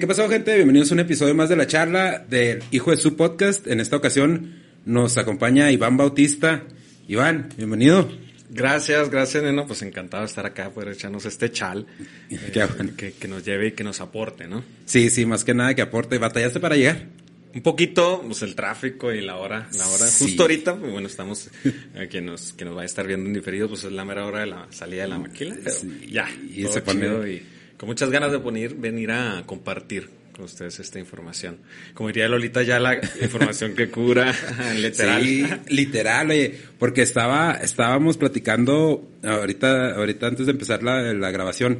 [0.00, 0.54] ¿Qué pasó, gente?
[0.54, 3.66] Bienvenidos a un episodio más de la charla del Hijo de su Podcast.
[3.66, 4.54] En esta ocasión
[4.86, 6.64] nos acompaña Iván Bautista.
[7.06, 8.10] Iván, bienvenido.
[8.48, 9.66] Gracias, gracias, Neno.
[9.66, 11.86] Pues encantado de estar acá, poder echarnos este chal
[12.30, 12.92] eh, bueno.
[12.96, 14.64] que, que nos lleve y que nos aporte, ¿no?
[14.86, 16.16] Sí, sí, más que nada que aporte.
[16.18, 17.06] ¿Batallaste para llegar?
[17.54, 20.06] Un poquito, pues el tráfico y la hora, la hora.
[20.06, 20.24] Sí.
[20.24, 21.50] Justo ahorita, pues, bueno, estamos,
[21.94, 24.24] eh, que nos, que nos va a estar viendo en diferido, pues es la mera
[24.24, 25.56] hora de la salida de la maquila.
[25.62, 26.08] Pero Sí.
[26.10, 27.42] ya, Y todo se pone- y
[27.80, 31.56] con muchas ganas de venir, venir a compartir con ustedes esta información.
[31.94, 34.34] Como diría Lolita, ya la información que cura,
[34.76, 35.22] literal.
[35.22, 41.78] Sí, literal, oye, porque estaba, estábamos platicando ahorita, ahorita antes de empezar la, la grabación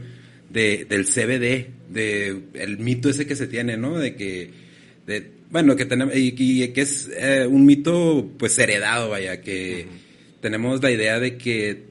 [0.49, 3.99] de, del CBD, de el mito ese que se tiene, ¿no?
[3.99, 4.51] De que,
[5.07, 9.87] de, bueno, que tenemos, y, y que es eh, un mito, pues, heredado, vaya, que
[10.41, 11.83] tenemos la idea de que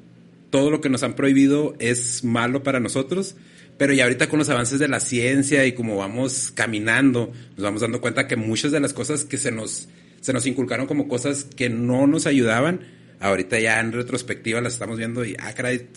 [0.49, 3.35] todo lo que nos han prohibido es malo para nosotros,
[3.79, 7.81] pero ya ahorita con los avances de la ciencia y como vamos caminando, nos vamos
[7.81, 9.87] dando cuenta que muchas de las cosas que se nos,
[10.21, 12.81] se nos inculcaron como cosas que no nos ayudaban,
[13.19, 15.87] ahorita ya en retrospectiva las estamos viendo y, ah, caray,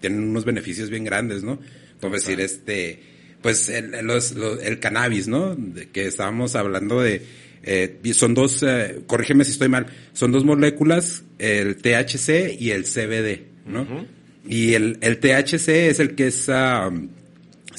[0.00, 1.58] tienen unos beneficios bien grandes, ¿no?
[2.00, 3.00] Como decir, este,
[3.40, 5.54] pues el, los- los- el cannabis, ¿no?
[5.56, 7.22] De que estábamos hablando de,
[7.62, 12.84] eh, son dos, eh, corrígeme si estoy mal, son dos moléculas, el THC y el
[12.84, 14.06] CBD, ¿no?
[14.46, 16.90] Y el, el THC es el que es, ah,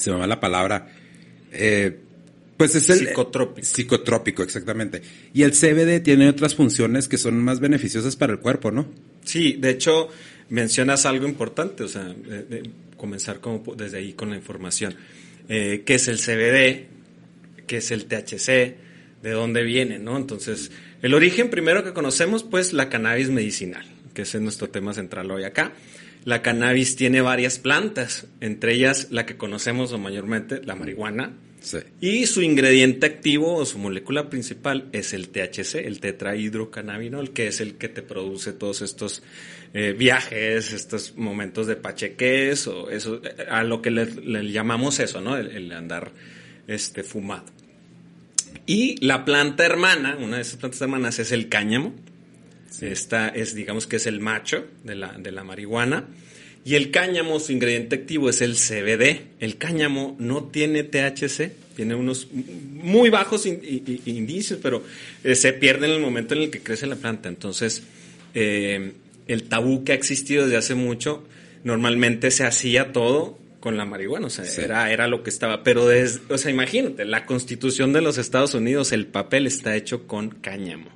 [0.00, 0.88] se me va la palabra,
[1.52, 1.96] eh,
[2.56, 2.98] pues es el...
[3.08, 3.66] Psicotrópico.
[3.66, 5.00] Psicotrópico, exactamente.
[5.32, 8.86] Y el CBD tiene otras funciones que son más beneficiosas para el cuerpo, ¿no?
[9.24, 10.08] Sí, de hecho,
[10.50, 14.94] mencionas algo importante, o sea, de- de comenzar como desde ahí con la información.
[15.48, 16.86] Eh, ¿Qué es el CBD?
[17.66, 18.76] ¿Qué es el THC?
[19.22, 19.98] ¿De dónde viene?
[19.98, 20.16] ¿no?
[20.16, 20.70] Entonces,
[21.02, 25.30] el origen primero que conocemos, pues la cannabis medicinal, que ese es nuestro tema central
[25.30, 25.72] hoy acá.
[26.24, 31.32] La cannabis tiene varias plantas, entre ellas la que conocemos mayormente, la marihuana,
[31.62, 31.76] Sí.
[32.00, 37.60] y su ingrediente activo o su molécula principal es el THC, el tetrahidrocannabinol, que es
[37.60, 39.22] el que te produce todos estos
[39.74, 43.20] eh, viajes, estos momentos de pacheques o eso,
[43.50, 45.36] a lo que le, le llamamos eso, ¿no?
[45.36, 46.12] El, el andar
[46.66, 47.44] este, fumado.
[48.66, 51.94] Y la planta hermana, una de esas plantas hermanas es el cáñamo.
[52.82, 56.06] Esta es, digamos que es el macho de la, de la marihuana.
[56.64, 59.22] Y el cáñamo, su ingrediente activo es el CBD.
[59.40, 63.60] El cáñamo no tiene THC, tiene unos muy bajos in-
[64.04, 64.82] indicios, pero
[65.24, 67.28] eh, se pierde en el momento en el que crece la planta.
[67.30, 67.82] Entonces,
[68.34, 68.92] eh,
[69.26, 71.24] el tabú que ha existido desde hace mucho,
[71.64, 74.60] normalmente se hacía todo con la marihuana, o sea, Sí.
[74.62, 75.62] era, era lo que estaba.
[75.62, 80.06] Pero, desde, o sea, imagínate, la constitución de los Estados Unidos, el papel está hecho
[80.06, 80.90] con cáñamo.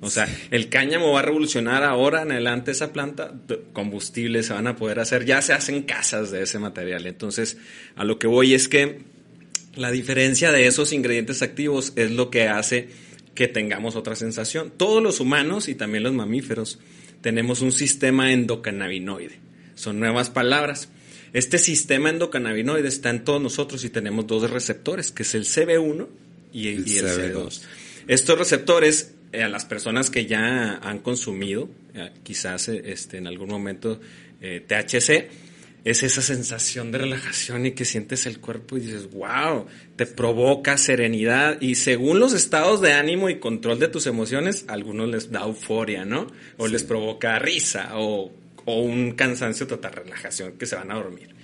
[0.00, 3.34] O sea, el cáñamo va a revolucionar ahora en adelante esa planta,
[3.72, 7.06] combustibles se van a poder hacer, ya se hacen casas de ese material.
[7.06, 7.56] Entonces,
[7.96, 9.00] a lo que voy es que
[9.74, 12.88] la diferencia de esos ingredientes activos es lo que hace
[13.34, 14.72] que tengamos otra sensación.
[14.76, 16.78] Todos los humanos y también los mamíferos
[17.20, 19.38] tenemos un sistema endocannabinoide.
[19.74, 20.88] Son nuevas palabras.
[21.32, 26.06] Este sistema endocannabinoide está en todos nosotros y tenemos dos receptores, que es el CB1
[26.52, 27.34] y, El y el CB2.
[27.34, 27.62] CB2.
[28.08, 33.26] Estos receptores, eh, a las personas que ya han consumido, eh, quizás eh, este, en
[33.26, 34.00] algún momento
[34.40, 35.30] eh, THC,
[35.84, 40.76] es esa sensación de relajación y que sientes el cuerpo y dices, wow, te provoca
[40.76, 45.30] serenidad y según los estados de ánimo y control de tus emociones, a algunos les
[45.30, 46.26] da euforia, ¿no?
[46.56, 48.30] O les provoca risa o,
[48.64, 51.34] o un cansancio total, relajación, que se van a dormir.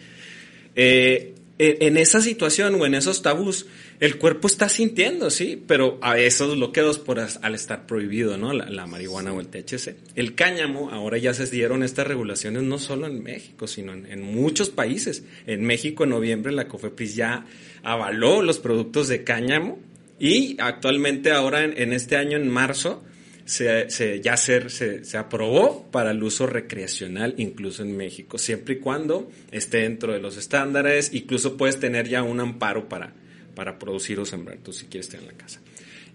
[0.75, 3.67] Eh, en esa situación o en esos tabús,
[4.04, 8.53] el cuerpo está sintiendo, sí, pero a esos bloqueos por as- al estar prohibido, ¿no?
[8.53, 9.97] La, la marihuana o el THC.
[10.15, 14.70] El cáñamo, ahora ya se dieron estas regulaciones no solo en México, sino en, muchos
[14.70, 15.25] países.
[15.46, 17.46] En México, en noviembre, la COFEPRIS ya
[17.82, 19.79] avaló los productos de cáñamo
[20.19, 23.02] y actualmente ahora, en, este año, en marzo,
[23.46, 28.75] se, se- ya se, se, se aprobó para el uso recreacional incluso en México, siempre
[28.75, 33.12] y cuando esté dentro de los estándares, incluso puedes tener ya un amparo para,
[33.55, 35.61] para producir o sembrar, tú si quieres tener en la casa.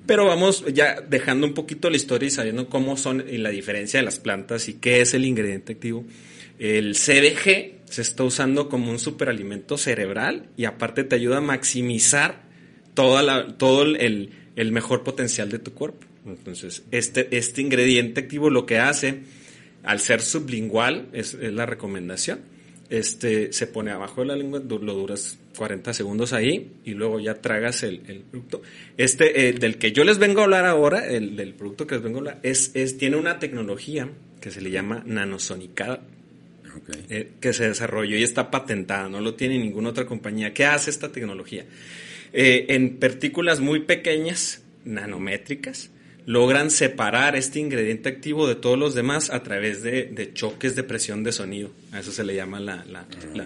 [0.06, 4.00] Pero vamos ya dejando un poquito la historia y sabiendo cómo son y la diferencia
[4.00, 6.06] de las plantas y qué es el ingrediente activo.
[6.58, 12.44] El CBG se está usando como un superalimento cerebral y aparte te ayuda a maximizar
[12.94, 16.06] toda la, todo el, el mejor potencial de tu cuerpo.
[16.26, 19.20] Entonces, este, este ingrediente activo lo que hace,
[19.84, 22.40] al ser sublingual, es, es la recomendación,
[22.90, 27.36] este, se pone abajo de la lengua, lo duras 40 segundos ahí y luego ya
[27.36, 28.62] tragas el, el producto.
[28.98, 32.04] Este, eh, del que yo les vengo a hablar ahora, el del producto que les
[32.04, 34.10] vengo a hablar, es, es, tiene una tecnología
[34.42, 36.02] que se le llama nanosonicada.
[37.10, 40.54] eh, que se desarrolló y está patentada, no lo tiene ninguna otra compañía.
[40.54, 41.66] ¿Qué hace esta tecnología?
[42.32, 45.92] Eh, en partículas muy pequeñas, nanométricas,
[46.26, 51.24] logran separar este ingrediente activo de todos los demás a través de, choques de presión
[51.24, 51.72] de sonido.
[51.92, 52.86] A eso se le llama la,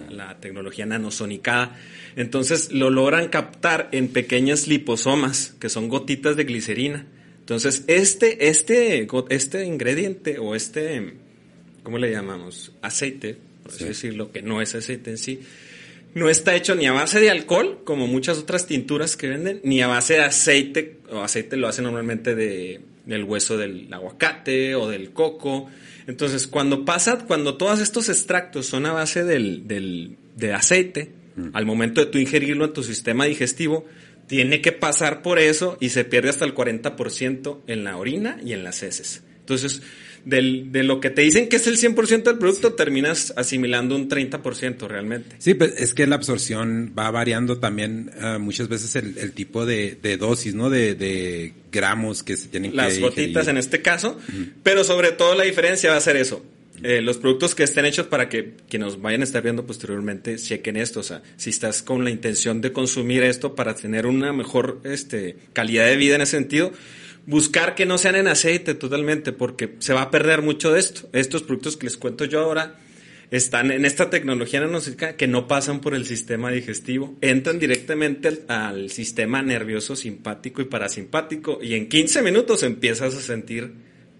[0.09, 1.77] la, tecnología nanosonicada.
[2.15, 7.07] Entonces lo logran captar en pequeñas liposomas, que son gotitas de glicerina.
[7.39, 11.13] Entonces, este, este, este ingrediente o este,
[11.83, 12.71] ¿cómo le llamamos?
[12.81, 15.41] Aceite, por así decirlo, que no es aceite en sí,
[16.13, 19.81] no está hecho ni a base de alcohol, como muchas otras tinturas que venden, ni
[19.81, 24.87] a base de aceite, o aceite lo hace normalmente de, del hueso del aguacate o
[24.87, 25.69] del coco.
[26.07, 31.49] Entonces, cuando pasa, cuando todos estos extractos son a base del, del de aceite, mm.
[31.53, 33.85] al momento de tú ingerirlo en tu sistema digestivo,
[34.27, 38.53] tiene que pasar por eso y se pierde hasta el 40% en la orina y
[38.53, 39.23] en las heces.
[39.39, 39.81] Entonces,
[40.25, 44.09] del, de lo que te dicen que es el 100% del producto, terminas asimilando un
[44.09, 45.35] 30% realmente.
[45.39, 49.65] Sí, pues es que la absorción va variando también uh, muchas veces el, el tipo
[49.65, 50.69] de, de, dosis, ¿no?
[50.69, 54.17] De, de, gramos que se tienen Las que Las gotitas en este caso,
[54.61, 56.43] pero sobre todo la diferencia va a ser eso.
[56.81, 60.75] Eh, los productos que estén hechos para que quienes vayan a estar viendo posteriormente chequen
[60.75, 60.99] esto.
[60.99, 65.37] O sea, si estás con la intención de consumir esto para tener una mejor este,
[65.53, 66.73] calidad de vida en ese sentido,
[67.25, 71.09] buscar que no sean en aceite totalmente, porque se va a perder mucho de esto.
[71.13, 72.79] Estos productos que les cuento yo ahora
[73.31, 78.91] están en esta tecnología nanocéntrica que no pasan por el sistema digestivo, entran directamente al,
[78.91, 83.73] sistema nervioso simpático y parasimpático y en 15 minutos empiezas a sentir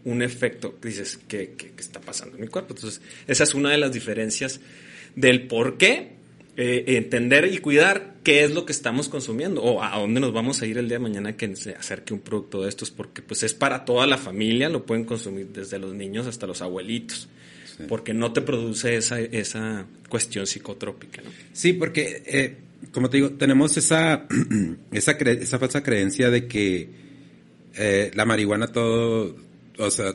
[0.06, 2.74] un efecto dices, ¿qué, qué, está pasando en mi cuerpo?
[2.74, 4.60] Entonces, esa es una de las diferencias
[5.16, 6.13] del por qué
[6.56, 10.62] eh, entender y cuidar qué es lo que estamos consumiendo o a dónde nos vamos
[10.62, 13.44] a ir el día de mañana que se acerque un producto de estos, porque pues
[13.44, 17.28] es para toda la familia, lo pueden consumir desde los niños hasta los abuelitos.
[17.88, 21.32] Porque no te produce esa, esa cuestión psicotrópica, ¿no?
[21.54, 22.58] Sí, porque, eh,
[22.92, 24.28] como te digo, tenemos esa,
[24.92, 26.90] esa, esa falsa creencia de que
[27.76, 29.36] eh, la marihuana todo,
[29.80, 30.14] o sea,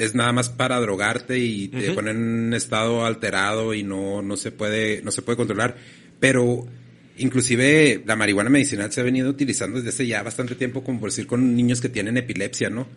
[0.00, 4.36] es nada más para drogarte y te ponen en un estado alterado y no, no
[4.36, 5.76] se puede, no se puede controlar.
[6.18, 6.66] Pero
[7.16, 11.10] inclusive la marihuana medicinal se ha venido utilizando desde hace ya bastante tiempo, como por
[11.10, 12.88] decir, con niños que tienen epilepsia, ¿no?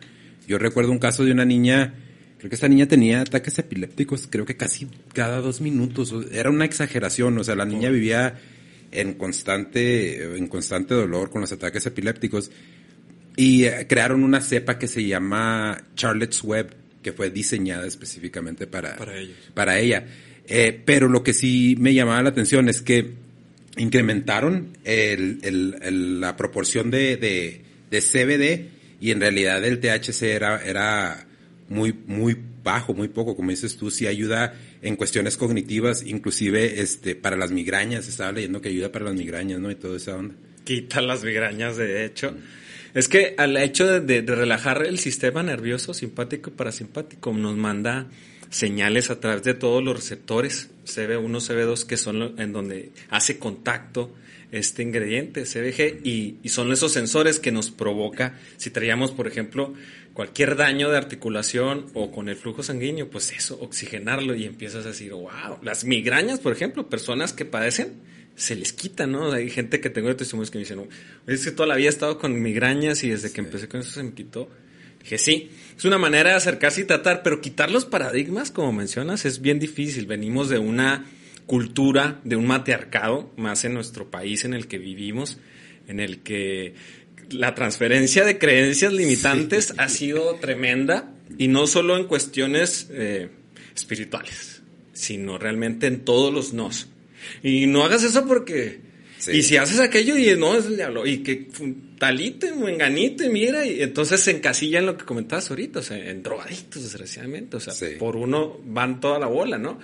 [0.48, 1.94] Yo recuerdo un caso de una niña,
[2.38, 6.14] creo que esta niña tenía ataques epilépticos, creo que casi cada dos minutos.
[6.32, 8.40] Era una exageración, o sea, la niña vivía
[8.92, 12.52] en constante, en constante dolor con los ataques epilépticos.
[13.36, 18.98] Y eh, crearon una cepa que se llama Charlotte's Web, que fue diseñada específicamente para,
[19.54, 20.06] para, ella.
[20.48, 23.12] Eh, pero lo que sí me llamaba la atención es que
[23.78, 27.62] incrementaron el, el, la proporción de, de,
[27.92, 28.70] de, CBD
[29.00, 31.28] y en realidad el THC era, era
[31.70, 37.16] muy, muy bajo, muy poco, como dices tú, sí ayuda en cuestiones cognitivas, inclusive este,
[37.16, 39.70] para las migrañas, estaba leyendo que ayuda para las migrañas, ¿no?
[39.72, 40.36] Y toda esa onda.
[40.64, 42.36] Quita las migrañas, de hecho.
[42.94, 48.08] Es que al hecho de, relajar el sistema nervioso simpático y parasimpático nos manda
[48.52, 54.14] señales a través de todos los receptores, CB1, CB2, que son en donde hace contacto
[54.52, 59.74] este ingrediente, CBG, y, y, son esos sensores que nos provoca, si traíamos, por ejemplo,
[60.14, 64.90] cualquier daño de articulación o con el flujo sanguíneo, pues eso, oxigenarlo y empiezas a
[64.90, 67.94] decir, wow, las migrañas, por ejemplo, personas que padecen,
[68.36, 69.32] se les quita, ¿no?
[69.32, 70.88] Hay gente que tengo de testimonios que me dicen,
[71.28, 73.92] es que toda la vida he estado con migrañas y desde que empecé con eso
[73.92, 74.50] se me quitó.
[75.02, 79.26] Dije, sí, es una manera de acercarse y tratar, pero quitar los paradigmas, como mencionas,
[79.26, 80.06] es bien difícil.
[80.06, 81.06] Venimos de una
[81.46, 85.38] cultura, de un matriarcado, más en nuestro país en el que vivimos,
[85.88, 86.74] en el que
[87.30, 93.30] la transferencia de creencias limitantes ha sido tremenda y no solo en cuestiones eh,
[93.76, 94.62] espirituales,
[94.94, 96.88] sino realmente en todos los nos.
[97.42, 98.94] Y no hagas eso porque...
[99.32, 101.48] Y si haces aquello y no es el diablo, y que
[101.98, 106.22] talite, enganite, mira, y entonces se encasilla en lo que comentabas ahorita, o sea, en
[106.22, 109.80] drogaditos, desgraciadamente, o sea, por uno van toda la bola, ¿no?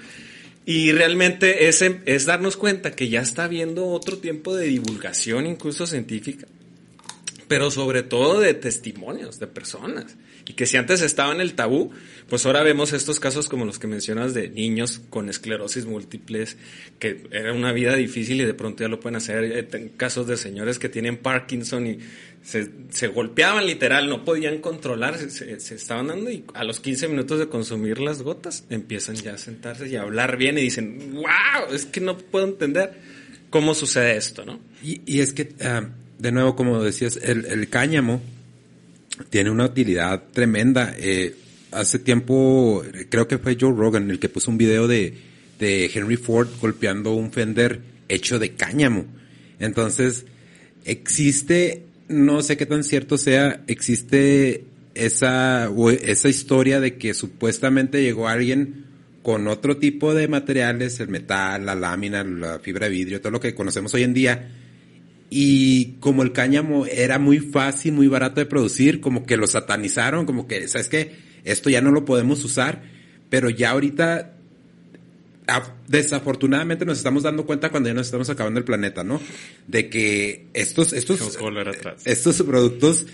[0.66, 5.88] Y realmente ese es darnos cuenta que ya está habiendo otro tiempo de divulgación, incluso
[5.88, 6.46] científica,
[7.50, 10.16] pero sobre todo de testimonios de personas.
[10.46, 11.92] Y que si antes estaba en el tabú,
[12.30, 16.58] pues ahora vemos estos casos como los que mencionas de niños con esclerosis múltiples,
[17.00, 19.44] que era una vida difícil y de pronto ya lo pueden hacer.
[19.44, 22.00] Eh, casos de señores que tienen Parkinson y
[22.44, 27.50] se, golpeaban literal, no podían controlar, se, estaban dando y a los 15 minutos de
[27.50, 31.86] consumir las gotas empiezan ya a sentarse y a hablar bien y dicen, wow, es
[31.86, 32.94] que no puedo entender
[33.50, 34.60] cómo sucede esto, ¿no?
[34.84, 35.50] Y, y es que...
[35.62, 38.22] Ah, de nuevo, como decías, el, el cáñamo
[39.30, 40.94] tiene una utilidad tremenda.
[40.98, 41.36] Eh,
[41.72, 45.14] hace tiempo, creo que fue Joe Rogan el que puso un video de,
[45.60, 49.06] de Henry Ford golpeando un Fender hecho de cáñamo.
[49.60, 50.26] Entonces,
[50.86, 55.70] existe, no sé qué tan cierto sea, existe esa,
[56.02, 58.86] esa historia de que supuestamente llegó alguien
[59.22, 63.40] con otro tipo de materiales, el metal, la lámina, la fibra de vidrio, todo lo
[63.40, 64.50] que conocemos hoy en día.
[65.30, 70.26] Y como el cáñamo era muy fácil, muy barato de producir, como que lo satanizaron,
[70.26, 71.16] como que, ¿sabes qué?
[71.44, 72.82] Esto ya no lo podemos usar,
[73.30, 74.36] pero ya ahorita
[75.88, 79.20] desafortunadamente nos estamos dando cuenta cuando ya nos estamos acabando el planeta, ¿no?
[79.68, 81.38] De que estos, estos,
[82.06, 83.08] estos productos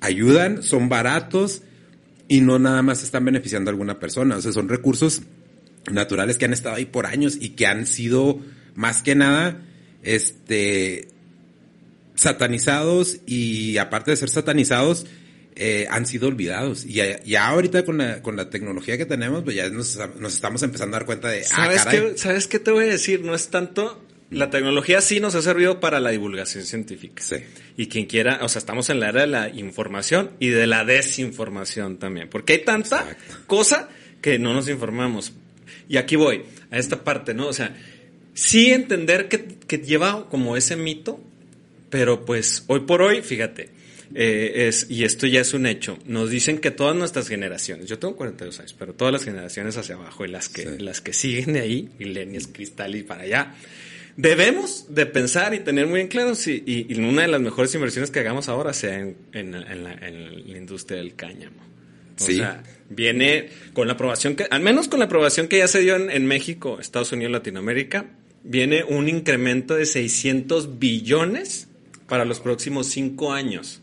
[0.00, 1.62] ayudan, son baratos
[2.28, 4.36] y no nada más están beneficiando a alguna persona.
[4.36, 5.22] O sea, son recursos
[5.90, 8.40] naturales que han estado ahí por años y que han sido
[8.74, 9.62] más que nada,
[10.02, 11.08] este,
[12.14, 15.06] satanizados y aparte de ser satanizados,
[15.54, 16.84] eh, han sido olvidados.
[16.84, 20.96] Y ya, ahorita con la, con la tecnología que tenemos, pues ya nos, estamos empezando
[20.96, 21.42] a dar cuenta de...
[21.52, 23.22] Ah, ¿Sabes, qué, ¿Sabes qué te voy a decir?
[23.22, 24.02] No es tanto...
[24.30, 27.22] La tecnología sí nos ha servido para la divulgación científica.
[27.22, 27.36] Sí.
[27.76, 30.86] Y quien quiera, o sea, estamos en la era de la información y de la
[30.86, 32.30] desinformación también.
[32.30, 33.14] Porque hay tanta
[33.46, 33.90] cosa
[34.22, 35.34] que no nos informamos.
[35.86, 37.46] Y aquí voy, a esta parte, ¿no?
[37.46, 37.76] O sea,
[38.32, 41.20] sí entender que, que lleva como ese mito,
[41.92, 43.68] pero pues hoy por hoy, fíjate,
[44.14, 47.98] eh, es, y esto ya es un hecho, nos dicen que todas nuestras generaciones, yo
[47.98, 51.52] tengo 42 años, pero todas las generaciones hacia abajo y las que, las que siguen
[51.52, 53.54] de ahí, milenios, cristal y para allá,
[54.16, 58.10] debemos de pensar y tener muy en claro si y, una de las mejores inversiones
[58.10, 59.52] que hagamos ahora sea en, en,
[59.84, 59.98] la,
[60.56, 61.60] industria del cáñamo.
[62.18, 65.80] O sea, viene con la aprobación que, al menos con la aprobación que ya se
[65.80, 68.06] dio en, en México, Estados Unidos, Latinoamérica,
[68.44, 71.68] viene un incremento de 600 billones
[72.08, 73.82] para los próximos cinco años.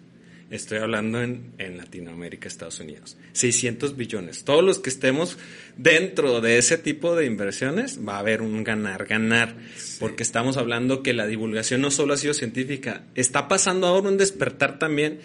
[0.49, 3.17] Estoy hablando en, Latinoamérica, Estados Unidos.
[3.33, 4.43] 600 billones.
[4.43, 5.37] Todos los que estemos
[5.77, 9.55] dentro de ese tipo de inversiones va a haber un ganar-ganar.
[9.99, 14.17] Porque estamos hablando que la divulgación no solo ha sido científica, está pasando ahora un
[14.17, 15.19] despertar también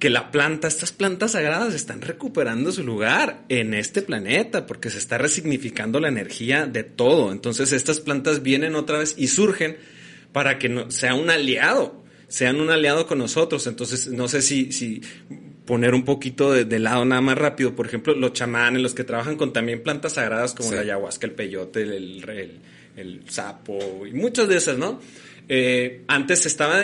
[0.00, 4.98] que la planta, estas plantas sagradas están recuperando su lugar en este planeta porque se
[4.98, 7.30] está resignificando la energía de todo.
[7.30, 9.76] Entonces estas plantas vienen otra vez y surgen
[10.32, 13.66] para que no, sea un aliado sean un aliado con nosotros.
[13.66, 15.00] Entonces, no sé si, si
[15.64, 17.74] poner un poquito de, lado nada más rápido.
[17.74, 21.32] Por ejemplo, los chamanes, los que trabajan con también plantas sagradas como la ayahuasca, el
[21.32, 22.60] peyote, el, el,
[22.96, 25.00] el, sapo y muchas de esas, ¿no?
[25.48, 26.82] Eh, antes estaba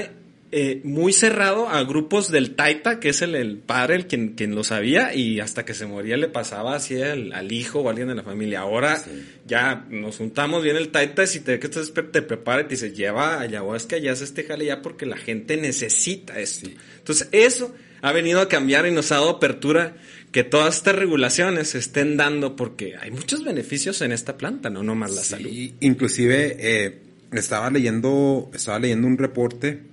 [0.52, 4.57] eh, muy cerrado a grupos del Taita, que es el, el padre, el quien, quien
[4.57, 8.16] lo sabía, y hasta que se moría le pasaba así al, hijo o alguien de
[8.16, 8.61] la familia.
[8.61, 9.00] Ahora
[9.47, 12.92] ya nos juntamos bien el Taita, y si te, que te prepara y te dice,
[12.92, 16.69] lleva ayahuasca, ya se este jale ya porque la gente necesita esto.
[16.99, 19.95] Entonces, eso ha venido a cambiar y nos ha dado apertura
[20.33, 24.83] que todas estas regulaciones se estén dando porque hay muchos beneficios en esta planta, no
[24.83, 25.50] nomás la salud.
[25.78, 26.99] Inclusive, eh,
[27.33, 29.89] estaba leyendo, estaba leyendo un reporte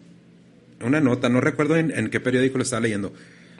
[0.81, 3.13] una nota, no recuerdo en, qué periódico lo estaba leyendo,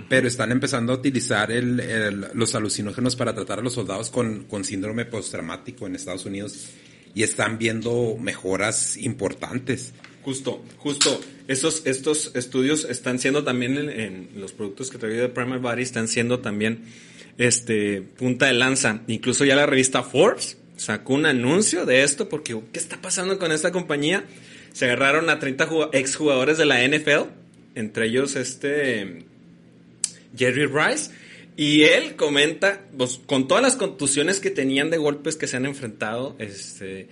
[0.09, 5.87] pero están empezando a utilizar los alucinógenos para tratar a los soldados con, síndrome postraumático
[5.87, 6.69] en Estados Unidos
[7.15, 9.93] y están viendo mejoras importantes.
[10.23, 11.21] Justo, justo.
[11.47, 16.07] Estos, estos estudios están siendo también en, los productos que traía de Primer Body, están
[16.07, 16.83] siendo también
[17.37, 19.01] este punta de lanza.
[19.07, 23.51] Incluso ya la revista Forbes sacó un anuncio de esto porque ¿qué está pasando con
[23.51, 24.25] esta compañía?
[24.77, 27.31] Se agarraron a 30 exjugadores de la NFL,
[27.73, 29.25] entre ellos este
[30.37, 31.09] Jerry Rice,
[31.55, 35.65] y él comenta, pues, con todas las contusiones que tenían de golpes que se han
[35.65, 37.07] enfrentado, este,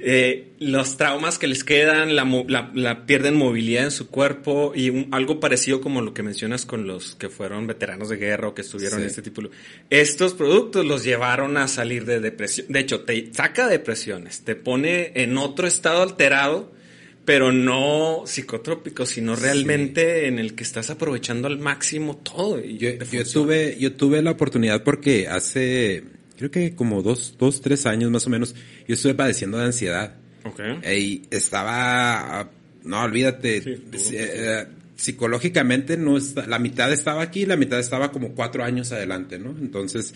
[0.00, 5.80] eh, los traumas que les quedan, la, pierden movilidad en su cuerpo y algo parecido
[5.80, 9.06] como lo que mencionas con los que fueron veteranos de guerra o que estuvieron en
[9.06, 9.42] este tipo.
[9.42, 9.50] De,
[9.90, 12.68] estos productos los llevaron a salir de depresión.
[12.68, 16.72] De hecho, te saca depresiones, te pone en otro estado alterado,
[17.24, 22.64] pero no psicotrópico, sino realmente en el que estás aprovechando al máximo todo.
[22.64, 27.60] Y yo, yo tuve, yo tuve la oportunidad porque hace creo que como dos, dos,
[27.60, 28.54] tres años más o menos,
[28.86, 30.14] yo estuve padeciendo de ansiedad.
[30.44, 30.60] Ok.
[30.96, 32.48] Y estaba,
[32.84, 33.62] no, olvídate,
[34.12, 39.38] eh, psicológicamente no está, la mitad estaba aquí, la mitad estaba como cuatro años adelante,
[39.38, 39.50] ¿no?
[39.50, 40.14] Entonces,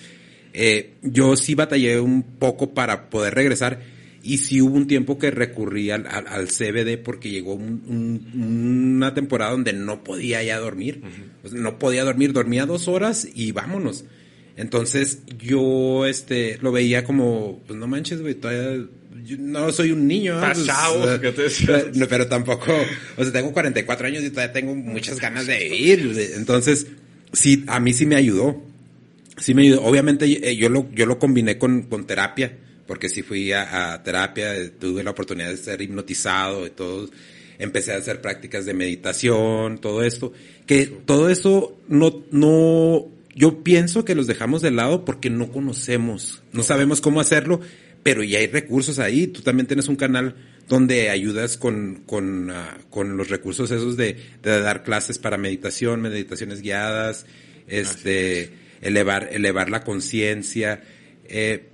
[0.53, 3.81] eh, yo sí batallé un poco para poder regresar
[4.23, 9.73] y sí hubo un tiempo que recurrí al, al, CBD porque llegó una temporada donde
[9.73, 11.03] no podía ya dormir.
[11.51, 14.05] no podía dormir, dormía dos horas y vámonos.
[14.57, 18.87] Entonces yo este lo veía como, pues no manches, güey, todavía
[19.39, 20.41] no soy un niño.
[21.35, 21.65] Pues,
[22.09, 22.73] pero tampoco,
[23.17, 26.13] o sea, tengo 44 años y todavía tengo muchas ganas de ir.
[26.35, 26.87] Entonces,
[27.33, 28.63] sí, a mí sí me ayudó.
[29.37, 29.83] sí me ayudó.
[29.83, 32.57] Obviamente eh, yo lo, yo lo combiné con, con terapia,
[32.87, 37.09] porque sí fui a, a terapia, eh, tuve la oportunidad de ser hipnotizado y todo.
[37.59, 40.33] Empecé a hacer prácticas de meditación, todo esto.
[40.67, 46.43] Que todo eso no, no, yo pienso que los dejamos de lado porque no conocemos,
[46.53, 47.61] no sabemos cómo hacerlo,
[48.03, 49.27] pero ya hay recursos ahí.
[49.27, 50.35] Tú también tienes un canal
[50.69, 56.01] donde ayudas con, con, ah, con los recursos esos de, de dar clases para meditación,
[56.01, 57.27] meditaciones guiadas,
[57.69, 60.83] este, elevar, elevar la conciencia.
[61.29, 61.69] Eh,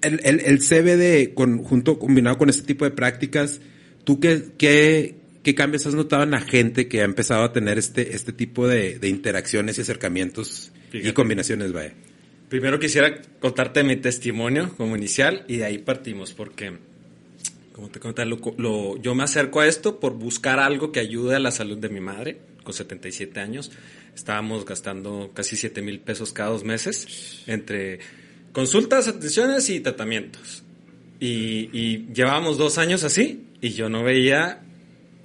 [0.00, 3.60] el, el, el, CBD con, junto, combinado con este tipo de prácticas,
[4.04, 5.16] ¿tú qué, qué,
[5.48, 8.68] qué cambios has notado en la gente que ha empezado a tener este, este tipo
[8.68, 11.08] de, de interacciones y acercamientos Fíjate.
[11.08, 11.94] y combinaciones, vaya?
[12.50, 16.76] Primero quisiera contarte mi testimonio como inicial y de ahí partimos, porque,
[17.72, 21.34] como te contaba, lo, lo, yo me acerco a esto por buscar algo que ayude
[21.34, 23.72] a la salud de mi madre, con 77 años.
[24.14, 28.00] Estábamos gastando casi 7 mil pesos cada dos meses entre
[28.52, 30.62] consultas, atenciones y tratamientos.
[31.20, 34.62] Y, y llevábamos dos años así y yo no veía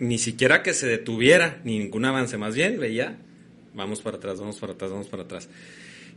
[0.03, 3.17] ni siquiera que se detuviera, ni ningún avance, más bien veía,
[3.73, 5.49] vamos para atrás, vamos para atrás, vamos para atrás.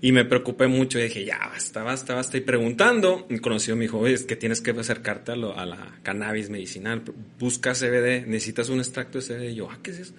[0.03, 2.37] Y me preocupé mucho y dije, ya, basta, basta, basta.
[2.37, 5.65] Y preguntando, un conocido me dijo, oye, es que tienes que acercarte a, lo, a
[5.65, 7.03] la cannabis medicinal,
[7.39, 9.53] busca CBD, necesitas un extracto de CBD.
[9.53, 10.15] Y yo, ah, ¿qué es eso?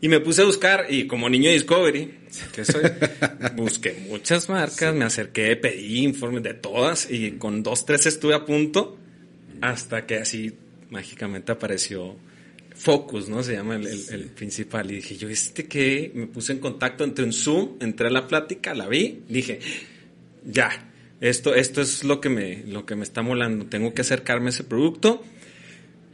[0.00, 2.18] Y me puse a buscar, y como niño Discovery,
[2.52, 2.82] que soy,
[3.56, 8.44] busqué muchas marcas, me acerqué, pedí informes de todas, y con dos, tres estuve a
[8.44, 8.98] punto,
[9.62, 10.52] hasta que así
[10.90, 12.16] mágicamente apareció
[12.74, 13.42] Focus, ¿no?
[13.42, 14.90] Se llama el, el, el, principal.
[14.90, 16.10] Y dije, yo, ¿este qué?
[16.14, 19.60] Me puse en contacto, entre un Zoom, entré a la plática, la vi, dije,
[20.44, 20.90] ya,
[21.20, 24.50] esto, esto es lo que, me, lo que me está molando, tengo que acercarme a
[24.50, 25.22] ese producto.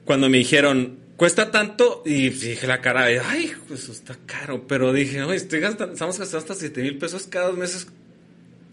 [0.04, 5.22] Cuando me dijeron, cuesta tanto, y dije la cara ay, pues está caro, pero dije,
[5.22, 7.86] oye, estoy gastando, estamos gastando hasta 7 mil pesos cada dos meses,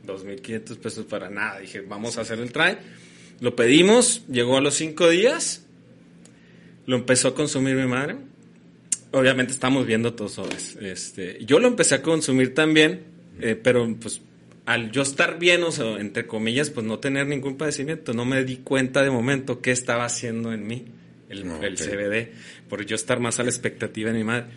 [0.05, 1.59] 2.500 pesos para nada.
[1.59, 2.77] Dije, vamos a hacer el try.
[3.39, 5.66] Lo pedimos, llegó a los cinco días
[6.87, 8.15] lo empezó a consumir mi madre.
[9.11, 10.79] Obviamente estamos viendo todo eso.
[10.81, 13.01] Este, yo lo empecé a consumir también,
[13.39, 14.21] eh, pero pues
[14.65, 18.43] al yo estar bien, o sea, entre comillas, pues no tener ningún padecimiento, no me
[18.43, 20.85] di cuenta de momento qué estaba haciendo en mí
[21.29, 21.67] el, okay.
[21.69, 22.33] el CBD,
[22.67, 24.47] por yo estar más a la expectativa de mi madre.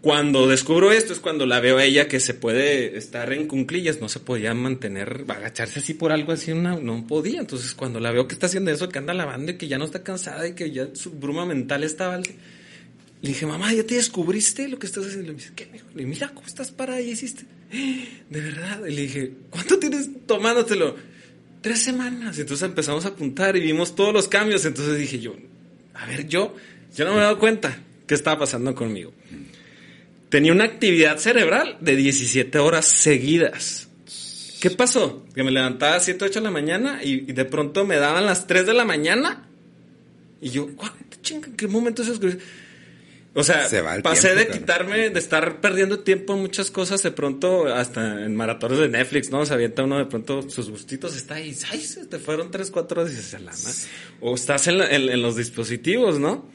[0.00, 4.00] Cuando descubro esto es cuando la veo a ella que se puede estar en cunclillas,
[4.00, 7.40] no se podía mantener, agacharse así por algo así, una, no podía.
[7.40, 9.84] Entonces cuando la veo que está haciendo eso, que anda lavando y que ya no
[9.84, 12.16] está cansada y que ya su bruma mental estaba...
[12.18, 15.32] Le dije, mamá, ¿ya te descubriste lo que estás haciendo?
[15.32, 15.64] Le dije, ¿qué?
[15.64, 17.42] Le dije, mira cómo estás para y hiciste.
[18.30, 18.80] De verdad.
[18.86, 20.94] Le dije, ¿cuánto tienes tomándotelo?
[21.60, 22.38] Tres semanas.
[22.38, 24.64] Entonces empezamos a apuntar y vimos todos los cambios.
[24.64, 25.34] Entonces dije yo,
[25.94, 26.54] a ver, yo,
[26.94, 29.12] yo no me he dado cuenta qué estaba pasando conmigo
[30.28, 33.88] tenía una actividad cerebral de 17 horas seguidas.
[34.60, 35.24] ¿Qué pasó?
[35.34, 38.26] Que me levantaba a 7, 8 de la mañana y, y de pronto me daban
[38.26, 39.48] las 3 de la mañana.
[40.40, 40.68] Y yo,
[41.22, 42.40] chinga, ¿en qué momento se oscureció?
[43.34, 43.68] O sea,
[44.02, 48.34] pasé tiempo, de quitarme, de estar perdiendo tiempo en muchas cosas, de pronto, hasta en
[48.34, 49.46] maratones de Netflix, ¿no?
[49.46, 51.80] Se avienta uno de pronto sus gustitos, está ahí, ¡ay!
[51.80, 53.86] Se te fueron 3, 4 horas
[54.20, 56.48] O estás en, la, en, en los dispositivos, ¿no?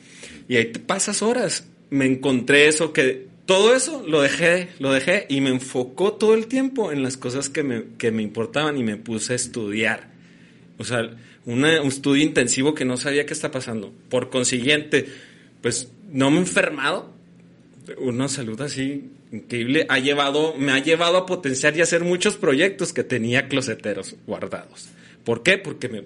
[0.50, 1.66] Y ahí te pasas horas.
[1.90, 6.48] Me encontré eso que todo eso lo dejé, lo dejé y me enfocó todo el
[6.48, 10.12] tiempo en las cosas que me, que me importaban y me puse a estudiar.
[10.78, 11.10] O sea,
[11.46, 13.94] un estudio intensivo que no sabía qué está pasando.
[14.10, 15.08] Por consiguiente,
[15.62, 17.12] pues no me he enfermado.
[17.98, 22.94] Una salud así increíble ha llevado, me ha llevado a potenciar y hacer muchos proyectos
[22.94, 24.90] que tenía closeteros guardados.
[25.26, 25.58] ¿Por qué?
[25.58, 26.04] Porque me,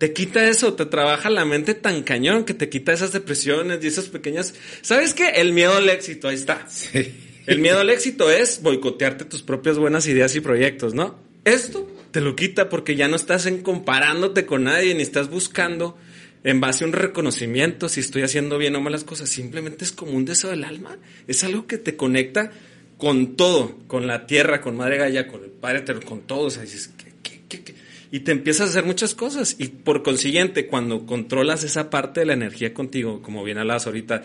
[0.00, 3.86] te quita eso, te trabaja la mente tan cañón que te quita esas depresiones y
[3.86, 4.54] esas pequeñas...
[4.80, 5.28] ¿Sabes qué?
[5.28, 6.66] El miedo al éxito, ahí está.
[6.70, 7.12] Sí.
[7.44, 11.18] El miedo al éxito es boicotearte tus propias buenas ideas y proyectos, ¿no?
[11.44, 15.98] Esto te lo quita porque ya no estás en comparándote con nadie ni estás buscando
[16.44, 19.28] en base a un reconocimiento si estoy haciendo bien o malas cosas.
[19.28, 20.96] Simplemente es como un deseo del alma.
[21.28, 22.52] Es algo que te conecta
[22.96, 26.46] con todo, con la tierra, con Madre Gaia, con el Padre con todo.
[26.46, 27.79] O sea, dices, ¿qué, qué, qué, qué?
[28.12, 29.56] Y te empiezas a hacer muchas cosas.
[29.58, 34.22] Y por consiguiente, cuando controlas esa parte de la energía contigo, como bien hablabas ahorita,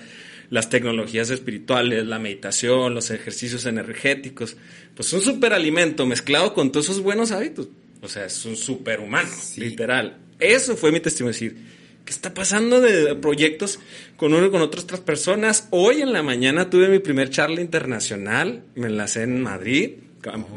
[0.50, 4.58] las tecnologías espirituales, la meditación, los ejercicios energéticos,
[4.95, 7.67] pues un superalimento mezclado con todos esos buenos hábitos.
[8.02, 9.62] O sea, es un superhumano, sí.
[9.62, 10.17] literal.
[10.39, 11.58] Eso fue mi testimonio, decir,
[12.04, 13.80] ¿qué está pasando de proyectos
[14.17, 15.67] con uno y con otras personas?
[15.71, 19.93] Hoy en la mañana tuve mi primer charla internacional, me enlacé en Madrid,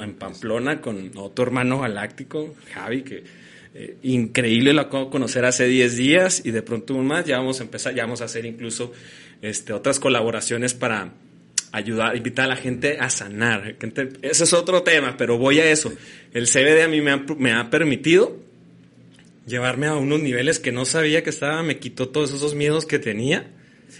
[0.02, 3.24] en Pamplona con otro hermano galáctico, Javi, que
[3.74, 7.38] eh, increíble, lo acabo de conocer hace 10 días y de pronto un más, ya
[7.38, 8.92] vamos a empezar, ya vamos a hacer incluso
[9.42, 11.12] este, otras colaboraciones para
[11.72, 13.76] ayudar, invitar a la gente a sanar.
[14.22, 15.92] Ese es otro tema, pero voy a eso.
[16.32, 18.36] El CBD a mí me ha, me ha permitido
[19.46, 22.98] llevarme a unos niveles que no sabía que estaba, me quitó todos esos miedos que
[22.98, 23.50] tenía,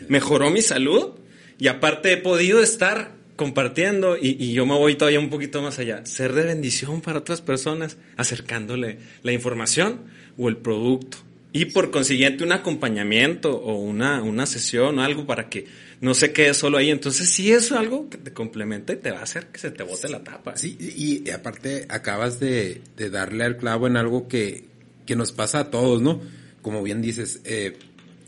[0.09, 1.13] mejoró mi salud
[1.59, 6.05] y aparte he podido estar compartiendo y, yo me voy todavía un poquito más allá,
[6.05, 10.01] ser de bendición para otras personas, acercándole la información
[10.37, 11.19] o el producto
[11.53, 15.67] y por consiguiente un acompañamiento o una, una sesión o algo para que
[16.01, 16.91] no se quede solo ahí.
[16.91, 19.85] Entonces sí es algo que te complementa y te va a hacer que se te
[19.85, 20.57] bote la tapa.
[20.57, 24.65] Sí, y, aparte acabas de, de, darle al clavo en algo que,
[25.07, 26.21] que, nos pasa a todos, ¿no?
[26.61, 27.79] Como bien dices, eh,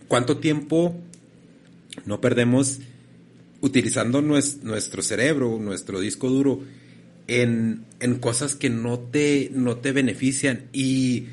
[0.07, 0.97] ¿cuánto tiempo
[2.07, 2.79] no perdemos
[3.61, 6.63] utilizando nuestro cerebro, nuestro disco duro,
[7.27, 10.65] en, en cosas que no te, no te benefician.
[10.73, 11.27] Y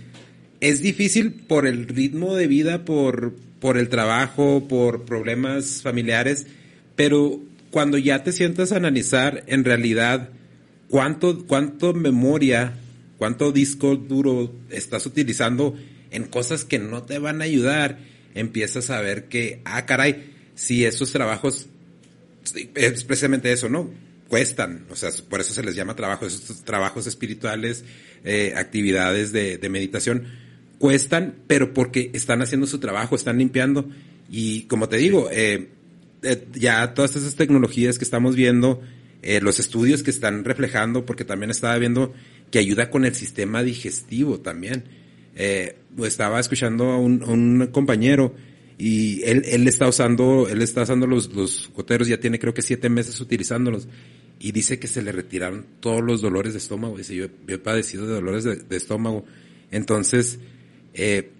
[0.59, 6.47] es difícil por el ritmo de vida, por, por el trabajo, por problemas familiares,
[6.95, 7.39] pero
[7.71, 10.29] cuando ya te sientas a analizar en realidad
[10.89, 12.73] cuánto, cuánto memoria,
[13.17, 15.75] cuánto disco duro estás utilizando
[16.11, 17.99] en cosas que no te van a ayudar,
[18.35, 21.67] empiezas a ver que, ah, caray, si esos trabajos
[22.75, 23.89] es precisamente eso, ¿no?
[24.27, 27.85] Cuestan, o sea, por eso se les llama trabajo, esos trabajos espirituales,
[28.25, 30.25] eh, actividades de, de meditación,
[30.79, 33.89] cuestan, pero porque están haciendo su trabajo, están limpiando.
[34.29, 35.69] Y como te digo, eh,
[36.23, 38.81] eh, ya todas esas tecnologías que estamos viendo,
[39.21, 42.13] eh, los estudios que están reflejando, porque también estaba viendo
[42.51, 44.85] que ayuda con el sistema digestivo también.
[45.35, 48.33] estaba escuchando a un, un compañero
[48.77, 52.61] y él, él está usando, él está usando los, los goteros, ya tiene creo que
[52.61, 53.87] siete meses utilizándolos
[54.39, 56.97] y dice que se le retiraron todos los dolores de estómago.
[56.97, 59.25] Dice, yo, he padecido de dolores de, estómago.
[59.71, 60.39] Entonces,
[60.93, 61.31] eh,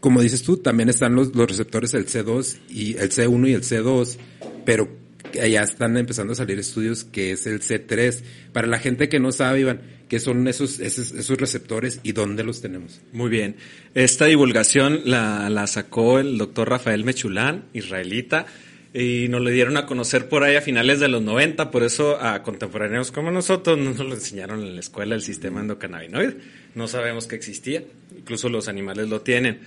[0.00, 3.62] como dices tú, también están los, los receptores del C2 y el C1 y el
[3.62, 4.16] C2,
[4.64, 4.88] pero
[5.32, 8.22] ya están empezando a salir estudios que es el C3.
[8.52, 12.44] Para la gente que no sabe, Iván, qué son esos, esos, esos, receptores y dónde
[12.44, 13.00] los tenemos.
[13.12, 13.56] Muy bien.
[13.94, 18.46] Esta divulgación la, la sacó el doctor Rafael Mechulán, israelita,
[18.94, 22.20] y nos lo dieron a conocer por ahí a finales de los 90, por eso
[22.20, 26.36] a contemporáneos como nosotros no nos lo enseñaron en la escuela el sistema endocannabinoide.
[26.74, 27.84] No sabemos que existía,
[28.16, 29.60] incluso los animales lo tienen.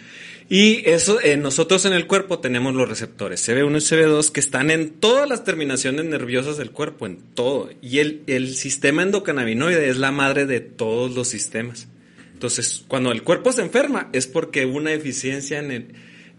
[0.47, 4.69] Y eso, eh, nosotros en el cuerpo tenemos los receptores CB1 y CB2 que están
[4.69, 7.71] en todas las terminaciones nerviosas del cuerpo, en todo.
[7.81, 11.88] Y el, el sistema endocannabinoide es la madre de todos los sistemas.
[12.33, 15.88] Entonces, cuando el cuerpo se enferma es porque hubo una deficiencia en el,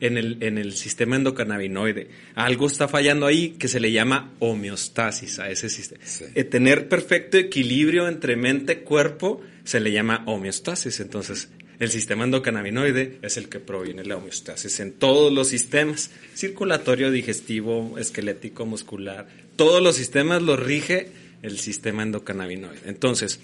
[0.01, 2.09] en el, en el sistema endocannabinoide.
[2.35, 6.03] Algo está fallando ahí que se le llama homeostasis a ese sistema.
[6.35, 11.01] Eh, tener perfecto equilibrio entre mente y cuerpo se le llama homeostasis.
[11.01, 16.11] Entonces, el sistema endocannabinoide es el que proviene de la homeostasis en todos los sistemas,
[16.35, 19.29] circulatorio, digestivo, esquelético, muscular.
[19.57, 21.09] Todos los sistemas los rige
[21.43, 22.81] el sistema endocannabinoide.
[22.87, 23.41] Entonces,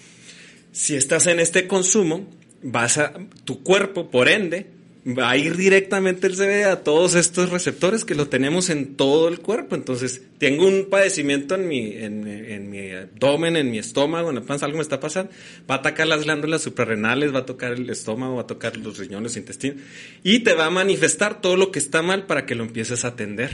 [0.73, 2.27] si estás en este consumo,
[2.63, 3.13] vas a
[3.45, 4.67] tu cuerpo, por ende,
[5.07, 9.29] va a ir directamente el CBD a todos estos receptores que lo tenemos en todo
[9.29, 9.75] el cuerpo.
[9.75, 14.67] Entonces, tengo un padecimiento en mi, en, mi abdomen, en mi estómago, en la panza,
[14.67, 15.33] algo me está pasando,
[15.69, 18.99] va a atacar las glándulas suprarrenales, va a tocar el estómago, va a tocar los
[18.99, 19.83] riñones, intestinos,
[20.23, 23.09] y te va a manifestar todo lo que está mal para que lo empieces a
[23.09, 23.51] atender.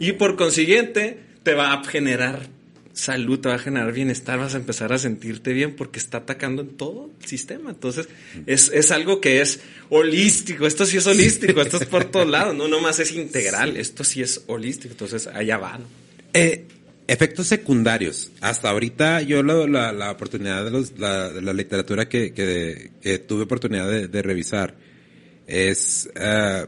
[0.00, 2.57] Y por consiguiente, te va a generar
[2.98, 6.62] salud, te va a generar bienestar, vas a empezar a sentirte bien porque está atacando
[6.62, 7.70] en todo el sistema.
[7.70, 8.08] Entonces,
[8.46, 12.56] es, es algo que es holístico, esto sí es holístico, esto es por todos lados,
[12.56, 15.78] no nomás es integral, esto sí es holístico, entonces allá va.
[16.34, 16.64] Eh,
[17.06, 18.32] efectos secundarios.
[18.40, 23.88] Hasta ahorita yo la, la, oportunidad de, los, la, la literatura que, que, tuve oportunidad
[23.88, 24.74] de, revisar
[25.46, 26.66] es uh,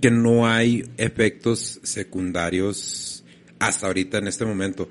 [0.00, 3.24] que no hay efectos secundarios
[3.58, 4.88] hasta ahorita en este momento.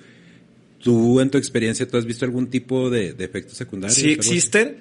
[0.82, 3.98] ¿Tú en tu experiencia, tú has visto algún tipo de, efectos secundarios?
[3.98, 4.78] Sí existen,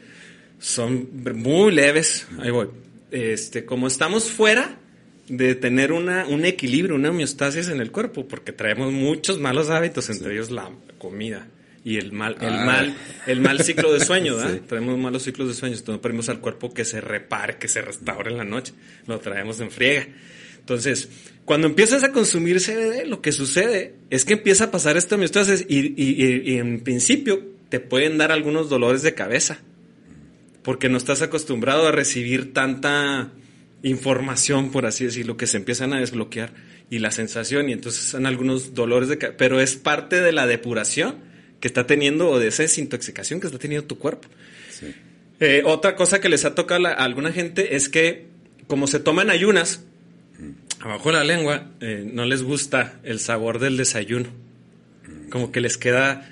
[0.58, 2.68] son muy leves, ahí voy.
[3.10, 4.78] Este, como estamos fuera
[5.28, 10.08] de tener una, un equilibrio, una homeostasis en el cuerpo, porque traemos muchos malos hábitos,
[10.10, 11.48] entre ellos la comida
[11.84, 12.64] y el mal, el ah.
[12.64, 14.60] mal, el mal ciclo de sueño, ¿verdad?
[14.68, 17.82] Traemos malos ciclos de sueño, entonces no pedimos al cuerpo que se repare, que se
[17.82, 18.72] restaure en la noche,
[19.06, 20.06] lo traemos en friega.
[20.68, 21.08] Entonces,
[21.46, 25.64] cuando empiezas a consumir CBD, lo que sucede es que empieza a pasar esta homeostasis
[25.66, 29.62] y, y, en principio te pueden dar algunos dolores de cabeza,
[30.62, 33.32] porque no estás acostumbrado a recibir tanta
[33.82, 36.52] información, por así decirlo, que se empiezan a desbloquear
[36.90, 40.46] y la sensación, y entonces son algunos dolores de cabeza, pero es parte de la
[40.46, 41.16] depuración
[41.60, 44.28] que está teniendo o de esa desintoxicación que está teniendo tu cuerpo.
[45.40, 48.26] Eh, otra cosa que les ha tocado a alguna gente es que
[48.68, 49.82] como se toman ayunas,
[50.80, 54.28] abajo la lengua, eh, no les gusta el sabor del desayuno.
[55.30, 56.30] Como que les queda...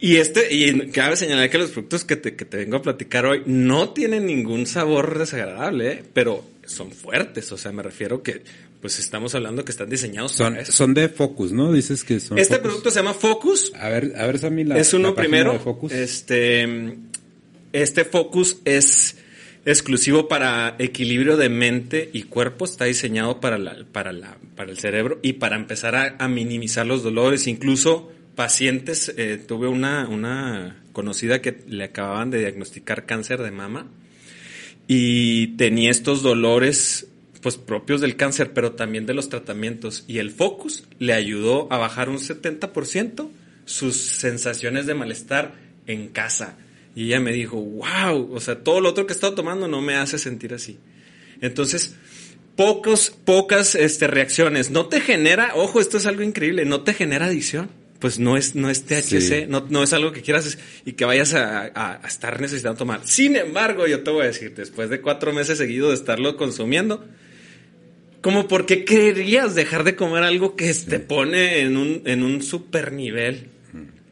[0.00, 3.26] Y este, y cabe señalar que los productos que te, que te vengo a platicar
[3.26, 6.04] hoy no tienen ningún sabor desagradable, ¿eh?
[6.12, 7.50] pero son fuertes.
[7.50, 8.42] O sea, me refiero que,
[8.80, 11.72] pues estamos hablando que están diseñados son, son de Focus, ¿no?
[11.72, 12.38] Dices que son.
[12.38, 13.72] Este producto se llama Focus.
[13.74, 15.60] A ver, a ver, Sammy, la, Es uno primero.
[15.90, 16.96] Este,
[17.72, 19.16] este Focus es
[19.70, 24.78] exclusivo para equilibrio de mente y cuerpo, está diseñado para, la, para, la, para el
[24.78, 31.42] cerebro y para empezar a, minimizar los dolores, incluso pacientes, eh, tuve una, una conocida
[31.42, 33.88] que le acababan de diagnosticar cáncer de mama
[34.86, 37.06] y tenía estos dolores
[37.42, 40.02] pues propios del cáncer, pero también de los tratamientos.
[40.08, 43.28] Y el Focus le ayudó a bajar un 70%
[43.66, 45.54] sus sensaciones de malestar
[45.86, 46.56] en casa
[46.98, 49.80] y ella me dijo, wow, o sea, todo lo otro que he estado tomando no
[49.80, 50.80] me hace sentir así.
[51.40, 51.94] Entonces,
[52.56, 54.72] pocos, pocas este, reacciones.
[54.72, 57.70] No te genera, ojo, esto es algo increíble, no te genera adicción.
[58.00, 61.34] Pues no es, no es THC, no, no es algo que quieras y que vayas
[61.34, 63.02] a, a, a, estar necesitando tomar.
[63.04, 67.06] Sin embargo, yo te voy a decir, después de cuatro meses seguidos de estarlo consumiendo,
[68.22, 72.42] como por qué querías dejar de comer algo que te pone en un, en un
[72.42, 73.50] super nivel.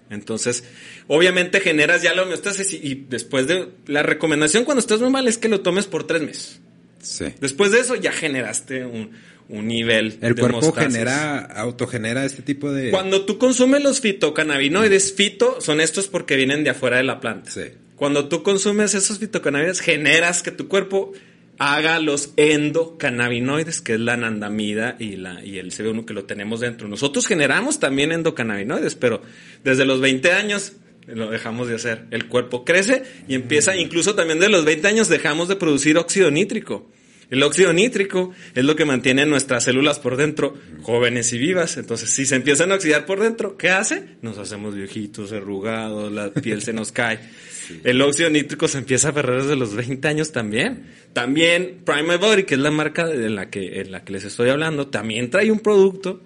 [0.09, 0.63] Entonces,
[1.09, 5.29] obviamente generas ya la homeostasis y, y, después de la recomendación cuando estás muy mal
[5.29, 6.61] es que lo tomes por tres meses.
[7.03, 7.27] Sí.
[7.41, 9.13] Después de eso ya generaste un,
[9.49, 10.93] un nivel El de cuerpo homeostasis.
[10.93, 12.91] genera, autogenera este tipo de...
[12.91, 17.51] Cuando tú consumes los fitocannabinoides, fito son estos porque vienen de afuera de la planta.
[17.51, 17.63] Sí.
[17.95, 21.13] Cuando tú consumes esos fitocannabinoides, generas que tu cuerpo
[21.59, 26.61] haga los endocannabinoides, que es la anandamida y, la, y el CB1 que lo tenemos
[26.61, 26.89] dentro.
[26.89, 29.23] Nosotros generamos también endocannabinoides, pero
[29.65, 30.73] desde los 20 años
[31.07, 32.07] lo dejamos de hacer.
[32.11, 36.31] El cuerpo crece y empieza, incluso también de los 20 años dejamos de producir óxido
[36.31, 36.91] nítrico.
[37.29, 41.77] El óxido nítrico es lo que mantiene nuestras células por dentro jóvenes y vivas.
[41.77, 44.05] Entonces, si se empiezan a oxidar por dentro, ¿qué hace?
[44.23, 47.19] Nos hacemos viejitos, arrugados, la piel se nos cae.
[47.67, 47.81] Sí.
[47.83, 50.87] El óxido nítrico se empieza a perder desde los 20 años también.
[51.13, 54.51] También Prime Body, que es la marca en la que, en la que les estoy
[54.51, 56.21] hablando, también trae un producto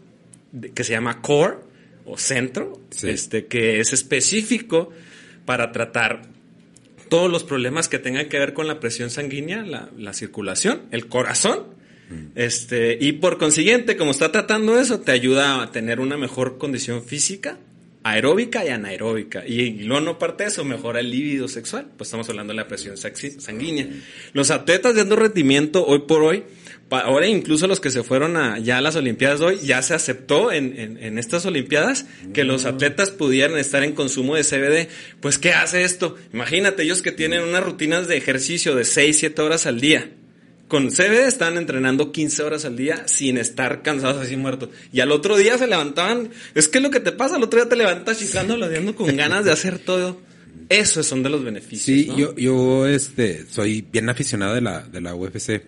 [0.74, 1.69] que se llama Core
[2.10, 3.08] o Centro, sí.
[3.08, 4.90] este, que es específico
[5.44, 6.22] para tratar
[7.08, 11.08] todos los problemas que tengan que ver con la presión sanguínea, la, la circulación, el
[11.08, 11.64] corazón.
[12.08, 12.26] Mm.
[12.36, 17.04] Este, y por consiguiente, como está tratando eso, te ayuda a tener una mejor condición
[17.04, 17.58] física,
[18.02, 19.46] aeróbica y anaeróbica.
[19.46, 21.88] Y, y luego no parte de eso, mejora el líbido sexual.
[21.96, 23.88] Pues estamos hablando de la presión sanguínea.
[24.32, 26.44] Los atletas de alto rendimiento, hoy por hoy,
[26.90, 29.94] ahora incluso los que se fueron a, ya a las Olimpiadas de hoy, ya se
[29.94, 34.88] aceptó en, en, en, estas Olimpiadas que los atletas pudieran estar en consumo de CBD.
[35.20, 36.16] Pues, ¿qué hace esto?
[36.32, 40.10] Imagínate, ellos que tienen unas rutinas de ejercicio de 6, 7 horas al día.
[40.68, 44.70] Con CBD están entrenando 15 horas al día sin estar cansados así muertos.
[44.92, 46.30] Y al otro día se levantaban.
[46.54, 49.16] Es que es lo que te pasa, al otro día te levantas chisando, ladeando con
[49.16, 50.20] ganas de hacer todo.
[50.68, 51.82] Esos son de los beneficios.
[51.82, 52.16] Sí, ¿no?
[52.16, 55.60] yo, yo este, soy bien aficionado de la, de la UFC.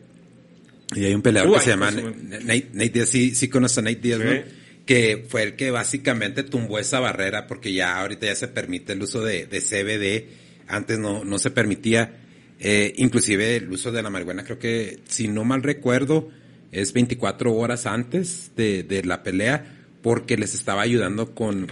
[0.94, 3.96] Y hay un peleador que se llama Nate, Nate Diaz, sí, sí conoces a Nate
[3.96, 4.26] Diaz, sí.
[4.26, 4.62] ¿no?
[4.86, 9.02] Que fue el que básicamente tumbó esa barrera porque ya ahorita ya se permite el
[9.02, 10.28] uso de, de CBD.
[10.68, 12.18] Antes no, no se permitía.
[12.58, 16.30] Eh, inclusive el uso de la marihuana creo que, si no mal recuerdo,
[16.70, 21.68] es 24 horas antes de, de la pelea porque les estaba ayudando con,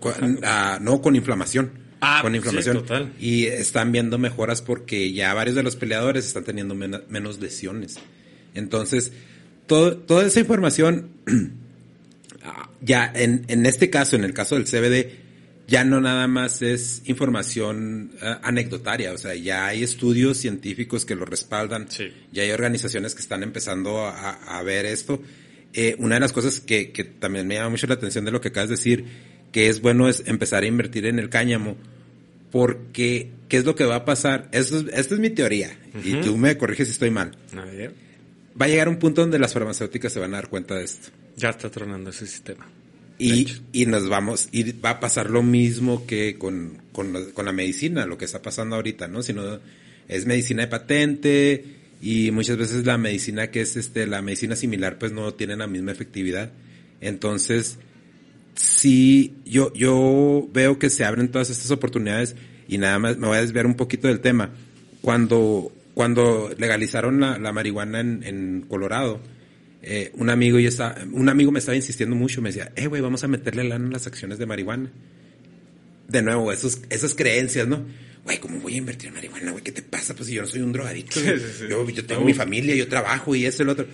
[0.00, 1.72] con a, no con inflamación.
[2.00, 2.76] Ah, con inflamación.
[2.76, 3.12] Sí, total.
[3.18, 7.98] Y están viendo mejoras porque ya varios de los peleadores están teniendo men menos lesiones.
[8.56, 9.12] Entonces,
[9.66, 11.10] todo, toda esa información,
[12.80, 15.26] ya en, en este caso, en el caso del CBD,
[15.68, 21.16] ya no nada más es información uh, anecdotaria, o sea, ya hay estudios científicos que
[21.16, 22.12] lo respaldan, sí.
[22.32, 25.20] ya hay organizaciones que están empezando a, a ver esto.
[25.72, 28.40] Eh, una de las cosas que, que, también me llama mucho la atención de lo
[28.40, 29.04] que acabas de decir,
[29.50, 31.76] que es bueno es empezar a invertir en el cáñamo,
[32.52, 34.48] porque ¿qué es lo que va a pasar?
[34.52, 36.20] Esto, esta es mi teoría, uh -huh.
[36.20, 37.36] y tú me corriges si estoy mal.
[37.56, 38.05] A ver.
[38.60, 41.08] Va a llegar un punto donde las farmacéuticas se van a dar cuenta de esto.
[41.36, 42.66] Ya está tronando ese sistema.
[43.18, 47.46] Y, y, nos vamos, y va a pasar lo mismo que con, con, la, con
[47.46, 49.22] la medicina, lo que está pasando ahorita, ¿no?
[49.22, 49.58] Sino
[50.08, 51.64] es medicina de patente
[52.02, 55.66] y muchas veces la medicina que es este, la medicina similar pues no tiene la
[55.66, 56.52] misma efectividad.
[57.00, 57.78] Entonces,
[58.54, 62.36] sí, yo, yo veo que se abren todas estas oportunidades
[62.68, 64.50] y nada más me voy a desviar un poquito del tema.
[65.00, 69.22] Cuando, cuando legalizaron la, la marihuana en, en Colorado,
[69.82, 73.00] eh, un amigo y estaba, un amigo me estaba insistiendo mucho, me decía, eh, güey,
[73.00, 74.92] vamos a meterle lana en las acciones de marihuana.
[76.08, 77.82] De nuevo, esos, esas creencias, ¿no?
[78.24, 79.64] Güey, ¿cómo voy a invertir en marihuana, güey?
[79.64, 80.14] ¿Qué te pasa?
[80.14, 81.18] Pues si yo no soy un drogadicto.
[81.18, 81.64] Sí, sí, sí.
[81.70, 83.86] Yo, yo, tengo mi familia, yo trabajo y eso y lo otro.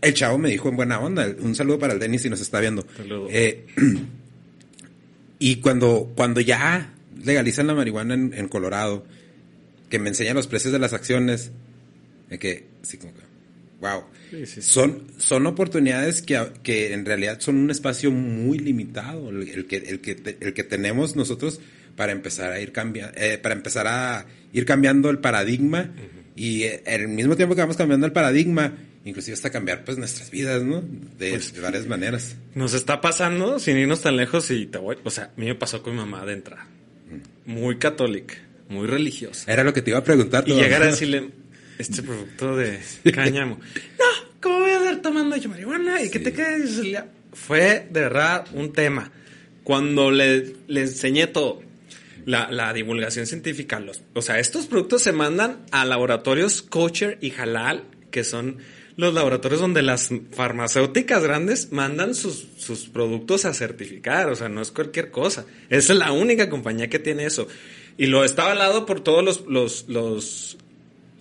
[0.00, 2.60] El chavo me dijo en buena onda, un saludo para el Denis si nos está
[2.60, 2.86] viendo.
[3.30, 3.66] Eh,
[5.38, 9.06] Y cuando, cuando ya legalizan la marihuana en, Colorado,
[9.88, 11.50] que me enseñan los precios de las acciones,
[12.28, 13.20] de que, así como que,
[13.80, 14.04] wow.
[14.60, 20.00] Son, son oportunidades que, que en realidad son un espacio muy limitado, el, que, el,
[20.00, 21.60] que, el que tenemos nosotros
[21.96, 25.90] para empezar a ir cambiando, eh, para empezar a ir cambiando el paradigma
[26.36, 30.30] y eh, al mismo tiempo que vamos cambiando el paradigma, inclusive hasta cambiar pues nuestras
[30.30, 30.82] vidas, ¿no?
[31.18, 32.36] De, pues, varias maneras.
[32.54, 35.54] Nos está pasando sin irnos tan lejos y te voy, o sea, a mí me
[35.54, 36.66] pasó con mi mamá de entrada.
[37.46, 38.34] Muy católica,
[38.68, 39.50] muy religiosa.
[39.52, 40.44] Era lo que te iba a preguntar.
[40.46, 41.30] Y llegar a decirle,
[41.78, 42.80] este producto de
[43.12, 43.58] cáñamo.
[43.98, 44.04] no,
[44.40, 46.02] ¿cómo voy a estar tomando yo marihuana?
[46.02, 46.82] ¿Y qué te quedas?
[47.32, 49.12] Fue de verdad un tema.
[49.64, 51.62] Cuando le, le enseñé todo,
[52.24, 57.32] la, la, divulgación científica, los, o sea, estos productos se mandan a laboratorios Kosher y
[57.32, 58.58] Halal, que son
[58.96, 64.62] los laboratorios donde las farmacéuticas grandes mandan sus, sus productos a certificar, o sea, no
[64.62, 65.44] es cualquier cosa.
[65.68, 67.46] Esa es la única compañía que tiene eso.
[67.98, 70.58] Y lo está avalado por todos los, los,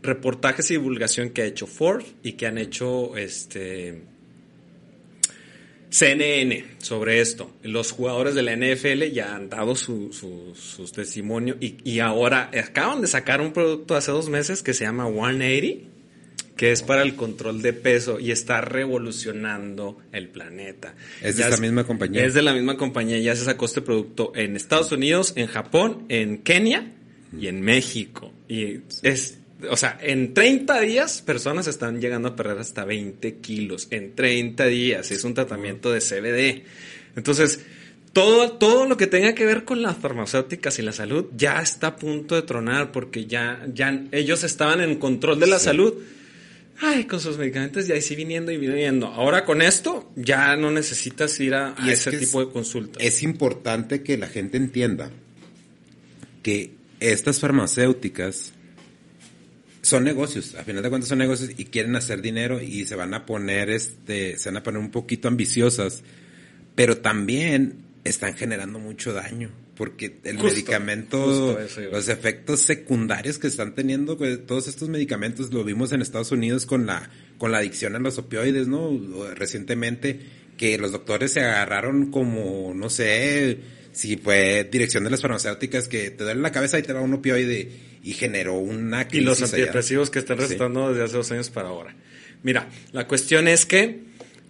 [0.02, 4.04] reportajes y divulgación que ha hecho Ford y que han hecho este
[5.90, 7.52] CNN sobre esto.
[7.64, 13.02] Los jugadores de la NFL ya han dado su, su, testimonio y, y, ahora acaban
[13.02, 15.90] de sacar un producto hace dos meses que se llama 180,
[16.56, 20.96] que es para el control de peso y está revolucionando el planeta.
[21.22, 22.24] ¿Es de la misma compañía?
[22.24, 23.18] Es de la misma compañía.
[23.20, 26.92] Ya se sacó este producto en Estados Unidos, en Japón, en Kenia
[27.38, 28.32] y en México.
[28.48, 29.40] Y es
[29.70, 33.88] o sea, en 30 días personas están llegando a perder hasta 20 kilos.
[33.92, 35.12] En 30 días.
[35.12, 36.64] Es un tratamiento de CBD.
[37.16, 37.62] Entonces,
[38.14, 41.88] todo, todo lo que tenga que ver con las farmacéuticas y la salud ya está
[41.88, 45.94] a punto de tronar porque ya, ya ellos estaban en control de la salud.
[46.80, 49.08] Ay, con sus medicamentos ya sí viniendo y viniendo.
[49.08, 53.02] Ahora con esto ya no necesitas ir a, ese tipo de consultas.
[53.04, 55.10] Es importante que la gente entienda
[56.44, 58.52] que estas farmacéuticas
[59.82, 63.14] son negocios, a final de cuentas son negocios y quieren hacer dinero y se van
[63.14, 66.04] a poner, este, se van a poner un poquito ambiciosas,
[66.74, 71.58] pero también están generando mucho daño porque el medicamento,
[71.92, 76.66] los efectos secundarios que están teniendo pues, todos estos medicamentos, lo vimos en Estados Unidos
[76.66, 78.98] con la, con la adicción a los opioides, ¿no?
[79.36, 80.20] Recientemente,
[80.58, 83.60] que los doctores se agarraron como, no sé,
[83.92, 87.14] si fue dirección de las farmacéuticas que te duele la cabeza y te va un
[87.14, 87.72] opioide
[88.04, 89.22] y generó una crisis.
[89.22, 91.96] Y los antidepresivos que están recetando desde hace dos años para ahora.
[92.44, 94.02] Mira, la cuestión es que,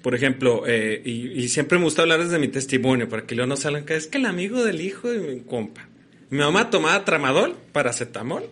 [0.05, 3.57] por ejemplo, eh, y, siempre me gusta hablar desde mi testimonio, para que luego no
[3.57, 5.89] salgan que es que el amigo del hijo de mi compa.
[6.29, 8.47] Mi mamá tomaba tramadol, paracetamol,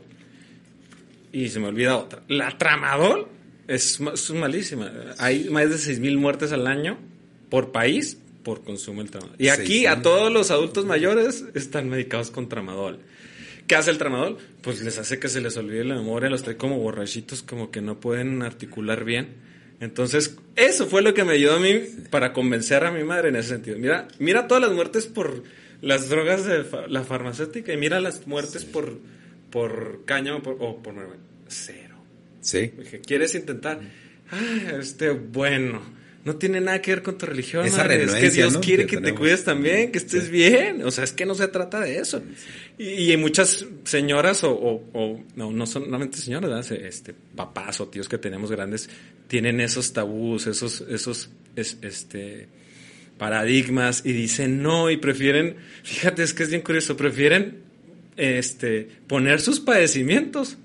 [1.32, 2.24] y se me olvida otra.
[2.28, 3.28] La tramadol
[3.68, 4.92] es, es malísima.
[5.20, 6.98] Hay más de 6.000 muertes al año
[7.52, 9.36] por país por consumo del tramadol.
[9.38, 12.98] Y aquí a todos los adultos mayores están medicados con tramadol.
[13.68, 14.39] ¿Qué hace el tramadol?
[14.63, 17.82] Pues les hace que se les olvide la memoria, los trae como borrachitos, como que
[17.82, 19.53] no pueden articular bien.
[19.84, 23.36] Entonces, eso fue lo que me ayudó a mí para convencer a mi madre en
[23.36, 23.78] ese sentido.
[23.78, 25.43] Mira, mira todas las muertes por
[25.82, 28.98] las drogas de la farmacéutica y mira las muertes por,
[29.50, 30.96] por caña o por, o por
[31.48, 31.96] cero.
[32.41, 32.72] Sí.
[32.78, 33.82] Dije, ¿quieres intentar?
[34.32, 37.66] Ah, este, bueno no tiene nada que ver con tu religión.
[37.66, 40.84] Esa es que Dios quiere que, te cuides también, que estés bien.
[40.84, 42.22] O sea, es que no se trata de eso.
[42.78, 44.82] Y, y muchas señoras o,
[45.36, 48.90] no, no solamente señoras, este, papás o tíos que tenemos grandes
[49.28, 52.48] tienen esos tabús, esos, esos, este,
[53.18, 57.58] paradigmas y dicen no y prefieren, fíjate, es que es bien curioso, prefieren,
[58.16, 60.58] este, poner sus padecimientos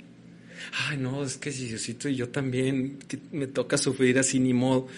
[0.87, 2.99] ay, no, es que si Diosito y yo también,
[3.33, 4.89] me toca sufrir así ni modo.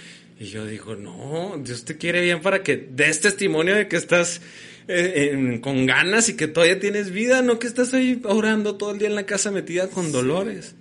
[0.41, 4.41] Y yo digo, no, Dios te quiere bien para que des testimonio de que estás
[4.89, 8.99] eh, con ganas y que todavía tienes vida, no que estás ahí orando todo el
[8.99, 10.77] día en la casa metida con dolores.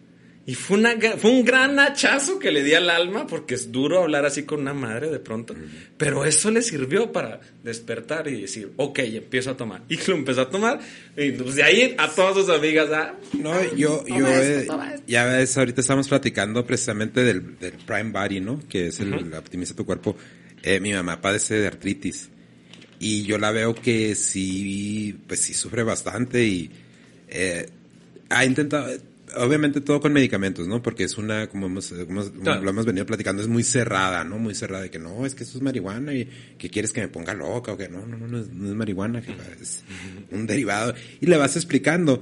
[0.50, 4.02] Y fue, una, fue un gran hachazo que le di al alma, porque es duro
[4.02, 5.54] hablar así con una madre de pronto.
[5.96, 9.84] Pero eso le sirvió para despertar y decir, ok, empiezo a tomar.
[9.90, 10.80] Y lo empezó a tomar.
[11.16, 14.26] Y pues de ahí a todas sus amigas, ah, No, yo, yo,
[15.06, 17.44] ya ves, ahorita estamos platicando precisamente del,
[17.86, 18.60] Prime Body, ¿no?
[18.68, 20.18] Que es el, optimiza tu cuerpo.
[20.64, 22.28] Eh, mi mamá padece de artritis.
[22.98, 26.72] Y yo la veo que sí, pues sí sufre bastante y
[27.28, 27.70] eh,
[28.30, 28.90] ha intentado,
[29.38, 30.82] obviamente todo con medicamentos, ¿no?
[30.82, 34.38] Porque es una, como, hemos, lo hemos venido platicando, es muy cerrada, ¿no?
[34.38, 36.28] Muy cerrada de que no, es que eso es marihuana y
[36.58, 39.22] que quieres que me ponga loca o que no, no, no, no es, marihuana,
[39.62, 39.84] es
[40.32, 40.94] un derivado.
[41.22, 42.22] Y le vas explicando.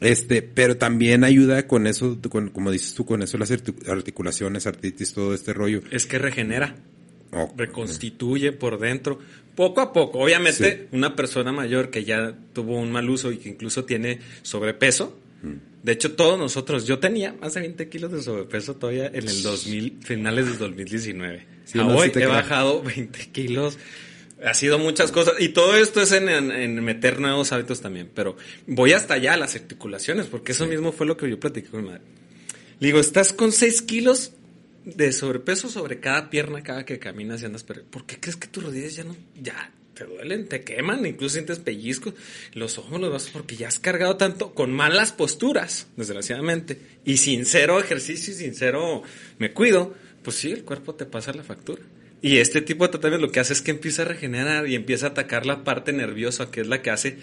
[0.00, 5.14] Este, pero también ayuda con eso, con, como dices tú, con eso las articulaciones, artritis,
[5.14, 5.82] todo este rollo.
[5.90, 6.76] Es que regenera.
[7.56, 9.18] reconstituye por dentro.
[9.54, 13.48] Poco a poco, obviamente, una persona mayor que ya tuvo un mal uso y que
[13.48, 15.16] incluso tiene sobrepeso,
[15.84, 19.42] de hecho, todos nosotros, yo tenía más de 20 kilos de sobrepeso todavía en el
[19.42, 21.46] 2000, finales del 2019.
[21.74, 23.76] hoy he bajado 20 kilos.
[24.42, 25.34] Ha sido muchas cosas.
[25.40, 28.10] Y todo esto es en, meter nuevos hábitos también.
[28.14, 28.34] Pero
[28.66, 31.88] voy hasta allá, las articulaciones, porque eso mismo fue lo que yo platiqué con mi
[31.88, 32.02] madre.
[32.80, 34.32] Le digo, estás con 6 kilos
[34.86, 37.62] de sobrepeso sobre cada pierna cada que caminas y andas.
[37.62, 41.58] ¿Por qué crees que tus rodillas ya no, ya te duelen, te queman, incluso sientes
[41.58, 42.14] pellizcos,
[42.52, 47.80] los ojos los vas porque ya has cargado tanto con malas posturas, desgraciadamente, y sincero
[47.80, 49.02] ejercicio y sincero
[49.38, 51.82] me cuido, pues sí, el cuerpo te pasa la factura.
[52.20, 55.06] Y este tipo de tratamiento lo que hace es que empieza a regenerar y empieza
[55.06, 57.18] a atacar la parte nerviosa, que es la que hace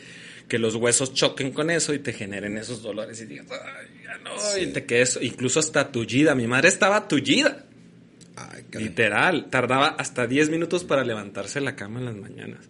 [0.47, 4.17] que los huesos choquen con eso y te generen esos dolores y digas, ay, ya
[4.17, 6.35] no, y te quedes incluso hasta tullida.
[6.35, 7.65] Mi madre estaba tullida
[8.73, 12.69] Literal, tardaba hasta 10 minutos para levantarse de la cama en las mañanas.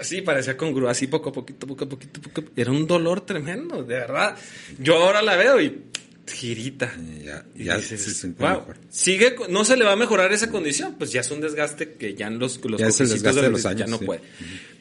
[0.00, 3.22] Sí, parecía con grúa, así poco a poquito, poco a poquito, poco Era un dolor
[3.22, 4.36] tremendo, de verdad.
[4.78, 5.82] Yo ahora la veo y
[6.26, 6.92] girita.
[7.24, 8.76] Ya, ya se siente mejor.
[8.90, 12.14] Sigue, no se le va a mejorar esa condición, pues ya es un desgaste que
[12.14, 14.20] ya en los, los, ya de los, años, ya no puede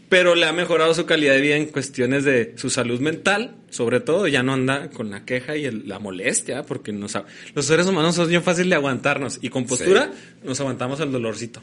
[0.09, 3.99] pero le ha mejorado su calidad de vida en cuestiones de su salud mental, sobre
[3.99, 7.17] todo, ya no anda con la queja y la molestia, porque nos,
[7.53, 10.11] los seres humanos son bien fáciles de aguantarnos y con postura
[10.43, 11.61] nos aguantamos el dolorcito.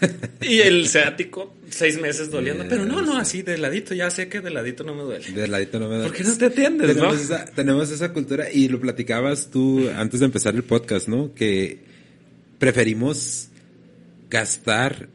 [0.40, 4.40] y el ciático, seis meses doliendo, pero no, no, así de ladito, ya sé que
[4.40, 5.30] de ladito no me duele.
[5.32, 6.08] De ladito no me duele.
[6.08, 6.94] ¿Por qué no te atiendes?
[6.94, 11.34] Tenemos, esa, tenemos esa cultura y lo platicabas tú antes de empezar el podcast, ¿no?
[11.34, 11.80] Que
[12.58, 13.48] preferimos
[14.30, 15.08] gastar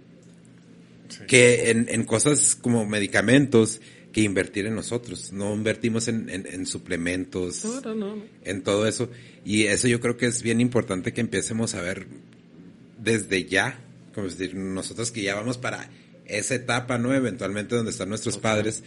[1.28, 5.34] que en, cosas como medicamentos que invertir en nosotros.
[5.34, 7.66] No invertimos en, suplementos,
[8.43, 9.09] en todo eso.
[9.43, 12.07] Y eso yo creo que es bien importante que empecemos a ver
[12.97, 13.80] desde ya,
[14.14, 15.89] como decir, nosotros que ya vamos para
[16.26, 17.14] esa etapa, ¿no?
[17.14, 18.84] Eventualmente donde están nuestros padres,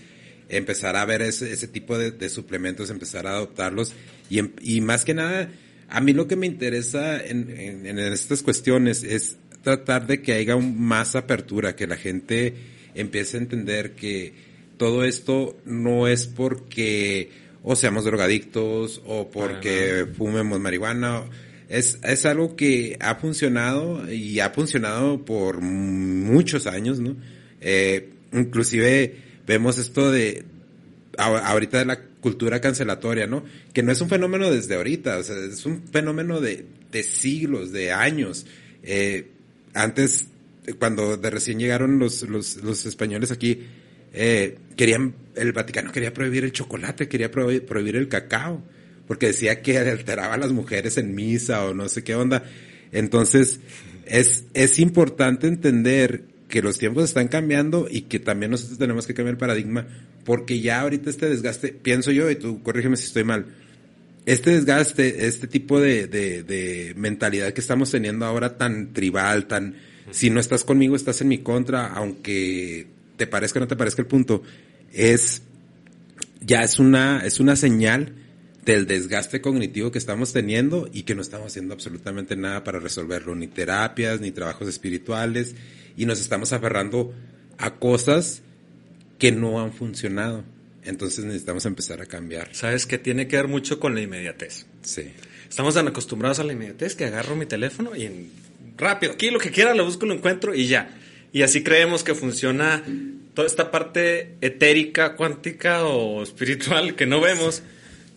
[0.48, 3.92] empezar a ver ese, ese tipo de, suplementos, empezar a adoptarlos.
[4.30, 5.50] Y, y más que nada,
[5.88, 9.36] a mí lo que me interesa en, en estas cuestiones es
[9.66, 12.54] tratar de que haya más apertura, que la gente
[12.94, 14.32] empiece a entender que
[14.76, 17.30] todo esto no es porque
[17.64, 21.24] o seamos drogadictos o porque fumemos marihuana.
[21.68, 27.16] Es, es algo que ha funcionado y ha funcionado por muchos años, ¿no?
[27.60, 29.16] Eh, inclusive
[29.48, 30.44] vemos esto de
[31.18, 33.42] ahorita de la cultura cancelatoria, ¿no?
[33.72, 37.72] Que no es un fenómeno desde ahorita, o sea, es un fenómeno de, de siglos,
[37.72, 38.46] de años.
[38.84, 39.32] Eh,
[39.76, 40.26] antes,
[40.78, 43.60] cuando de recién llegaron los, los, los españoles aquí,
[44.12, 48.62] eh, querían, el Vaticano quería prohibir el chocolate, quería prohibir, el cacao,
[49.06, 52.42] porque decía que alteraba a las mujeres en misa o no sé qué onda.
[52.92, 53.60] Entonces,
[54.06, 59.14] es, es importante entender que los tiempos están cambiando y que también nosotros tenemos que
[59.14, 59.86] cambiar el paradigma,
[60.24, 63.46] porque ya ahorita este desgaste, pienso yo, y tú corrígeme si estoy mal,
[64.26, 69.76] este desgaste, este tipo de, de, de, mentalidad que estamos teniendo ahora tan tribal, tan,
[70.10, 74.02] si no estás conmigo, estás en mi contra, aunque te parezca o no te parezca
[74.02, 74.42] el punto,
[74.92, 75.42] es,
[76.40, 78.14] ya es una, es una señal
[78.64, 83.36] del desgaste cognitivo que estamos teniendo y que no estamos haciendo absolutamente nada para resolverlo,
[83.36, 85.54] ni terapias, ni trabajos espirituales,
[85.96, 87.14] y nos estamos aferrando
[87.58, 88.42] a cosas
[89.20, 90.55] que no han funcionado.
[90.86, 92.54] Entonces necesitamos empezar a cambiar.
[92.54, 94.66] Sabes que tiene que ver mucho con la inmediatez.
[94.82, 95.12] Sí.
[95.48, 98.30] Estamos tan acostumbrados a la inmediatez que agarro mi teléfono y en,
[98.76, 100.96] rápido, aquí lo que quiera, lo busco, lo encuentro y ya.
[101.32, 102.84] Y así creemos que funciona
[103.34, 107.62] toda esta parte etérica, cuántica o espiritual que no vemos.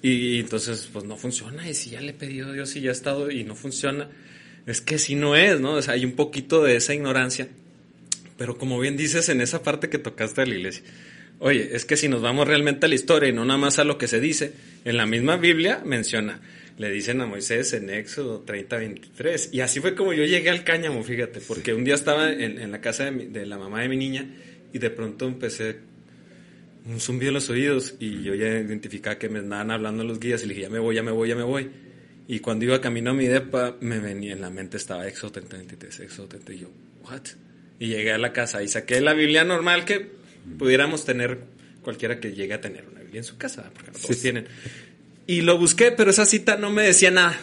[0.01, 1.70] Y entonces, pues no funciona.
[1.70, 4.09] Y si ya le he pedido a Dios y ya ha estado y no funciona,
[4.65, 5.74] es que si no es, ¿no?
[5.74, 7.49] O sea, hay un poquito de esa ignorancia.
[8.38, 10.84] Pero como bien dices en esa parte que tocaste de la iglesia,
[11.39, 13.85] Oye, es que si nos vamos realmente a la historia y no nada más a
[13.85, 14.51] lo que se dice,
[14.83, 16.41] en la misma Biblia menciona,
[16.77, 19.49] le dicen a Moisés en Éxodo 30, 23.
[19.53, 22.81] Y así fue como yo llegué al cáñamo, fíjate, porque un día estaba en, la
[22.81, 24.25] casa de, la mamá de mi niña
[24.73, 25.77] y de pronto empecé
[26.85, 30.43] un zumbido en los oídos y yo ya identificaba que me andaban hablando los guías
[30.43, 31.69] y le dije, ya me voy, ya me voy, ya me voy.
[32.27, 35.55] Y cuando iba camino a mi depa, me venía en la mente, estaba Éxodo 30,
[35.57, 36.67] 23, Éxodo 30, y yo,
[37.03, 37.21] ¿what?
[37.79, 40.18] Y llegué a la casa y saqué la Biblia normal que
[40.58, 41.39] pudiéramos tener
[41.82, 44.45] cualquiera que llegue a tener una Biblia en su casa, porque no todos tienen.
[45.28, 47.39] Y lo busqué, pero esa cita no me decía nada.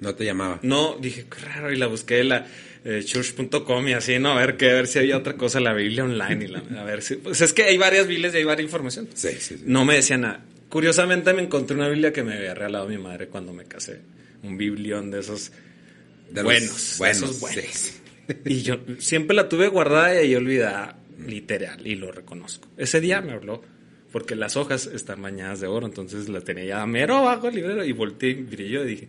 [0.00, 0.60] No te llamaba.
[0.62, 2.46] No, dije, qué raro, y la busqué en la
[2.84, 5.72] eh, church.com y así, no, a ver, que, a ver si había otra cosa, la
[5.72, 8.44] Biblia online, y la, a ver si, pues es que hay varias Biblias y hay
[8.44, 9.08] varias información.
[9.14, 9.62] Sí, sí, sí.
[9.66, 10.44] No me decía nada.
[10.68, 14.00] Curiosamente me encontré una Biblia que me había regalado mi madre cuando me casé.
[14.42, 15.50] Un biblión de esos
[16.30, 16.96] buenos.
[16.98, 17.94] buenos, esos buenos.
[18.44, 22.68] Y yo siempre la tuve guardada y olvidada, literal, y lo reconozco.
[22.76, 23.62] Ese día me habló,
[24.12, 27.84] porque las hojas están bañadas de oro, entonces la tenía ya mero bajo el librero
[27.84, 29.08] y volteé y brilló y dije,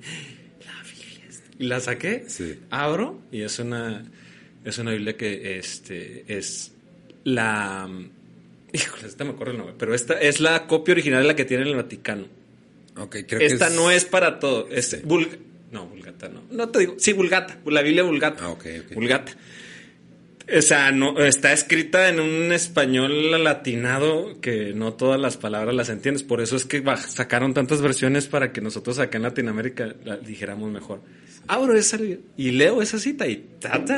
[0.66, 1.30] la Biblia.
[1.60, 2.60] Y la saqué, Sí.
[2.70, 4.04] abro y es una,
[4.66, 6.74] es una Biblia que este, es
[7.24, 7.90] la...
[8.72, 11.46] Híjole, esta me acuerdo el nombre, pero esta es la copia original de la que
[11.46, 12.26] tiene el Vaticano.
[12.98, 14.68] Ok, creo Esta que no es para todo.
[14.70, 15.38] Es vulga-
[15.72, 16.44] No, Vulgata no.
[16.52, 16.96] No te digo.
[17.00, 17.58] Sí, Vulgata.
[17.66, 18.44] La Biblia Vulgata.
[18.44, 18.94] Ah, ok, ok.
[18.96, 19.32] Vulgata.
[20.58, 25.90] O sea, no, está escrita en un español latinado que no todas las palabras las
[25.90, 26.24] entiendes.
[26.24, 30.72] Por eso es que sacaron tantas versiones para que nosotros acá en Latinoamérica la dijéramos
[30.72, 31.02] mejor.
[31.48, 31.98] Abro esa
[32.38, 33.98] y leo esa cita y ta, ta,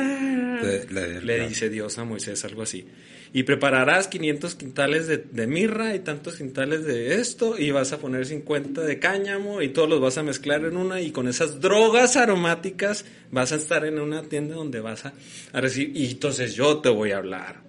[0.62, 2.86] Le- le- le dice Dios a Moisés algo así.
[3.34, 8.26] Y prepararás 500 quintales de, mirra y tantos quintales de esto y vas a poner
[8.26, 12.16] 50 de cáñamo y todos los vas a mezclar en una y con esas drogas
[12.16, 15.14] aromáticas vas a estar en una tienda donde vas a,
[15.54, 17.62] recibir y entonces yo te voy a hablar.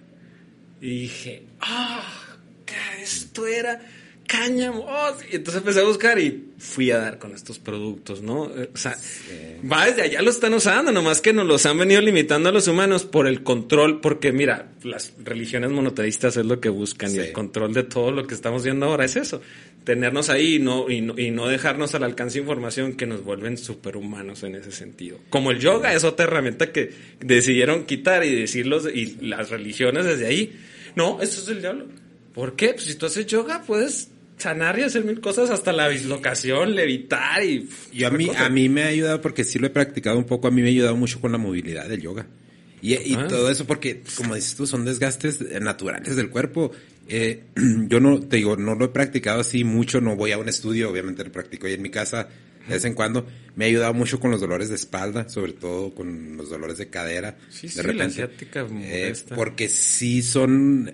[0.82, 2.36] Y dije, ah,
[2.66, 3.02] ¿qué?
[3.02, 3.80] esto era
[4.26, 4.86] cáñamo.
[4.88, 5.12] Oh.
[5.30, 8.42] Y entonces empecé a buscar y fui a dar con estos productos, ¿no?
[8.42, 8.96] O sea,
[9.70, 12.68] va desde allá lo están usando, nomás que nos los han venido limitando a los
[12.68, 17.32] humanos por el control, porque mira, las religiones monoteístas es lo que buscan y el
[17.32, 19.40] control de todo lo que estamos viendo ahora es eso.
[19.84, 23.22] Tenernos ahí y no, y no, y no dejarnos al alcance de información que nos
[23.22, 25.18] vuelven superhumanos en ese sentido.
[25.28, 30.26] Como el yoga es otra herramienta que decidieron quitar y decirlos, y las religiones desde
[30.26, 30.58] ahí,
[30.96, 31.86] no, eso es el diablo.
[32.34, 32.70] ¿Por qué?
[32.70, 34.08] Pues si tú haces yoga puedes
[34.38, 37.68] sanar y hacer mil cosas, hasta la dislocación, levitar y...
[37.92, 40.48] Y a mí, a mí me ha ayudado porque sí lo he practicado un poco,
[40.48, 42.26] a mí me ha ayudado mucho con la movilidad del yoga.
[42.82, 43.26] Y, y Ah.
[43.28, 46.70] todo eso porque, como dices tú, son desgastes naturales del cuerpo.
[47.08, 47.44] Eh,
[47.88, 50.90] yo no, te digo, no lo he practicado así mucho, no voy a un estudio,
[50.90, 52.28] obviamente lo practico ahí en mi casa
[52.66, 53.26] de vez en cuando.
[53.56, 56.88] Me ha ayudado mucho con los dolores de espalda, sobre todo con los dolores de
[56.88, 57.36] cadera.
[57.48, 58.04] Sí, de sí, la repente.
[58.22, 60.92] asiática Eh, porque sí son...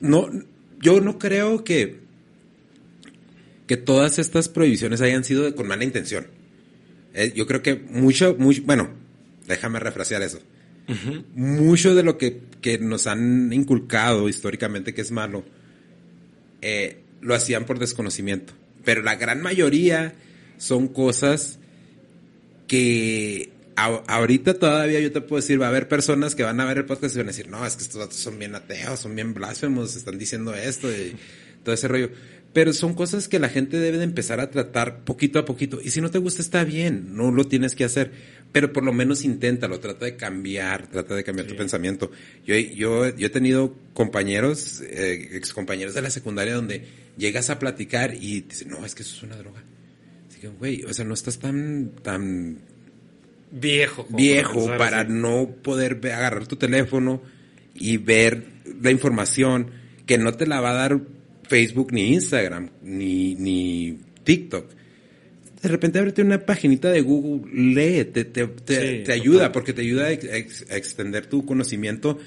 [0.00, 0.30] No,
[0.80, 2.07] yo no creo que
[3.68, 6.26] que todas estas prohibiciones hayan sido de- con mala intención.
[7.14, 8.90] Eh, yo creo que mucho, mucho, bueno,
[9.46, 10.40] déjame refrasear eso.
[11.34, 15.44] Mucho de lo que, que nos han inculcado históricamente que es malo,
[16.62, 18.54] eh, lo hacían por desconocimiento.
[18.84, 20.14] Pero la gran mayoría
[20.56, 21.58] son cosas
[22.66, 26.64] que a- ahorita todavía yo te puedo decir, va a haber personas que van a
[26.64, 29.00] ver el podcast y van a decir, no, es que estos datos son bien ateos,
[29.00, 31.14] son bien blasfemos, están diciendo esto y
[31.64, 32.10] todo ese rollo.
[32.52, 35.80] Pero son cosas que la gente debe de empezar a tratar poquito a poquito.
[35.82, 38.10] Y si no te gusta, está bien, no lo tienes que hacer.
[38.52, 42.10] Pero por lo menos inténtalo, trata de cambiar, trata de cambiar tu pensamiento.
[42.46, 46.86] Yo, yo, yo he tenido compañeros, eh, ex compañeros de la secundaria donde
[47.18, 49.62] llegas a platicar y te dicen, no, es que eso es una droga.
[50.28, 52.58] Así que, güey, o sea, no estás tan, tan
[53.50, 54.06] Viejo.
[54.08, 55.12] viejo para así.
[55.12, 57.22] no poder agarrar tu teléfono
[57.74, 58.44] y ver
[58.80, 59.70] la información
[60.06, 61.00] que no te la va a dar
[61.48, 64.70] Facebook ni Instagram ni, ni TikTok.
[65.62, 69.52] De repente ábrete una paginita de Google, lee, te, te, te- Sí, te ayuda total.
[69.52, 72.18] porque te ayuda a, ex- a ex- a extender tu conocimiento,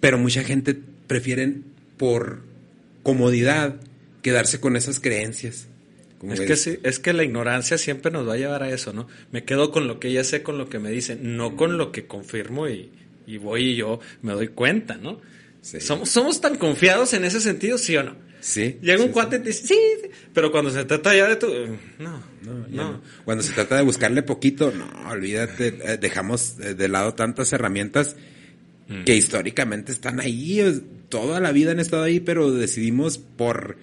[0.00, 0.74] pero mucha gente
[1.06, 1.64] prefieren
[1.98, 2.42] por
[3.02, 3.80] comodidad
[4.22, 5.68] quedarse con esas creencias.
[6.22, 6.40] Es ves.
[6.40, 9.06] que sí, es que la ignorancia siempre nos va a llevar a eso, ¿no?
[9.30, 11.92] Me quedo con lo que ya sé, con lo que me dicen, no con lo
[11.92, 12.90] que confirmo y,
[13.26, 15.20] y voy y yo me doy cuenta, ¿no?
[15.60, 15.80] Sí.
[15.80, 18.16] Somos, somos tan confiados en ese sentido, ¿sí o no?
[18.40, 21.28] Sí, Llega un sí, cuate y te dice, sí, sí", pero cuando se trata ya
[21.28, 21.46] de tu...
[21.48, 22.68] eh, No, No, no.
[22.68, 23.02] no.
[23.24, 28.16] Cuando se trata de buscarle poquito, no, olvídate, eh, dejamos de lado tantas herramientas
[28.90, 29.04] Mm.
[29.04, 30.62] que históricamente están ahí,
[31.10, 33.76] toda la vida han estado ahí, pero decidimos por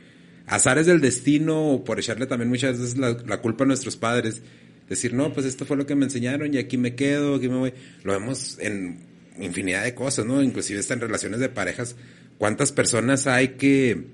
[0.47, 4.41] azares del destino o por echarle también muchas veces la, la culpa a nuestros padres,
[4.89, 7.57] decir, no, pues esto fue lo que me enseñaron y aquí me quedo, aquí me
[7.57, 7.73] voy.
[8.03, 8.99] Lo vemos en
[9.39, 10.41] infinidad de cosas, ¿no?
[10.41, 11.95] Inclusive está en relaciones de parejas.
[12.39, 14.05] ¿Cuántas personas hay que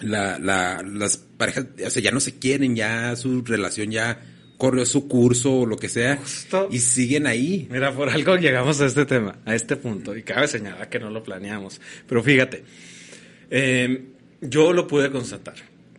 [0.00, 4.20] la, la, las parejas, o sea, ya no se quieren, ya su relación ya
[4.58, 6.68] corrió su curso o lo que sea Justo.
[6.70, 7.68] y siguen ahí.
[7.70, 11.10] Mira, por algo llegamos a este tema, a este punto, y cabe señalar que no
[11.10, 11.80] lo planeamos.
[12.06, 12.64] Pero fíjate,
[13.50, 14.06] eh,
[14.40, 15.54] yo lo pude constatar.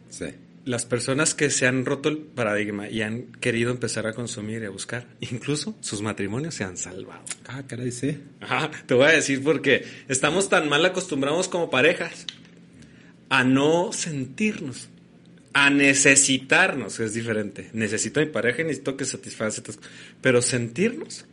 [0.09, 0.25] Sí.
[0.65, 4.65] Las personas que se han roto el paradigma y han querido empezar a consumir y
[4.65, 7.23] a buscar, incluso sus matrimonios se han salvado.
[7.47, 8.17] Ah, caray, sí.
[8.41, 12.25] Ajá, te voy a decir porque estamos tan mal acostumbrados como parejas
[13.29, 14.89] a no sentirnos,
[15.53, 17.69] a necesitarnos, es diferente.
[17.73, 19.51] Necesito a mi pareja y necesito que satisfaga.
[20.21, 21.25] Pero sentirnos,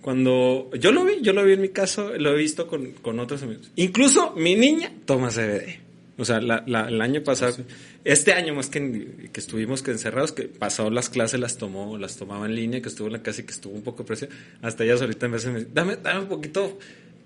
[0.00, 3.18] cuando yo lo vi, yo lo vi en mi caso, lo he visto con, con
[3.20, 3.70] otros amigos.
[3.76, 5.80] Incluso mi niña toma CBD.
[6.18, 7.56] O sea, la, el año pasado,
[8.04, 12.16] este año más que, que estuvimos que encerrados, que pasó las clases, las tomó, las
[12.16, 14.30] tomaba en línea, que estuvo en la casa y que estuvo un poco presión,
[14.60, 16.78] hasta ella ahorita en vez de dame, dame un poquito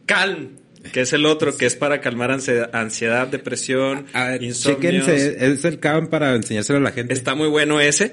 [0.06, 0.50] calm,
[0.92, 4.06] que es el otro, que es para calmar ansiedad, depresión,
[4.40, 5.06] insomnio.
[5.06, 7.14] es el calm para enseñárselo a la gente.
[7.14, 8.12] Está muy bueno ese.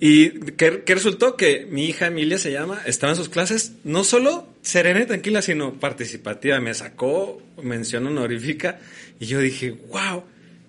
[0.00, 1.36] Y ¿qué, resultó?
[1.36, 5.42] Que mi hija Emilia se llama, estaba en sus clases, no solo serena y tranquila,
[5.42, 6.60] sino participativa.
[6.60, 8.78] Me sacó mención honorífica
[9.18, 10.22] y yo dije, wow.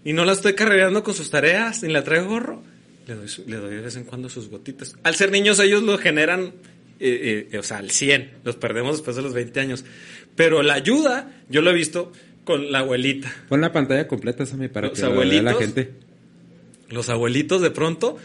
[0.04, 2.64] Y no la estoy carreando con sus tareas, ni la traigo gorro.
[3.06, 4.96] Le doy, le doy de vez en cuando sus gotitas.
[5.04, 6.54] Al ser niños ellos lo generan,
[7.00, 8.40] eh, eh, o sea, al 100.
[8.44, 9.86] Los perdemos después de los 20 años.
[10.36, 12.12] Pero la ayuda, yo lo he visto
[12.44, 13.32] con la abuelita.
[13.48, 15.92] Pon la pantalla completa, Sammy, para que lo vea la gente.
[16.90, 18.18] Los abuelitos de pronto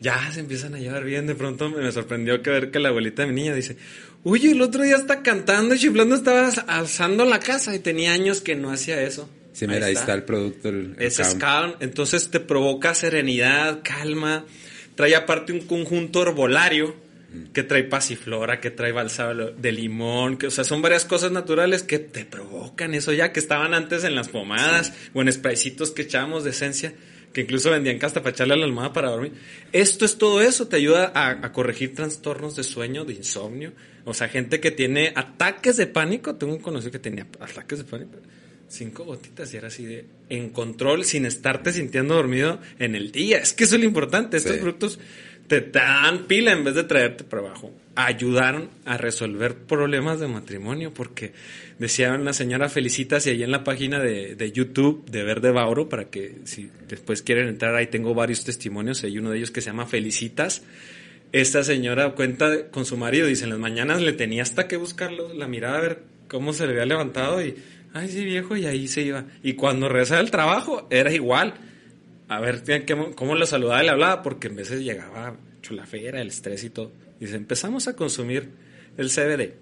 [0.00, 1.26] ya se empiezan a llevar bien.
[1.26, 3.76] De pronto me sorprendió que ver que la abuelita de mi niña dice,
[4.24, 8.40] oye, el otro día está cantando y chiflando, estaba alzando la casa y tenía años
[8.40, 9.28] que no hacía eso.
[9.52, 10.68] Sí, mira, ahí está, el producto.
[10.68, 11.74] El, es calm.
[11.80, 14.44] Entonces te provoca serenidad, calma.
[14.94, 16.94] Trae aparte un conjunto herbolario
[17.52, 21.82] que trae pasiflora, que trae balsamo de limón, que, o sea, son varias cosas naturales
[21.82, 26.02] que te provocan eso ya, que estaban antes en las pomadas o en spraycitos que
[26.02, 26.94] echábamos de esencia
[27.32, 29.32] que incluso vendían casta para echarle a la almohada para dormir.
[29.72, 33.72] Esto es todo eso, te ayuda a, corregir trastornos de sueño, de insomnio.
[34.04, 36.34] O sea, gente que tiene ataques de pánico.
[36.34, 38.18] Tengo un conocido que tenía ataques de pánico.
[38.68, 43.38] Cinco gotitas y era así de en control sin estarte sintiendo dormido en el día.
[43.38, 44.38] Es que eso es lo importante.
[44.38, 44.98] Estos productos
[45.60, 47.72] te dan pila en vez de traerte para abajo.
[47.94, 51.32] Ayudaron a resolver problemas de matrimonio porque
[51.78, 55.88] decía una señora felicitas y ahí en la página de, de, YouTube de Verde Bauro
[55.88, 59.04] para que si después quieren entrar ahí tengo varios testimonios.
[59.04, 60.62] Hay uno de ellos que se llama Felicitas.
[61.32, 65.32] Esta señora cuenta con su marido, dice en las mañanas le tenía hasta que buscarlo,
[65.32, 67.54] la mirada a ver cómo se le había levantado y,
[67.94, 69.24] ay sí viejo, y ahí se iba.
[69.42, 71.54] Y cuando regresaba del trabajo era igual
[72.28, 72.62] a ver
[73.14, 76.92] cómo lo saludaba y le hablaba, porque en veces llegaba chulafera, el estrés y todo.
[77.20, 78.50] Dice, empezamos a consumir
[78.96, 79.54] el CBD.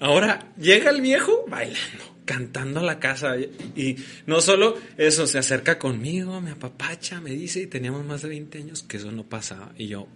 [0.00, 3.36] Ahora llega el viejo bailando, cantando a la casa.
[3.76, 8.30] Y no solo eso, se acerca conmigo, me apapacha, me dice, y teníamos más de
[8.30, 9.72] 20 años que eso no pasaba.
[9.76, 10.08] Y yo,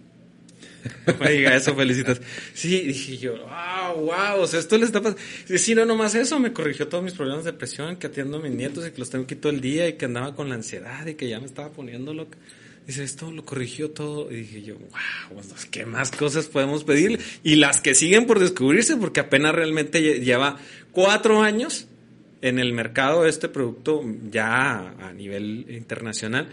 [1.19, 2.21] me diga eso, felicitas.
[2.53, 5.21] Sí, dije yo, wow, wow, o sea, esto le está pasando.
[5.57, 8.51] Sí, no, nomás eso, me corrigió todos mis problemas de depresión, que atiendo a mis
[8.51, 11.05] nietos y que los tengo aquí todo el día y que andaba con la ansiedad
[11.05, 12.37] y que ya me estaba poniendo loca.
[12.85, 14.31] Dice, esto lo corrigió todo.
[14.31, 17.19] Y dije yo, wow, ¿qué más cosas podemos pedir?
[17.43, 20.57] Y las que siguen por descubrirse, porque apenas realmente lleva
[20.93, 21.87] cuatro años
[22.41, 26.49] en el mercado este producto ya a nivel internacional.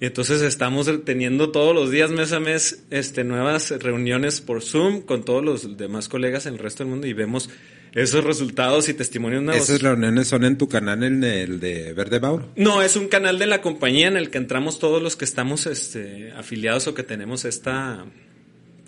[0.00, 5.02] Y entonces estamos teniendo todos los días, mes a mes, este, nuevas reuniones por Zoom
[5.02, 7.50] con todos los demás colegas en el resto del mundo y vemos
[7.94, 9.68] esos resultados y testimonios nuevos.
[9.68, 12.48] ¿Esas reuniones son en tu canal, en el de Verde Bauro?
[12.54, 15.66] No, es un canal de la compañía en el que entramos todos los que estamos
[15.66, 18.04] este, afiliados o que tenemos esta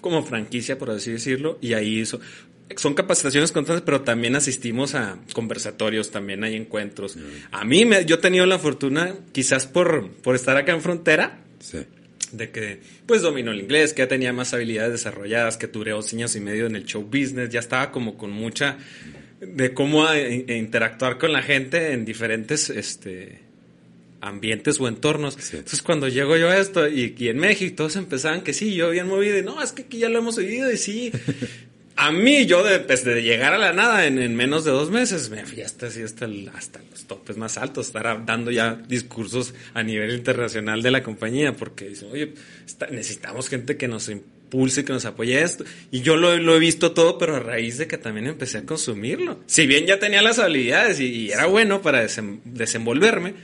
[0.01, 2.21] como franquicia, por así decirlo, y ahí eso,
[2.77, 7.17] son capacitaciones constantes, pero también asistimos a conversatorios, también hay encuentros.
[7.17, 7.21] Mm.
[7.53, 11.41] A mí, me, yo he tenido la fortuna, quizás por, por estar acá en frontera,
[12.33, 16.13] de que pues domino el inglés, que ya tenía más habilidades desarrolladas, que duré dos
[16.13, 18.79] años y medio en el show business, ya estaba como con mucha
[19.41, 23.41] de cómo interactuar con la gente en diferentes este,
[24.21, 25.37] ambientes o entornos.
[25.53, 28.91] Entonces cuando llego yo a esto y, y, en México todos empezaban que sí, yo
[28.91, 31.11] bien movido y no, es que aquí ya lo hemos vivido y sí,
[32.01, 35.29] a mí, yo de, pues, de llegar a la nada en, menos de dos meses,
[35.29, 39.83] me fui hasta, así, hasta, hasta los topes más altos, estar dando ya discursos a
[39.83, 42.33] nivel internacional de la compañía, porque oye,
[42.91, 45.65] necesitamos gente que nos impulse, que nos apoye esto.
[45.91, 48.65] Y yo lo, lo, he visto todo, pero a raíz de que también empecé a
[48.65, 49.41] consumirlo.
[49.45, 53.35] Si bien ya tenía las habilidades y, era bueno para desenvolverme,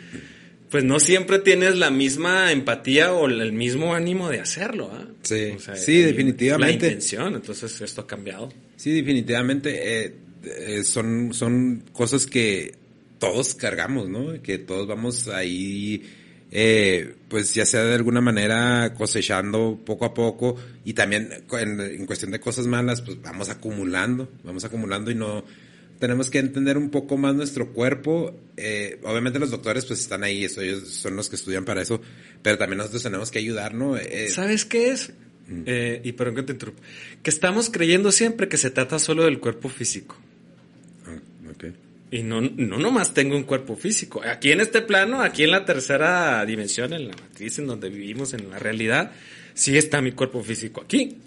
[0.71, 4.91] pues no siempre tienes la misma empatía o el mismo ánimo de hacerlo.
[4.93, 5.07] ¿ah?
[5.23, 6.87] Sí, sí, definitivamente.
[6.87, 8.53] La intención, entonces esto ha cambiado.
[8.77, 10.05] Sí, definitivamente.
[10.05, 10.15] Eh,
[10.45, 12.75] eh, son, son cosas que
[13.19, 14.43] todos cargamos, ¿no?
[14.43, 16.03] Que todos vamos ahí,
[16.51, 22.07] eh, pues ya sea de alguna manera cosechando poco a poco y también en, en
[22.07, 25.45] cuestión de cosas malas, pues vamos acumulando, vamos acumulando y no
[25.99, 28.35] tenemos que entender un poco más nuestro cuerpo.
[28.57, 32.01] Eh, obviamente los doctores pues están ahí, ellos son los que estudian para eso,
[32.43, 33.97] pero también nosotros tenemos que ayudar, ¿no?
[33.97, 35.13] Eh, ¿Sabes qué es?
[35.49, 35.63] Mm.
[35.67, 36.83] Eh, y perdón que te interrumpa.
[37.23, 40.17] Que estamos creyendo siempre que se trata solo del cuerpo físico.
[41.07, 41.19] Ah,
[41.55, 41.75] okay.
[42.11, 44.23] Y no, no nomás tengo un cuerpo físico.
[44.25, 48.33] Aquí en este plano, aquí en la tercera dimensión, en la matriz en donde vivimos,
[48.33, 49.13] en la realidad,
[49.55, 51.19] sí está mi cuerpo físico aquí.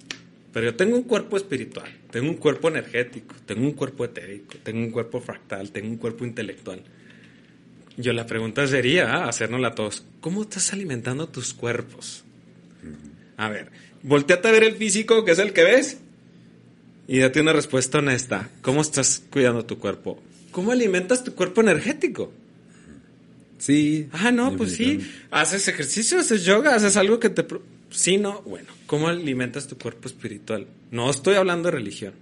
[0.52, 4.80] Pero yo tengo un cuerpo espiritual, tengo un cuerpo energético, tengo un cuerpo etérico, tengo
[4.80, 6.82] un cuerpo fractal, tengo un cuerpo intelectual.
[7.97, 12.24] Yo la pregunta sería, ah, hacérnosla a todos, ¿cómo estás alimentando tus cuerpos?
[13.38, 13.70] A ver,
[14.02, 15.97] volteate a ver el físico, que es el que ves,
[17.08, 18.50] y date una respuesta honesta.
[18.62, 20.22] ¿Cómo estás cuidando tu cuerpo?
[20.52, 22.32] ¿Cómo alimentas tu cuerpo energético?
[23.58, 24.08] Sí.
[24.12, 25.00] Ah, no, pues sí.
[25.30, 27.45] Haces ejercicio, haces yoga, haces algo que te...
[27.91, 28.41] Sí, no.
[28.43, 30.65] Bueno, ¿cómo alimentas tu cuerpo espiritual?
[30.89, 32.13] No estoy hablando de religión.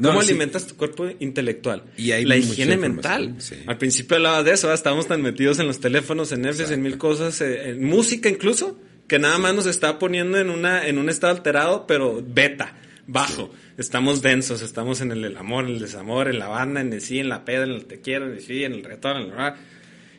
[0.00, 1.82] ¿Cómo alimentas tu cuerpo intelectual?
[1.96, 3.36] Y hay la higiene mental.
[3.66, 6.98] Al principio hablabas de eso, estábamos tan metidos en los teléfonos, en Netflix, en mil
[6.98, 8.78] cosas, eh, en música incluso,
[9.08, 12.76] que nada más nos está poniendo en, una, en un estado alterado, pero beta,
[13.08, 13.50] bajo.
[13.76, 17.18] Estamos densos, estamos en el, amor, en el desamor, en la banda, en el sí,
[17.18, 19.54] en la peda, en el te quiero, en el sí, en el retorno, en el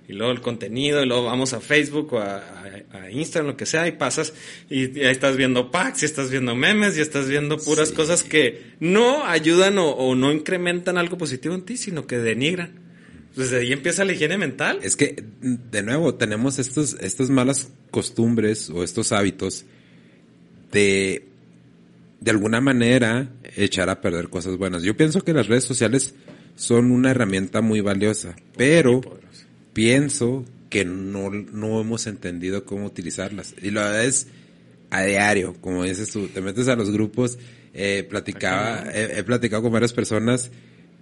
[0.07, 2.41] y luego el contenido, y luego vamos a Facebook o a,
[3.11, 4.33] Instagram, lo que sea, y pasas
[4.69, 8.73] y, ahí estás viendo packs, y estás viendo memes, y estás viendo puras cosas que
[8.79, 12.79] no ayudan o, no incrementan algo positivo en ti, sino que denigran.
[13.35, 14.79] Desde ahí empieza la higiene mental.
[14.81, 19.65] Es que, de nuevo, tenemos estos, estas malas costumbres o estos hábitos
[20.71, 21.27] de,
[22.19, 24.83] de alguna manera, echar a perder cosas buenas.
[24.83, 26.13] Yo pienso que las redes sociales
[26.55, 29.01] son una herramienta muy valiosa, pero
[29.73, 33.53] pienso que no, no hemos entendido cómo utilizarlas.
[33.61, 34.27] Y la verdad es
[34.89, 37.37] a diario, como dices tú, te metes a los grupos,
[37.73, 40.51] eh, platicaba, he, platicado con varias personas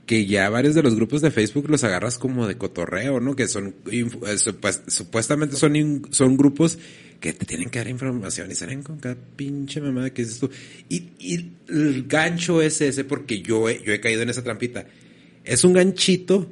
[0.05, 3.35] que ya varios de los grupos de Facebook los agarras como de cotorreo, ¿no?
[3.35, 4.05] Que son, eh,
[4.59, 6.79] pues, supuestamente son, son grupos
[7.19, 10.49] que te tienen que dar información y salen con cada pinche mamada que dices tú.
[10.87, 14.85] Y, y el gancho es ese porque yo yo he caído en esa trampita.
[15.43, 16.49] Es un ganchito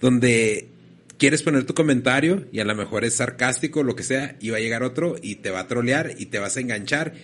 [0.00, 0.75] donde
[1.18, 4.58] quieres poner tu comentario y a lo mejor es sarcástico, lo que sea, y va
[4.58, 7.14] a llegar otro y te va a trolear y te vas a enganchar.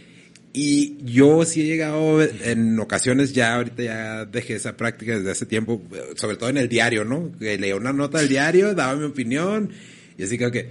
[0.54, 5.46] Y yo sí he llegado en ocasiones, ya ahorita ya dejé esa práctica desde hace
[5.46, 5.82] tiempo,
[6.16, 7.32] sobre todo en el diario, ¿no?
[7.38, 9.70] Leía una nota del diario, daba mi opinión,
[10.18, 10.68] y así creo que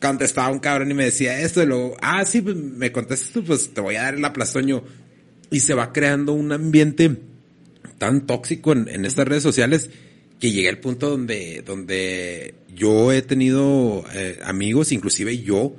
[0.00, 3.44] contestaba un cabrón y me decía esto, y luego, ah, sí, pues me contestas tú,
[3.44, 4.82] pues te voy a dar el aplastoño.
[5.50, 7.14] Y se va creando un ambiente
[7.98, 9.90] tan tóxico en estas redes sociales
[10.42, 15.76] que llegué al punto donde, donde yo he tenido eh, amigos, inclusive yo,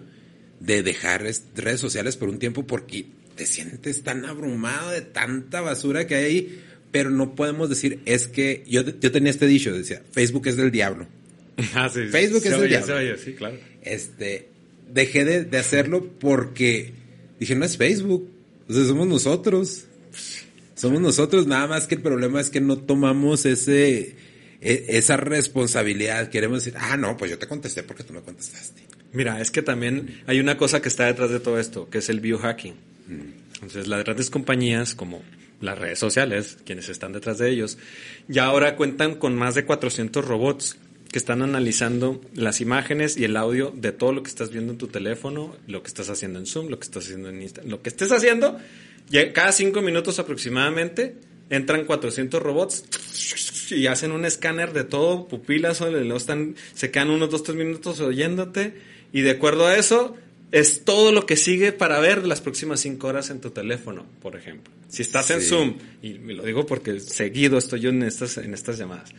[0.61, 6.07] de dejar redes sociales por un tiempo porque te sientes tan abrumado de tanta basura
[6.07, 6.59] que hay ahí,
[6.93, 10.71] pero no podemos decir, es que yo, yo tenía este dicho, decía, Facebook es del
[10.71, 11.07] diablo.
[11.75, 13.17] Ah, sí, Facebook es del diablo.
[13.17, 13.57] sí, claro.
[13.81, 14.47] Este,
[14.93, 16.93] dejé de, de, hacerlo porque
[17.37, 18.29] dije, no es Facebook,
[18.69, 19.87] o sea, somos nosotros.
[20.73, 24.15] Somos nosotros, nada más que el problema es que no tomamos ese,
[24.63, 26.29] esa responsabilidad.
[26.29, 28.81] Queremos decir, ah, no, pues yo te contesté porque tú me contestaste.
[29.11, 32.09] Mira, es que también hay una cosa que está detrás de todo esto, que es
[32.09, 32.73] el biohacking.
[33.07, 33.43] Mm.
[33.55, 35.21] Entonces, las grandes compañías como
[35.61, 37.77] las redes sociales, quienes están detrás de ellos,
[38.27, 40.77] ya ahora cuentan con más de 400 robots
[41.11, 44.79] que están analizando las imágenes y el audio de todo lo que estás viendo en
[44.79, 47.81] tu teléfono, lo que estás haciendo en Zoom, lo que estás haciendo en Instagram, lo
[47.83, 48.57] que estés haciendo,
[49.33, 51.15] cada cinco minutos aproximadamente
[51.49, 52.85] entran 400 robots
[53.71, 57.57] y hacen un escáner de todo, pupilas, o lo están, se quedan unos 2, 3
[57.57, 58.73] minutos oyéndote
[59.11, 60.15] y de acuerdo a eso
[60.51, 64.35] es todo lo que sigue para ver las próximas 5 horas en tu teléfono, por
[64.35, 64.71] ejemplo.
[64.87, 68.53] Si estás en Zoom, y me lo digo porque seguido estoy yo en estas, en
[68.53, 69.11] estas llamadas,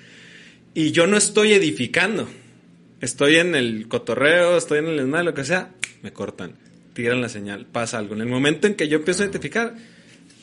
[0.75, 2.29] y yo no estoy edificando,
[3.01, 6.57] estoy en el cotorreo, estoy en el esmalte, lo que sea, me cortan,
[6.93, 8.15] tiran la señal, pasa algo.
[8.15, 9.75] En el momento en que yo empiezo a identificar,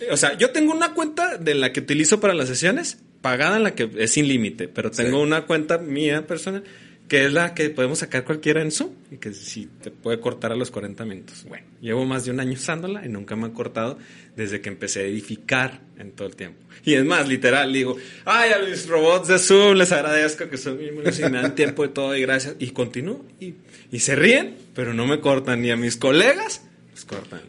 [0.10, 3.64] o sea, yo tengo una cuenta de la que utilizo para las sesiones, pagada en
[3.64, 6.64] la que es sin límite, pero tengo una cuenta mía personal
[7.12, 10.54] que es la que podemos sacar cualquiera en Zoom y que si te puede cortar
[10.54, 11.44] a los 40 minutos.
[11.46, 13.98] Bueno, llevo más de un año usándola y nunca me ha cortado
[14.38, 16.64] desde que empecé a edificar en todo el tiempo.
[16.86, 20.78] Y es más, literal, digo, ay, a mis robots de Zoom les agradezco que son
[20.78, 22.56] buenos y me dan tiempo de todo y gracias.
[22.60, 23.56] Y continúo y,
[23.92, 26.62] y se ríen, pero no me cortan ni a mis colegas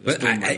[0.03, 0.17] pues,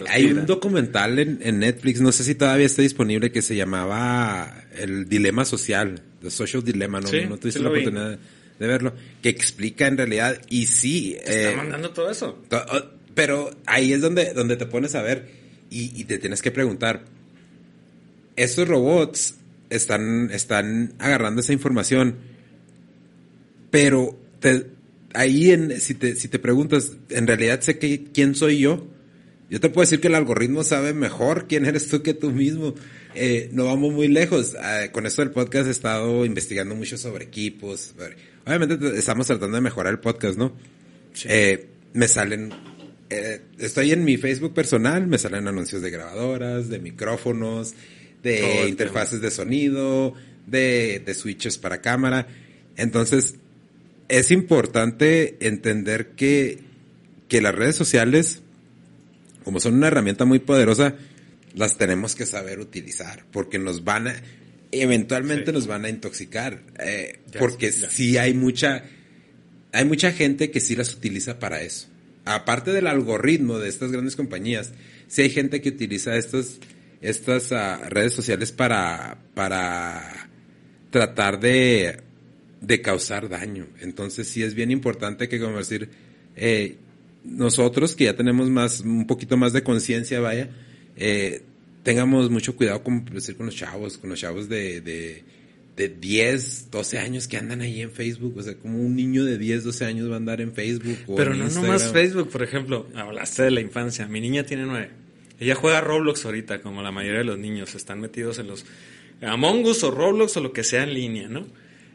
[0.10, 5.08] hay, un documental en, Netflix, no sé si todavía está disponible, que se llamaba El
[5.08, 8.20] Dilema Social, The Social Dilemma, no, no tuviste la oportunidad
[8.60, 11.16] de verlo, que explica en realidad, y sí...
[11.20, 12.42] está eh, mandando todo eso.
[12.52, 12.82] Oh,
[13.14, 15.30] pero ahí es donde, donde te pones a ver
[15.70, 17.04] y, te tienes que preguntar,
[18.36, 19.36] estos robots
[19.70, 22.16] están, están agarrando esa información,
[23.72, 24.75] pero te,
[25.16, 28.88] ahí en, si te, si te preguntas, en realidad sé que, quién soy yo.
[29.50, 32.74] Yo te puedo decir que el algoritmo sabe mejor quién eres tú que tú mismo.
[33.14, 34.56] Eh, no vamos muy lejos.
[34.60, 37.94] Ah, con esto del podcast he estado investigando mucho sobre equipos.
[38.46, 40.56] Obviamente estamos tratando de mejorar el podcast, ¿no?
[41.26, 42.52] Eh, me salen,
[43.10, 47.74] eh, estoy en mi Facebook personal, me salen anuncios de grabadoras, de micrófonos,
[48.22, 50.14] de interfaces de sonido,
[50.48, 52.28] de, de switches para cámara
[52.76, 53.36] Entonces,
[54.08, 56.60] es importante entender que,
[57.28, 58.42] que las redes sociales,
[59.44, 60.96] como son una herramienta muy poderosa,
[61.54, 64.16] las tenemos que saber utilizar, porque nos van a,
[64.72, 68.84] eventualmente nos van a intoxicar, eh, porque sí hay mucha,
[69.72, 71.88] hay mucha gente que sí las utiliza para eso.
[72.26, 74.74] Aparte del algoritmo de estas grandes compañías,
[75.08, 76.60] sí hay gente que utiliza estas,
[77.02, 80.30] estas ah, redes sociales para, para
[80.90, 82.02] tratar de,
[82.66, 83.68] de causar daño.
[83.82, 85.90] Entonces sí es bien importante que, como decir,
[86.36, 86.78] eh,
[87.24, 90.50] nosotros que ya tenemos más, un poquito más de conciencia, vaya,
[90.96, 91.44] eh,
[91.84, 95.24] tengamos mucho cuidado con, decir, con los chavos, con los chavos de, de,
[95.76, 98.36] de 10, 12 años que andan ahí en Facebook.
[98.38, 100.98] O sea, como un niño de 10, 12 años va a andar en Facebook.
[101.08, 102.88] O Pero no nomás Facebook, por ejemplo.
[102.96, 104.08] Hablaste de la infancia.
[104.08, 104.90] Mi niña tiene 9.
[105.40, 107.76] Ella juega Roblox ahorita, como la mayoría de los niños.
[107.76, 108.66] Están metidos en los
[109.22, 111.46] Among Us o Roblox o lo que sea en línea, ¿no?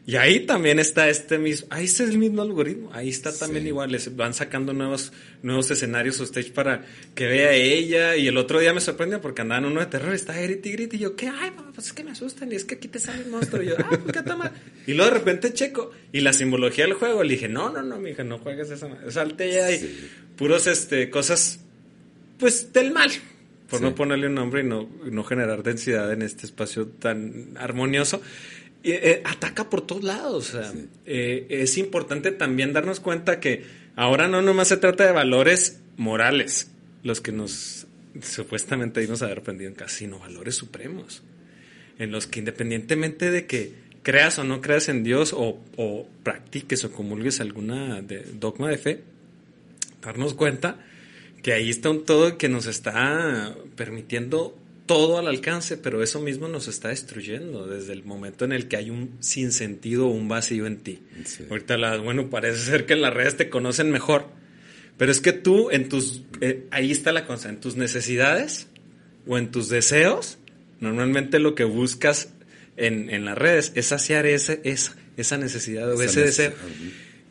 [0.03, 3.91] Y ahí también está este mismo, ahí está el mismo algoritmo, ahí está también igual,
[3.91, 8.15] les van sacando nuevos, nuevos escenarios o stage para que vea ella.
[8.15, 10.95] Y el otro día me sorprendió porque andaban uno de terror, está grita y grita.
[10.95, 11.27] Y yo, ¿qué?
[11.27, 13.61] Ay, papá, pues es que me asustan y es que aquí te sale el monstruo.
[13.61, 14.51] Y yo, ah, ¿por qué toma?
[14.87, 17.99] Y luego de repente checo y la simbología del juego, le dije, no, no, no,
[17.99, 18.89] mija, no juegues esa.
[19.11, 21.59] Salte ya y puros, este, cosas,
[22.39, 23.11] pues del mal
[23.71, 28.21] por no ponerle un nombre y no, no generar densidad en este espacio tan armonioso.
[28.83, 30.57] Eh, ataca por todos lados.
[31.05, 33.63] Eh, es importante también darnos cuenta que
[33.95, 36.71] ahora no nomás se trata de valores morales,
[37.03, 37.85] los que nos
[38.21, 41.23] supuestamente dimos haber aprendido en casa, sino valores supremos,
[41.99, 43.73] en los que independientemente de que
[44.03, 48.03] creas o no creas en Dios o, o practiques o comulgues alguna
[48.33, 49.03] dogma de fe,
[50.01, 50.79] darnos cuenta
[51.43, 54.57] que ahí está un todo que nos está permitiendo
[54.91, 58.75] todo al alcance, pero eso mismo nos está destruyendo desde el momento en el que
[58.75, 60.99] hay un sinsentido o un vacío en ti.
[61.49, 64.25] Ahorita, la, bueno, parece ser que en las redes te conocen mejor,
[64.97, 68.67] pero es que tú, en tus, eh, ahí está la cosa, en tus necesidades
[69.25, 70.39] o en tus deseos,
[70.81, 72.27] normalmente lo que buscas
[72.75, 76.51] en, en las redes es saciar ese, esa, esa necesidad o ese deseo.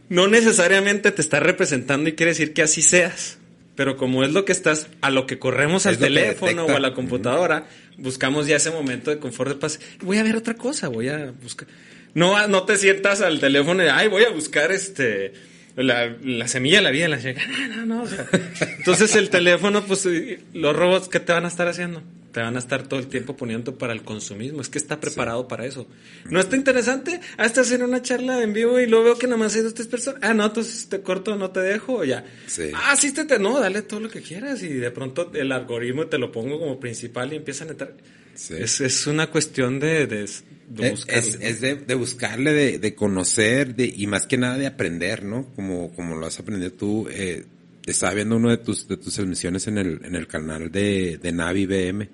[0.08, 3.36] No necesariamente te está representando y quiere decir que así seas
[3.80, 6.92] pero como es lo que estás, a lo que corremos al teléfono o a la
[6.92, 7.66] computadora,
[7.96, 9.80] buscamos ya ese momento de confort de paz.
[10.02, 11.66] Voy a ver otra cosa, voy a buscar.
[12.12, 15.32] No, no te sientas al teléfono y, ay, voy a buscar este,
[15.76, 17.08] la, la semilla de la vida.
[17.08, 17.16] La...
[17.70, 18.10] No, no, no.
[18.76, 20.06] entonces el teléfono, pues,
[20.52, 22.02] los robots, ¿qué te van a estar haciendo?
[22.32, 24.60] Te van a estar todo el tiempo poniendo para el consumismo.
[24.60, 25.86] Es que está preparado para eso.
[26.28, 27.20] ¿No está interesante?
[27.36, 29.74] Ah, estás en una charla en vivo y luego veo que nada más hay dos
[29.74, 30.20] tres personas.
[30.22, 32.24] Ah, no, entonces te corto, no te dejo, ya.
[32.46, 32.70] Sí.
[32.74, 34.62] Ah, sí, te, no, dale todo lo que quieras.
[34.62, 37.94] Y de pronto el algoritmo te lo pongo como principal y empiezan a entrar.
[38.34, 40.28] Es, es, una cuestión de, de,
[40.68, 41.48] de buscarle.
[41.48, 45.46] Es, de, de, buscarle, de, de conocer de, y más que nada de aprender, ¿no?
[45.54, 47.06] Como, como lo has aprendido tú.
[47.10, 47.44] Eh,
[47.92, 51.32] estaba viendo uno de tus, de tus emisiones en el, en el canal de, de
[51.32, 52.08] Navi BM,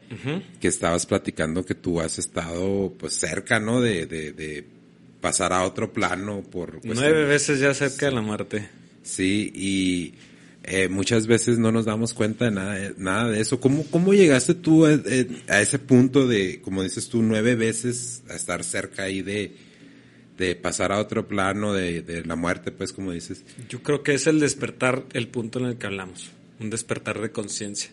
[0.61, 3.81] que estabas platicando que tú has estado pues cerca, ¿no?
[3.81, 4.65] De, de, de
[5.21, 6.81] pasar a otro plano por...
[6.85, 8.69] Nueve veces ya cerca de la muerte.
[9.03, 10.15] Sí, y
[10.69, 13.61] eh, muchas veces no nos damos cuenta de nada, nada de eso.
[13.61, 14.99] ¿Cómo, cómo llegaste tú a,
[15.49, 19.53] a, ese punto de, como dices tú, nueve veces a estar cerca ahí de,
[20.37, 23.45] de pasar a otro plano de, de, la muerte, pues como dices.
[23.69, 26.31] Yo creo que es el despertar, el punto en el que hablamos,
[26.61, 27.91] un despertar de conciencia.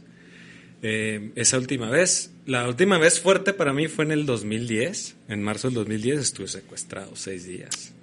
[0.85, 5.41] Eh, esa última vez, la última vez fuerte para mí fue en el 2010, en
[5.41, 7.93] marzo del 2010 estuve secuestrado seis días.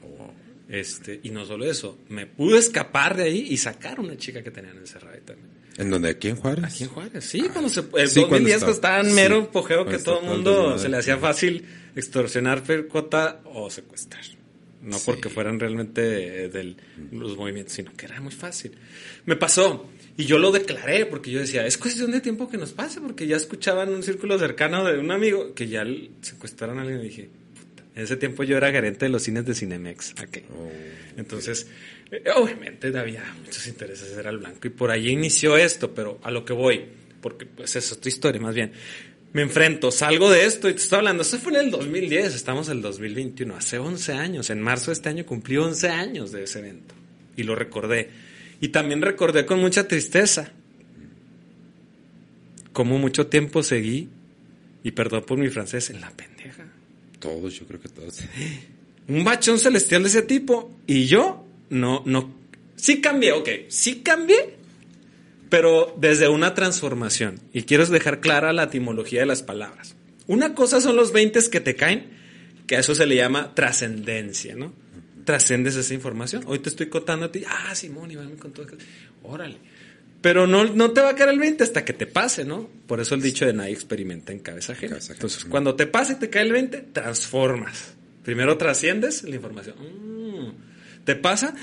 [0.70, 4.43] Este, y no solo eso, me pude escapar de ahí y sacar a una chica
[4.43, 5.51] que tenían encerrada ahí también.
[5.76, 6.11] ¿En donde?
[6.11, 6.64] ¿Aquí en Juárez?
[6.64, 10.26] Aquí en Juárez, sí, cuando se, el 2010 estaba en mero pojeo que todo el
[10.26, 11.64] mundo se le hacía fácil
[11.97, 14.24] extorsionar, percota o secuestrar.
[14.82, 16.76] No porque fueran realmente de
[17.12, 18.72] los movimientos, sino que era muy fácil.
[19.26, 19.91] Me pasó.
[20.16, 23.26] Y yo lo declaré porque yo decía, es cuestión de tiempo que nos pase, porque
[23.26, 25.84] ya escuchaba en un círculo cercano de un amigo que ya
[26.22, 27.30] secuestraron a alguien y dije,
[27.95, 30.14] en ese tiempo yo era gerente de los cines de Cinemex.
[30.28, 30.45] Okay.
[30.51, 30.70] Oh,
[31.16, 31.66] Entonces,
[32.11, 34.66] eh, obviamente había muchos intereses, era el blanco.
[34.66, 36.86] Y por ahí inició esto, pero a lo que voy,
[37.20, 38.72] porque pues es tu historia más bien
[39.33, 42.68] me enfrento, salgo de esto y te estoy hablando, eso fue en el 2010, estamos
[42.68, 46.45] en el 2021, hace 11 años, en marzo de este año cumplí 11 años de
[46.45, 46.95] ese evento
[47.37, 48.11] y lo recordé.
[48.61, 50.53] Y también recordé con mucha tristeza
[52.72, 54.09] cómo mucho tiempo seguí,
[54.83, 56.66] y perdón por mi francés, en la pendeja.
[57.18, 58.20] Todos, yo creo que todos.
[59.09, 62.35] Un bachón celestial de ese tipo y yo no, no,
[62.76, 64.57] sí cambié, ok, sí cambié,
[65.51, 67.40] pero desde una transformación.
[67.53, 69.94] Y quiero dejar clara la etimología de las palabras.
[70.26, 72.11] Una cosa son los 20 que te caen,
[72.66, 74.72] que a eso se le llama trascendencia, ¿no?
[75.24, 76.42] trascendes esa información.
[76.46, 78.66] Hoy te estoy contando a ti, ah, Simón, Iván me contó.
[79.22, 79.59] Órale.
[80.20, 82.68] Pero no, no te va a caer el 20 hasta que te pase, ¿no?
[82.86, 84.98] Por eso el dicho de nadie experimenta en cabeza ajena.
[85.09, 87.94] Entonces, cuando te pase y te cae el 20, transformas.
[88.24, 89.76] Primero trasciendes la información.
[89.78, 90.70] Mm.
[91.05, 91.55] ¿Te pasa?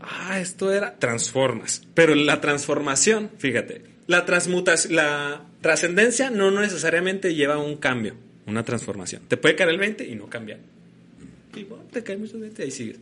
[0.00, 0.96] Ah, esto era.
[0.98, 1.82] Transformas.
[1.94, 8.14] Pero la transformación, fíjate, la transmutación, la trascendencia no necesariamente lleva a un cambio,
[8.46, 9.22] una transformación.
[9.28, 10.60] Te puede caer el 20 y no cambiar.
[11.54, 12.96] Y te cae mucho 20 y ahí sigues.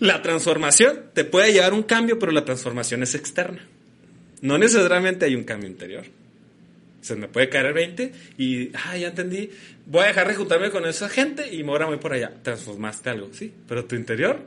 [0.00, 3.66] La transformación te puede llevar a un cambio, pero la transformación es externa.
[4.40, 6.04] No necesariamente hay un cambio interior.
[7.00, 9.50] Se me puede caer el 20 y, ah, ya entendí,
[9.86, 12.32] voy a dejar de juntarme con esa gente y ahora voy por allá.
[12.42, 14.40] Transformaste algo, sí, pero tu interior.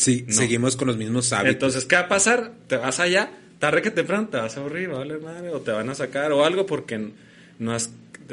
[0.00, 1.52] Sí, seguimos con los mismos hábitos.
[1.52, 2.52] Entonces, ¿qué va a pasar?
[2.68, 5.90] Te vas allá, tarde que temprano te vas a aburrir, vale madre, o te van
[5.90, 7.10] a sacar o algo porque
[7.58, 7.90] no has,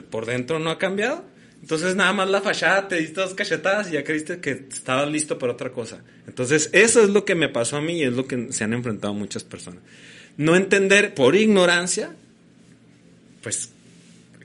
[0.09, 1.25] por dentro no ha cambiado.
[1.61, 5.37] Entonces nada más la fachada, te diste dos cachetadas y ya creíste que estabas listo
[5.37, 6.01] para otra cosa.
[6.25, 8.71] Entonces eso es lo que me pasó a mí y es lo que se han
[8.71, 9.81] enfrentado muchas personas.
[10.37, 12.15] No entender por ignorancia,
[13.43, 13.71] pues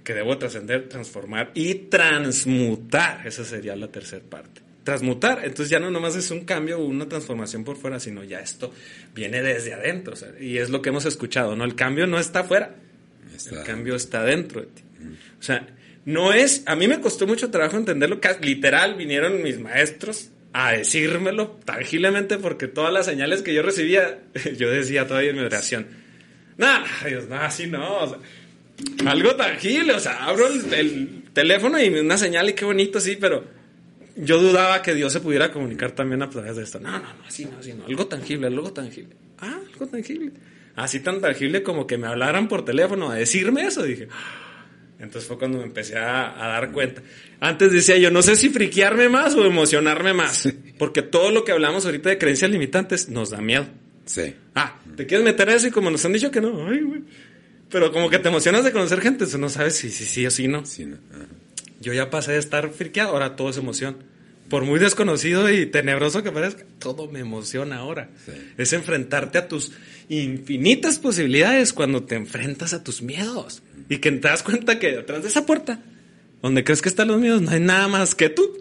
[0.02, 3.24] que debo trascender, transformar y transmutar.
[3.24, 4.61] Esa sería la tercera parte.
[4.84, 8.40] Transmutar, entonces ya no nomás es un cambio o una transformación por fuera, sino ya
[8.40, 8.72] esto
[9.14, 10.14] viene desde adentro.
[10.40, 11.64] y es lo que hemos escuchado, ¿no?
[11.64, 12.74] El cambio no está afuera,
[13.50, 14.82] el cambio está dentro de ti.
[15.38, 15.66] O sea,
[16.04, 21.60] no es, a mí me costó mucho trabajo entenderlo, literal vinieron mis maestros a decírmelo
[21.64, 24.18] tangiblemente porque todas las señales que yo recibía,
[24.56, 25.86] yo decía todavía en mi oración,
[26.56, 26.66] no,
[27.06, 28.18] Dios, no, así no,
[29.06, 33.44] algo tangible, o sea, abro el, teléfono y una señal y qué bonito, sí, pero
[34.16, 36.80] yo dudaba que Dios se pudiera comunicar también a través de esto.
[36.80, 39.16] No, no, no, así no, así no, algo tangible, algo tangible.
[39.38, 40.32] Ah, algo tangible.
[40.76, 44.08] Así tan tangible como que me hablaran por teléfono a decirme eso, dije.
[44.98, 47.02] Entonces fue cuando me empecé a, dar cuenta.
[47.40, 50.48] Antes decía yo, no sé si friquearme más o emocionarme más.
[50.78, 53.66] Porque todo lo que hablamos ahorita de creencias limitantes nos da miedo.
[54.04, 54.34] Sí.
[54.54, 55.66] Ah, ¿te quieres meter a eso?
[55.66, 57.02] Y como nos han dicho que no, ay, güey.
[57.68, 60.30] Pero como que te emocionas de conocer gente, eso no sabes si sí si, o
[60.30, 60.64] si no.
[60.64, 60.98] Sí, no.
[61.82, 63.96] Yo ya pasé de estar friqueado, ahora todo es emoción.
[64.48, 68.10] Por muy desconocido y tenebroso que parezca, todo me emociona ahora.
[68.56, 69.72] Es enfrentarte a tus
[70.08, 73.62] infinitas posibilidades cuando te enfrentas a tus miedos.
[73.88, 75.80] Y que te das cuenta que detrás de esa puerta,
[76.40, 78.58] donde crees que están los miedos, no hay nada más que tú.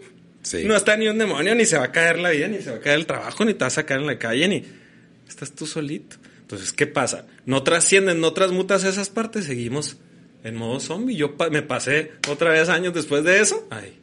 [0.64, 2.78] No está ni un demonio, ni se va a caer la vida, ni se va
[2.78, 4.64] a caer el trabajo, ni te vas a caer en la calle, ni
[5.28, 6.16] estás tú solito.
[6.40, 7.26] Entonces, ¿qué pasa?
[7.46, 9.98] No trascienden, no transmutas esas partes, seguimos
[10.44, 11.16] en modo zombie.
[11.16, 13.66] Yo me pasé otra vez años después de eso.
[13.70, 13.98] Ay.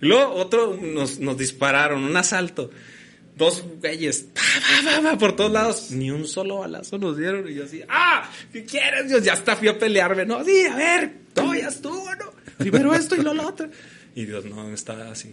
[0.00, 2.70] Y luego otro nos, dispararon, un asalto
[3.36, 4.26] dos güeyes
[5.18, 5.90] por todos lados.
[5.92, 7.48] Ni un solo balazo nos dieron.
[7.48, 8.28] Y yo así, ¡ah!
[8.52, 9.08] ¿Qué quieres?
[9.08, 10.26] Dios, ya hasta fui a pelearme.
[10.26, 12.32] No, sí, a ver, todo ya estuvo, ¿no?
[12.58, 13.68] Primero esto y luego lo otro.
[14.16, 15.32] Y Dios, no, me estaba así,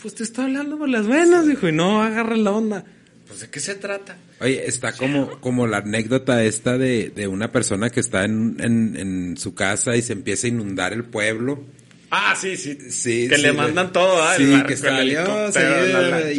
[0.00, 2.84] pues te está hablando por las venas, dijo, y no agarra la onda.
[3.30, 4.18] Pues, ¿de qué se trata?
[4.40, 8.96] Oye, está como, como la anécdota esta de, de una persona que está en, en,
[8.96, 11.64] en su casa y se empieza a inundar el pueblo
[12.12, 12.76] Ah, sí, sí.
[12.90, 14.34] sí que le mandan todo, ¿ah?
[14.36, 15.60] Sí, que salió, sí,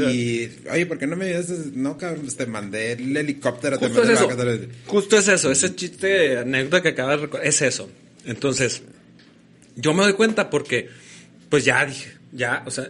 [0.04, 1.50] y, oye, ¿por qué no me ayudas?
[1.74, 3.80] No, cabrón, pues te mandé el helicóptero.
[3.80, 4.30] Justo es eso.
[4.86, 5.50] Justo es eso.
[5.50, 7.90] Ese chiste, anécdota que acabas de recordar, es eso.
[8.26, 8.84] Entonces,
[9.78, 10.90] yo me doy cuenta porque,
[11.48, 12.90] pues ya dije, ya, o sea,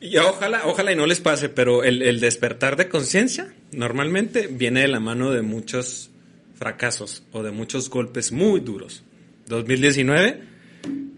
[0.00, 4.82] y ojalá, ojalá y no les pase, pero el, el despertar de conciencia normalmente viene
[4.82, 6.10] de la mano de muchos
[6.54, 9.02] fracasos o de muchos golpes muy duros.
[9.46, 10.58] 2019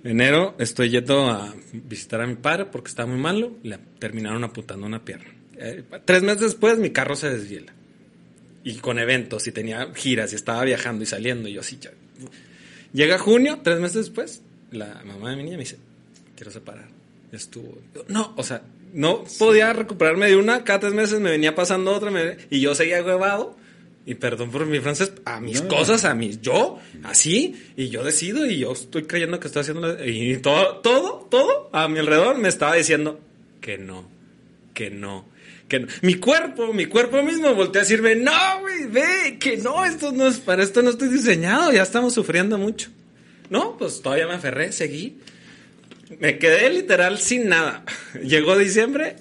[0.02, 3.58] Enero estoy yendo a visitar a mi padre porque estaba muy malo.
[3.62, 5.30] Le terminaron apuntando una pierna.
[5.56, 7.72] Eh, tres meses después mi carro se desviela.
[8.64, 11.78] Y con eventos y tenía giras y estaba viajando y saliendo y yo así.
[12.92, 15.78] Llega junio, tres meses después, la mamá de mi niña me dice,
[16.36, 16.99] quiero separar.
[17.32, 17.78] Estuvo.
[18.08, 18.62] No, o sea,
[18.92, 22.10] no podía recuperarme de una, cada tres meses me venía pasando otra
[22.50, 23.56] y yo seguía huevado
[24.06, 28.46] y perdón por mi francés, a mis cosas, a mis, yo, así, y yo decido,
[28.46, 32.48] y yo estoy creyendo que estoy haciendo, y todo, todo, todo a mi alrededor me
[32.48, 33.20] estaba diciendo
[33.60, 34.08] que no,
[34.74, 35.26] que no,
[35.68, 35.86] que no.
[36.02, 40.26] Mi cuerpo, mi cuerpo mismo volteó a decirme, no, güey, ve, que no, esto no
[40.26, 42.90] es, para esto no estoy diseñado, ya estamos sufriendo mucho.
[43.50, 45.18] No, pues todavía me aferré, seguí.
[46.18, 47.84] Me quedé literal sin nada.
[48.22, 49.16] Llegó diciembre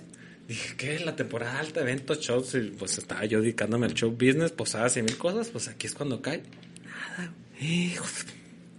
[0.49, 2.55] dije, ¿qué es la temporada alta, eventos, shows?
[2.55, 5.93] Y pues estaba yo dedicándome al show business, posadas y mil cosas, pues aquí es
[5.93, 6.41] cuando cae.
[6.83, 7.31] Nada,
[7.61, 7.93] Y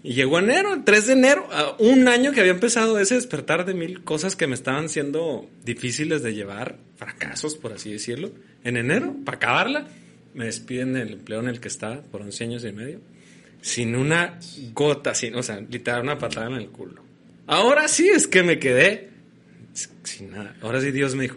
[0.03, 1.49] llegó enero, el 3 de enero,
[1.79, 6.25] un año que había empezado ese despertar de mil cosas que me estaban siendo difíciles
[6.25, 8.33] de llevar, fracasos, por así decirlo.
[8.65, 9.87] En enero, para acabarla,
[10.35, 13.01] me despiden del empleo en el que estaba por 11 años y medio,
[13.63, 14.41] sin una
[14.73, 17.10] gota, sin, o sea, literal una patada en el culo.
[17.51, 19.09] Ahora sí es que me quedé
[20.05, 20.57] sin nada.
[20.61, 21.37] Ahora sí Dios me dijo,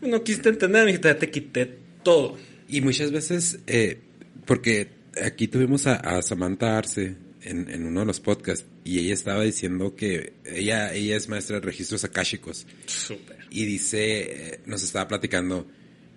[0.00, 2.36] No quisiste entender, hijita, ya te quité todo.
[2.68, 4.00] Y muchas veces, eh,
[4.44, 4.88] porque
[5.22, 9.94] aquí tuvimos a, Samantha Arce en, en, uno de los podcasts y ella estaba diciendo
[9.94, 12.66] que ella, ella es maestra de registros akáshicos.
[12.86, 13.36] Súper.
[13.48, 15.68] Y dice, eh, nos estaba platicando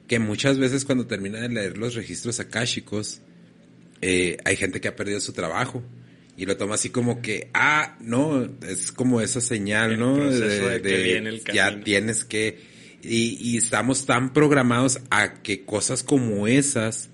[0.07, 3.21] que muchas veces cuando termina de leer los registros akáshicos,
[4.01, 5.83] eh, hay gente que ha perdido su trabajo
[6.39, 10.15] y lo toma así como que, ah, no, es como esa señal, ¿no?
[10.15, 12.57] De, que viene el ya tienes que,
[13.03, 17.09] y, y, estamos tan programados a que cosas como esas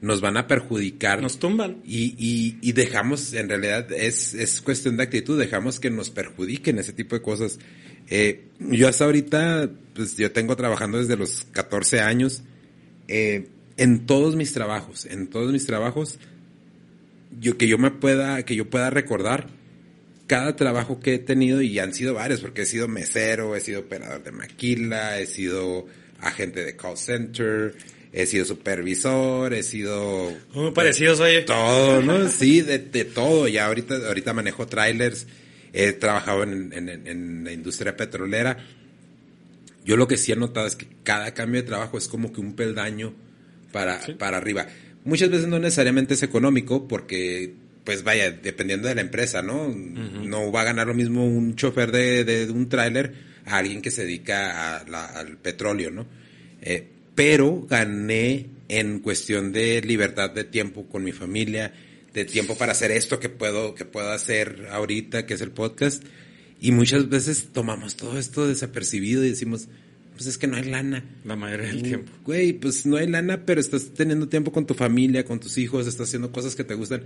[0.00, 1.22] nos van a perjudicar.
[1.22, 1.80] Nos tumban.
[1.84, 6.80] Y, y, y dejamos, en realidad, es, es cuestión de actitud, dejamos que nos perjudiquen
[6.80, 7.60] ese tipo de cosas.
[8.08, 12.42] Eh, yo hasta ahorita, pues yo tengo trabajando desde los 14 años,
[13.06, 13.46] eh,
[13.76, 16.18] en todos mis trabajos, en todos mis trabajos,
[17.38, 19.48] yo, que yo me pueda, que yo pueda recordar
[20.26, 23.80] cada trabajo que he tenido, y han sido varios, porque he sido mesero, he sido
[23.80, 25.86] operador de maquila, he sido
[26.20, 27.76] agente de call center,
[28.12, 30.32] he sido supervisor, he sido...
[30.52, 31.44] Muy parecido soy.
[31.44, 32.28] Todo, ¿no?
[32.28, 33.46] Sí, de, de todo.
[33.46, 35.26] Ya ahorita, ahorita manejo trailers,
[35.72, 38.56] he trabajado en, en, en, la industria petrolera.
[39.84, 42.40] Yo lo que sí he notado es que cada cambio de trabajo es como que
[42.40, 43.14] un peldaño
[43.70, 44.66] para, para arriba.
[45.06, 47.54] Muchas veces no necesariamente es económico porque,
[47.84, 49.68] pues vaya, dependiendo de la empresa, ¿no?
[49.68, 53.92] No va a ganar lo mismo un chofer de, de, un tráiler a alguien que
[53.92, 56.06] se dedica al petróleo, ¿no?
[56.60, 61.72] Eh, pero gané en cuestión de libertad de tiempo con mi familia,
[62.12, 66.02] de tiempo para hacer esto que puedo, que puedo hacer ahorita, que es el podcast.
[66.60, 69.68] Y muchas veces tomamos todo esto desapercibido y decimos,
[70.16, 71.04] pues es que no hay lana.
[71.24, 72.12] La mayoría del tiempo.
[72.24, 75.86] Güey, pues no hay lana, pero estás teniendo tiempo con tu familia, con tus hijos,
[75.86, 77.04] estás haciendo cosas que te gustan.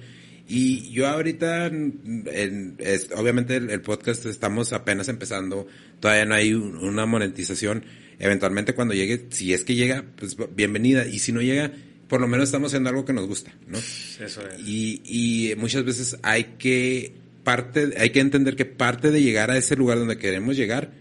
[0.49, 2.77] Y yo ahorita, en,
[3.17, 5.67] obviamente el, podcast estamos apenas empezando,
[6.01, 7.85] todavía no hay una monetización.
[8.19, 11.07] Eventualmente cuando llegue, si es que llega, pues bienvenida.
[11.07, 11.73] Y si no llega,
[12.09, 13.79] por lo menos estamos haciendo algo que nos gusta, ¿no?
[13.79, 14.61] Eso es.
[14.65, 19.57] Y, y muchas veces hay que parte, hay que entender que parte de llegar a
[19.57, 20.93] ese lugar donde queremos llegar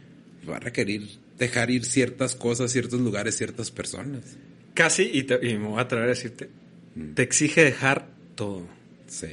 [0.49, 4.21] va a requerir dejar ir ciertas cosas, ciertos lugares, ciertas personas.
[4.73, 5.23] Casi, y,
[5.57, 6.49] me voy a atrever a decirte,
[6.95, 7.13] mm.
[7.13, 8.67] te exige dejar todo.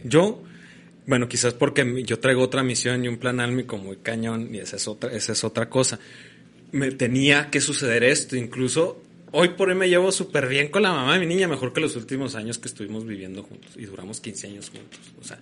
[0.05, 0.43] Yo,
[1.07, 4.77] bueno, quizás porque yo traigo otra misión y un plan álmico muy cañón, y esa
[4.77, 5.99] es otra, esa es otra cosa.
[6.73, 9.03] Me tenía que suceder esto, incluso
[9.33, 11.81] hoy por hoy me llevo súper bien con la mamá de mi niña, mejor que
[11.81, 15.01] los últimos años que estuvimos viviendo juntos, y duramos 15 años juntos.
[15.21, 15.39] O sea,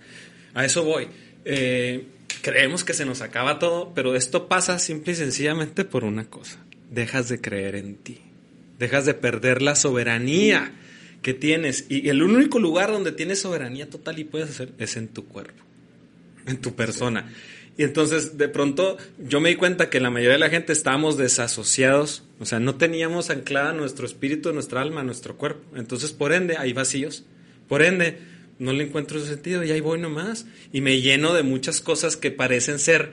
[0.53, 1.07] a eso voy.
[1.45, 2.03] Eh,
[2.41, 6.59] creemos que se nos acaba todo, pero esto pasa simple y sencillamente por una cosa.
[6.91, 8.21] Dejas de creer en ti.
[8.79, 10.73] Dejas de perder la soberanía
[11.21, 11.85] que tienes.
[11.89, 15.63] Y el único lugar donde tienes soberanía total y puedes hacer es en tu cuerpo,
[16.45, 17.31] en tu persona.
[17.77, 21.17] Y entonces de pronto yo me di cuenta que la mayoría de la gente estábamos
[21.17, 25.75] desasociados, o sea, no teníamos anclada nuestro espíritu, nuestra alma, nuestro cuerpo.
[25.75, 27.25] Entonces, por ende, hay vacíos.
[27.67, 28.19] Por ende,
[28.59, 30.45] no le encuentro sentido y ahí voy nomás.
[30.71, 33.11] Y me lleno de muchas cosas que parecen ser,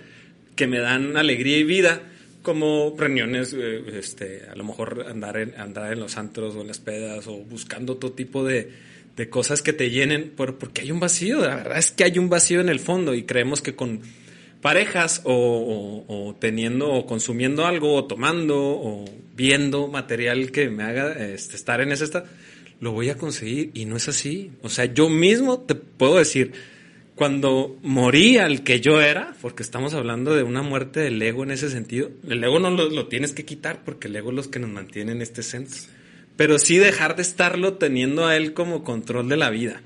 [0.57, 2.03] que me dan alegría y vida,
[2.43, 6.69] como reuniones, eh, este, a lo mejor andar en, andar en los antros o en
[6.69, 8.73] las pedas o buscando todo tipo de,
[9.17, 12.19] de cosas que te llenen, por, porque hay un vacío, la verdad es que hay
[12.19, 14.01] un vacío en el fondo y creemos que con
[14.61, 19.05] parejas o, o, teniendo o consumiendo algo o tomando o
[19.37, 22.27] viendo material que me haga este, estar en ese estado,
[22.83, 24.51] lo voy a conseguir y no es así.
[24.61, 26.53] O sea, yo mismo te puedo decir,
[27.15, 31.53] cuando moría el que yo era, porque estamos hablando de una muerte del ego en
[31.53, 34.59] ese sentido, el ego no lo, tienes que quitar porque el ego es los que
[34.59, 35.79] nos mantiene en este centro.
[36.37, 39.81] Pero sí dejar de estarlo teniendo a él como control de la vida.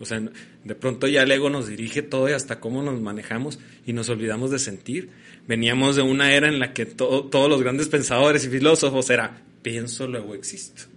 [0.00, 3.60] O sea, de pronto ya el ego nos dirige todo y hasta cómo nos manejamos
[3.86, 5.10] y nos olvidamos de sentir.
[5.46, 10.08] Veníamos de una era en la que todos los grandes pensadores y filósofos era pienso,
[10.08, 10.91] luego existo.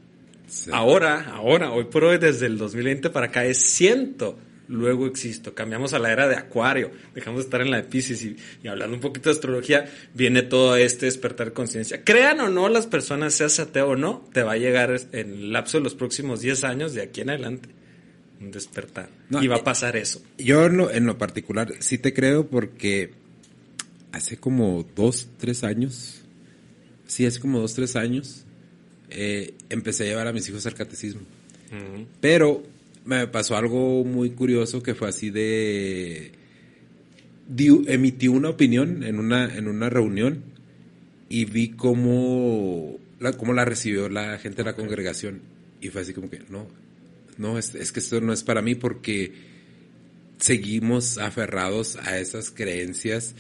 [0.72, 4.38] Ahora, ahora, hoy por hoy, desde el 2020 para acá, es siento,
[4.68, 5.53] luego existo.
[5.53, 8.38] Cambiamos a la era de Acuario, dejamos de estar en la de Pisces y,
[8.68, 12.03] hablando un poquito de astrología, viene todo este despertar conciencia.
[12.03, 15.53] Crean o no las personas, seas ateo o no, te va a llegar en el
[15.53, 17.69] lapso de los próximos 10 años, de aquí en adelante,
[18.40, 19.10] un despertar.
[19.30, 20.22] y va a eh, pasar eso.
[20.38, 23.14] Yo en lo, en lo particular sí te creo porque
[24.11, 26.22] hace como dos, tres años,
[27.06, 28.44] sí, hace como dos, tres años,
[29.10, 31.22] eh, empecé a llevar a mis hijos al catecismo.
[32.22, 32.64] Pero
[33.03, 36.32] me pasó algo muy curioso que fue así de...
[37.88, 40.44] emití una opinión en una, en una reunión
[41.27, 45.41] y vi cómo la, cómo la recibió la gente de la congregación.
[45.82, 46.68] Y fue así como que, no,
[47.38, 49.34] no, es, es que esto no es para mí porque
[50.40, 53.36] seguimos aferrados a esas creencias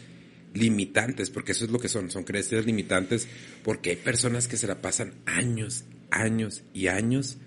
[0.55, 3.27] limitantes, porque eso es lo que son, son creencias limitantes,
[3.63, 7.37] porque hay personas que se la pasan años, años y años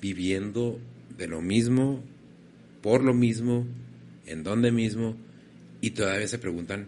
[0.00, 0.78] viviendo
[1.16, 2.04] de lo mismo,
[2.82, 3.66] por lo mismo,
[4.26, 5.16] en donde mismo,
[5.80, 6.86] y todavía se preguntan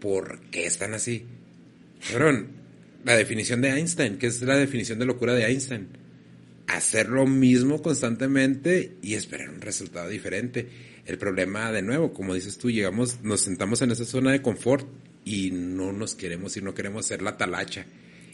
[0.00, 1.24] por qué están así.
[3.04, 5.88] La definición de Einstein, ¿qué es la definición de locura de Einstein?
[6.66, 10.68] Hacer lo mismo constantemente y esperar un resultado diferente.
[11.04, 14.86] El problema, de nuevo, como dices tú, llegamos, nos sentamos en esa zona de confort
[15.24, 17.86] y no nos queremos ir, no queremos ser la talacha.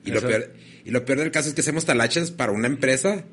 [0.04, 0.52] Y lo, peor,
[0.84, 3.24] y lo peor del caso es que hacemos talachas para una empresa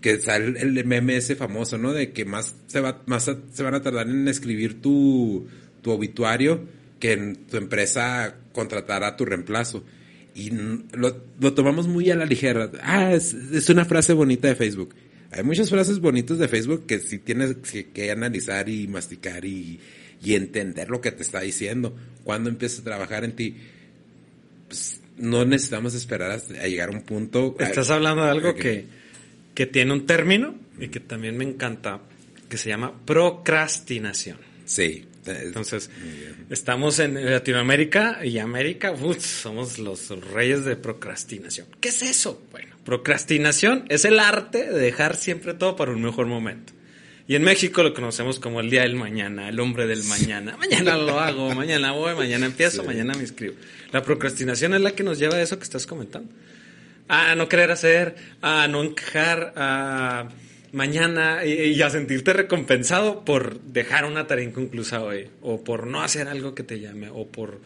[0.00, 1.92] que sale el meme ese famoso, ¿no?
[1.92, 5.46] De que más se va, más se van a tardar en escribir tu,
[5.82, 6.66] tu obituario
[6.98, 9.84] que en tu empresa contratará tu reemplazo.
[10.34, 12.70] Y lo, lo tomamos muy a la ligera.
[12.82, 14.94] Ah, es, es, una frase bonita de Facebook.
[15.32, 19.78] Hay muchas frases bonitas de Facebook que sí tienes que, analizar y masticar y,
[20.22, 21.96] y, entender lo que te está diciendo.
[22.24, 23.56] Cuando empiezas a trabajar en ti,
[24.66, 27.54] pues, no necesitamos esperar a, llegar a un punto.
[27.60, 28.86] Estás hablando de algo que,
[29.54, 32.00] que tiene un término y que también me encanta,
[32.48, 34.38] que se llama procrastinación.
[34.64, 35.04] Sí.
[35.42, 35.90] Entonces,
[36.50, 41.66] estamos en Latinoamérica y América, somos los reyes de procrastinación.
[41.80, 42.42] ¿Qué es eso?
[42.50, 46.72] Bueno, procrastinación es el arte de dejar siempre todo para un mejor momento.
[47.30, 50.56] Y en México lo conocemos como el día del mañana, el hombre del mañana.
[50.56, 53.54] Mañana lo hago, mañana voy, mañana empiezo, mañana me inscribo.
[53.92, 56.28] La procrastinación es la que nos lleva a eso que estás comentando.
[57.06, 60.28] A no querer hacer, a no encajar, a
[60.72, 66.28] mañana y, a sentirte recompensado por dejar una tarea inconclusa hoy, o por no hacer
[66.28, 67.60] algo que te llame, o por...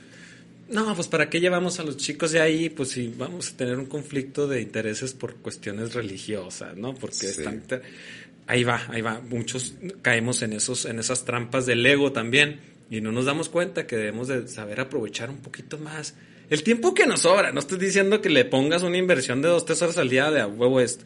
[0.69, 3.79] No, pues para qué llevamos a los chicos de ahí, pues si vamos a tener
[3.79, 6.95] un conflicto de intereses por cuestiones religiosas, ¿no?
[6.95, 7.63] Porque están...
[8.47, 9.21] Ahí va, ahí va.
[9.21, 12.61] Muchos caemos en, esos, en esas trampas del ego también
[12.91, 16.15] y no nos damos cuenta que debemos de saber aprovechar un poquito más
[16.51, 17.53] el tiempo que nos sobra.
[17.53, 20.41] No estoy diciendo que le pongas una inversión de dos, tres horas al día de
[20.41, 21.05] a huevo esto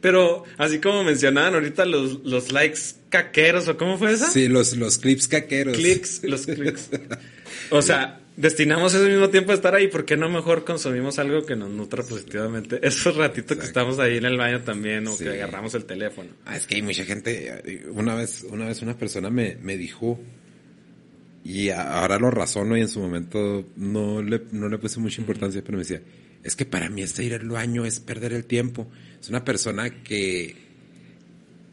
[0.00, 4.26] pero así como mencionaban ahorita los, los likes caqueros, ¿o cómo fue eso?
[4.26, 5.76] Sí, los, los clips caqueros.
[5.76, 6.90] Clics, los clics.
[7.70, 11.44] O sea, destinamos ese mismo tiempo a estar ahí, ¿por qué no mejor consumimos algo
[11.44, 12.78] que nos nutra positivamente?
[12.86, 16.30] Esos ratitos que estamos ahí en el baño también, o que agarramos el teléfono.
[16.44, 20.20] Ah, es que hay mucha gente, una vez, una vez una persona me, me dijo,
[21.42, 25.62] y ahora lo razono y en su momento no le, no le puse mucha importancia,
[25.64, 26.02] pero me decía,
[26.42, 28.88] es que para mí este ir al baño es perder el tiempo.
[29.20, 30.56] Es una persona que,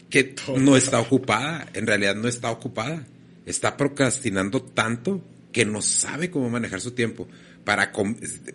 [0.10, 3.06] que no está ocupada, en realidad no está ocupada.
[3.46, 5.22] Está procrastinando tanto
[5.52, 7.28] que no sabe cómo manejar su tiempo.
[7.64, 7.92] Para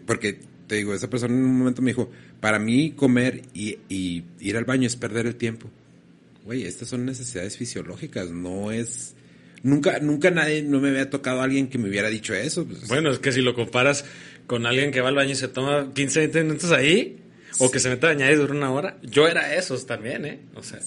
[0.07, 2.11] porque te digo, esa persona en un momento me dijo,
[2.41, 5.69] para mí comer y, y ir al baño es perder el tiempo.
[6.45, 9.15] Güey, estas son necesidades fisiológicas, no es...
[9.63, 12.65] Nunca, nunca nadie, no me había tocado alguien que me hubiera dicho eso.
[12.65, 12.87] Pues.
[12.87, 14.05] Bueno, es que si lo comparas
[14.47, 17.19] con alguien que va al baño y se toma 15, 20 minutos ahí,
[17.59, 18.97] o que se mete a bañar y dura una hora.
[19.03, 20.41] Yo era esos también, ¿eh?
[20.55, 20.81] O sea,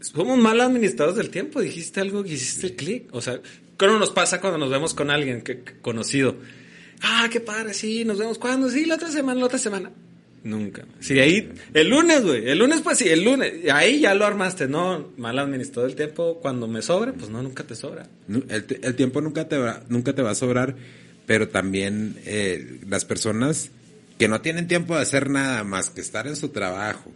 [0.00, 1.60] somos mal administradores del tiempo.
[1.60, 3.08] Dijiste algo hiciste el clic.
[3.12, 3.40] O sea,
[3.76, 6.36] ¿cómo nos pasa cuando nos vemos con alguien que, conocido?
[7.02, 8.38] Ah, qué padre, sí, nos vemos.
[8.38, 8.68] ¿Cuándo?
[8.68, 9.90] Sí, la otra semana, la otra semana.
[10.42, 10.84] Nunca.
[11.00, 12.48] Sí, ahí, el lunes, güey.
[12.48, 13.70] El lunes, pues sí, el lunes.
[13.72, 15.12] Ahí ya lo armaste, ¿no?
[15.16, 16.38] Mal administrador del tiempo.
[16.40, 18.06] Cuando me sobre, pues no, nunca te sobra.
[18.28, 20.76] El, el tiempo nunca te, va, nunca te va a sobrar
[21.26, 23.70] pero también eh, las personas
[24.18, 27.12] que no tienen tiempo de hacer nada más que estar en su trabajo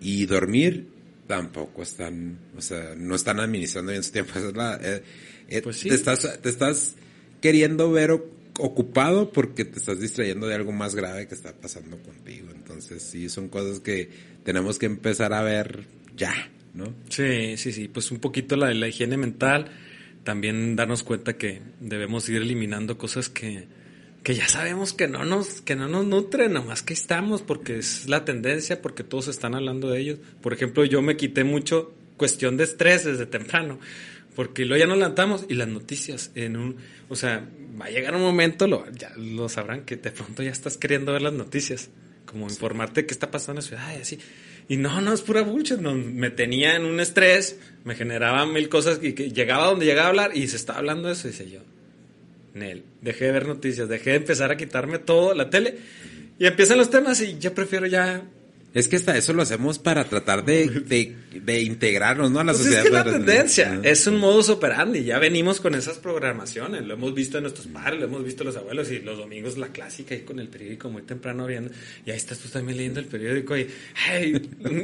[0.00, 0.88] y dormir,
[1.26, 4.32] tampoco están, o sea, no están administrando bien su tiempo.
[4.82, 5.02] Eh,
[5.48, 6.94] eh, pues te, estás, te estás
[7.40, 8.12] queriendo ver
[8.58, 12.48] ocupado porque te estás distrayendo de algo más grave que está pasando contigo.
[12.54, 14.10] Entonces, sí, son cosas que
[14.44, 15.84] tenemos que empezar a ver
[16.16, 16.32] ya,
[16.72, 16.94] ¿no?
[17.10, 19.70] Sí, sí, sí, pues un poquito la, la higiene mental
[20.24, 23.68] también darnos cuenta que debemos ir eliminando cosas que,
[24.24, 28.08] que ya sabemos que no nos, que no nos nutren, nomás que estamos, porque es
[28.08, 30.18] la tendencia, porque todos están hablando de ellos.
[30.40, 33.78] Por ejemplo, yo me quité mucho cuestión de estrés desde temprano,
[34.34, 36.76] porque luego ya nos levantamos y las noticias en un,
[37.10, 37.46] o sea,
[37.78, 41.12] va a llegar un momento, lo, ya lo sabrán, que de pronto ya estás queriendo
[41.12, 41.90] ver las noticias,
[42.24, 44.18] como informarte qué está pasando en la ciudad y así.
[44.68, 45.76] Y no, no, es pura bullshit.
[45.76, 50.06] No, me tenía en un estrés, me generaba mil cosas y que llegaba donde llegaba
[50.06, 51.28] a hablar y se estaba hablando de eso.
[51.28, 51.60] Y dice yo,
[52.54, 55.76] Nel, dejé de ver noticias, dejé de empezar a quitarme todo la tele
[56.38, 58.22] y empiezan los temas y yo prefiero ya
[58.74, 62.40] Es que hasta eso lo hacemos para tratar de, de, de integrarnos, ¿no?
[62.40, 62.82] A la Pues sociedad.
[62.84, 67.14] es que la tendencia, es un modus operandi, ya venimos con esas programaciones, lo hemos
[67.14, 70.16] visto en nuestros padres, lo hemos visto en los abuelos y los domingos la clásica
[70.16, 71.70] ahí con el periódico muy temprano viendo,
[72.04, 73.68] y ahí estás tú también leyendo el periódico y,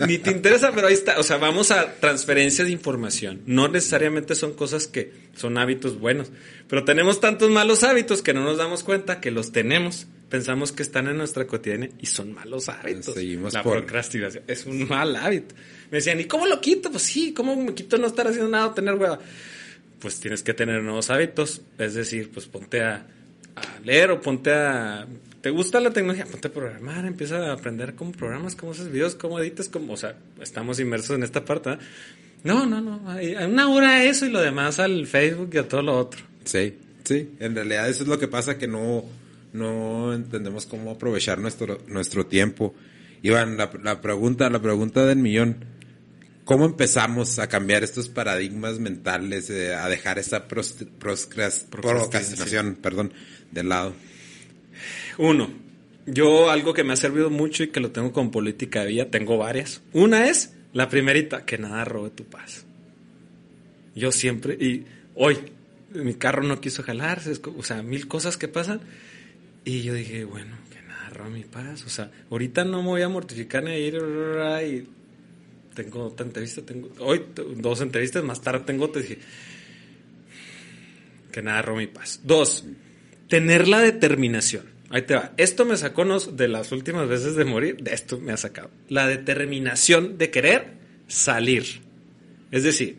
[0.06, 4.36] ni te interesa, pero ahí está, o sea, vamos a transferencia de información, no necesariamente
[4.36, 6.30] son cosas que son hábitos buenos,
[6.68, 10.06] pero tenemos tantos malos hábitos que no nos damos cuenta que los tenemos.
[10.30, 13.14] Pensamos que están en nuestra cotidiana y son malos hábitos.
[13.14, 15.54] Seguimos la por- procrastinación es un mal hábito.
[15.90, 16.90] Me decían, ¿y cómo lo quito?
[16.90, 19.18] Pues sí, ¿cómo me quito no estar haciendo nada o tener hueva?
[19.98, 21.62] Pues tienes que tener nuevos hábitos.
[21.78, 23.06] Es decir, pues ponte a,
[23.56, 25.06] a leer o ponte a...
[25.40, 26.26] ¿Te gusta la tecnología?
[26.26, 29.94] Ponte a programar, empieza a aprender cómo programas, cómo haces videos, cómo editas, cómo...
[29.94, 31.70] O sea, estamos inmersos en esta parte.
[31.72, 31.78] ¿eh?
[32.44, 33.10] No, no, no.
[33.10, 35.98] hay- hay una hora a eso y lo demás al Facebook y a todo lo
[35.98, 36.20] otro.
[36.44, 37.30] Sí, sí.
[37.40, 39.04] En realidad eso es lo que pasa que no,
[39.52, 42.74] no entendemos cómo aprovechar nuestro, nuestro tiempo.
[43.22, 45.64] Iván, la, la pregunta, la pregunta del millón.
[46.44, 53.12] ¿Cómo empezamos a cambiar estos paradigmas mentales, eh, a dejar esa procrastinación, perdón,
[53.52, 53.94] de lado?
[55.18, 55.52] Uno,
[56.06, 59.10] yo algo que me ha servido mucho y que lo tengo con política de vida,
[59.10, 59.80] tengo varias.
[59.92, 62.64] Una es la primerita, que nada robe tu paz.
[63.94, 65.38] Yo siempre, y hoy,
[65.94, 68.80] mi carro no quiso jalarse, o sea, mil cosas que pasan.
[69.64, 71.84] Y yo dije, bueno, que nada robe mi paz.
[71.84, 73.94] O sea, ahorita no me voy a mortificar ni a ir
[74.66, 74.88] y
[75.74, 77.26] tengo otra entrevista, tengo, hoy
[77.56, 79.02] dos entrevistas, más tarde tengo otra.
[79.02, 79.18] Dije,
[81.30, 82.20] que nada robe mi paz.
[82.24, 82.64] Dos,
[83.28, 84.64] tener la determinación.
[84.90, 85.32] Ahí te va.
[85.36, 88.70] Esto me sacó de las últimas veces de morir, de esto me ha sacado.
[88.88, 90.72] La determinación de querer
[91.06, 91.64] salir.
[92.50, 92.96] Es decir,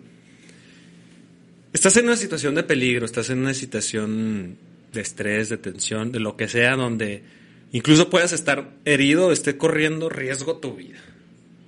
[1.74, 4.58] estás en una situación de peligro, estás en una situación
[4.94, 7.24] de estrés, de tensión, de lo que sea, donde
[7.72, 11.00] incluso puedas estar herido, esté corriendo riesgo tu vida.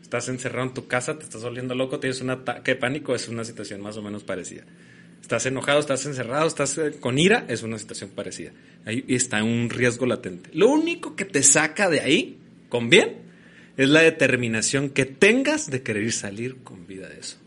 [0.02, 3.28] Estás encerrado en tu casa, te estás volviendo loco, tienes un ataque de pánico, es
[3.30, 4.64] una situación más o menos parecida.
[5.22, 8.52] Estás enojado, estás encerrado, estás eh, con ira, es una situación parecida.
[8.86, 10.50] Ahí está un riesgo latente.
[10.54, 12.38] Lo único que te saca de ahí,
[12.68, 13.24] con bien,
[13.78, 17.38] es la determinación que tengas de querer salir con vida de eso.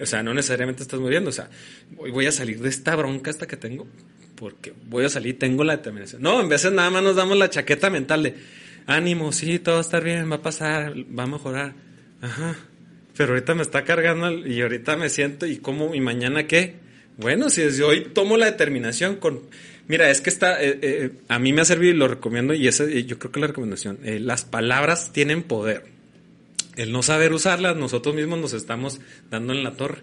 [0.00, 1.30] O sea, no necesariamente estás muriendo.
[1.30, 1.50] O sea,
[1.90, 3.86] voy, voy a salir de esta bronca esta que tengo
[4.34, 6.22] porque voy a salir, tengo la determinación.
[6.22, 8.34] No, en veces nada más nos damos la chaqueta mental de
[8.86, 11.74] ánimo, sí, todo va a estar bien, va a pasar, va a mejorar.
[12.20, 12.56] Ajá.
[13.16, 16.76] Pero ahorita me está cargando y ahorita me siento y cómo y mañana qué.
[17.16, 19.42] Bueno, si desde hoy tomo la determinación con
[19.86, 22.66] Mira, es que está, eh, eh, a mí me ha servido y lo recomiendo y
[22.66, 25.84] esa, eh, yo creo que la recomendación, eh, las palabras tienen poder.
[26.76, 29.00] El no saber usarlas, nosotros mismos nos estamos
[29.30, 29.98] dando en la torre.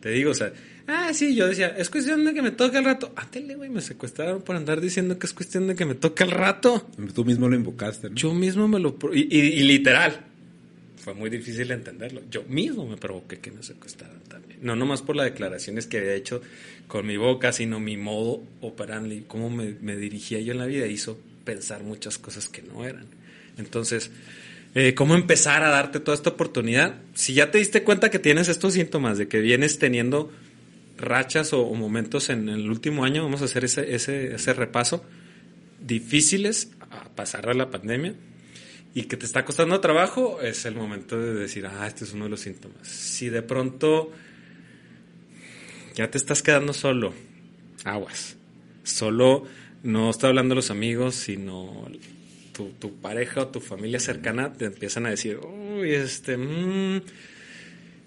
[0.00, 0.52] Te digo, o sea,
[0.88, 3.12] ah, sí, yo decía, es cuestión de que me toque el rato.
[3.14, 6.32] Átele, güey, me secuestraron por andar diciendo que es cuestión de que me toque el
[6.32, 6.88] rato.
[7.14, 8.16] Tú mismo lo invocaste, ¿no?
[8.16, 8.98] Yo mismo me lo...
[9.12, 10.20] Y, y- y literal,
[10.96, 12.22] fue muy difícil entenderlo.
[12.30, 14.58] Yo mismo me provoqué que me secuestraran también.
[14.62, 16.42] No nomás por las declaraciones que había hecho
[16.88, 20.86] con mi boca, sino mi modo operandi, cómo me, me dirigía yo en la vida,
[20.86, 23.06] hizo pensar muchas cosas que no eran.
[23.58, 24.10] Entonces,
[24.74, 26.96] eh, ¿cómo empezar a darte toda esta oportunidad?
[27.14, 30.30] Si ya te diste cuenta que tienes estos síntomas de que vienes teniendo
[30.98, 35.04] rachas o, momentos en el último año, vamos a hacer ese, ese, repaso,
[35.80, 38.14] difíciles a pasar a la pandemia
[38.94, 42.24] y que te está costando trabajo, es el momento de decir, ah, este es uno
[42.24, 42.86] de los síntomas.
[42.86, 44.12] Si de pronto
[45.94, 47.12] ya te estás quedando solo,
[47.84, 48.36] aguas.
[48.82, 49.44] Solo
[49.82, 51.86] no está hablando los amigos, sino
[52.52, 57.02] tu, tu pareja o tu familia cercana te empiezan a decir, uy, este, mm,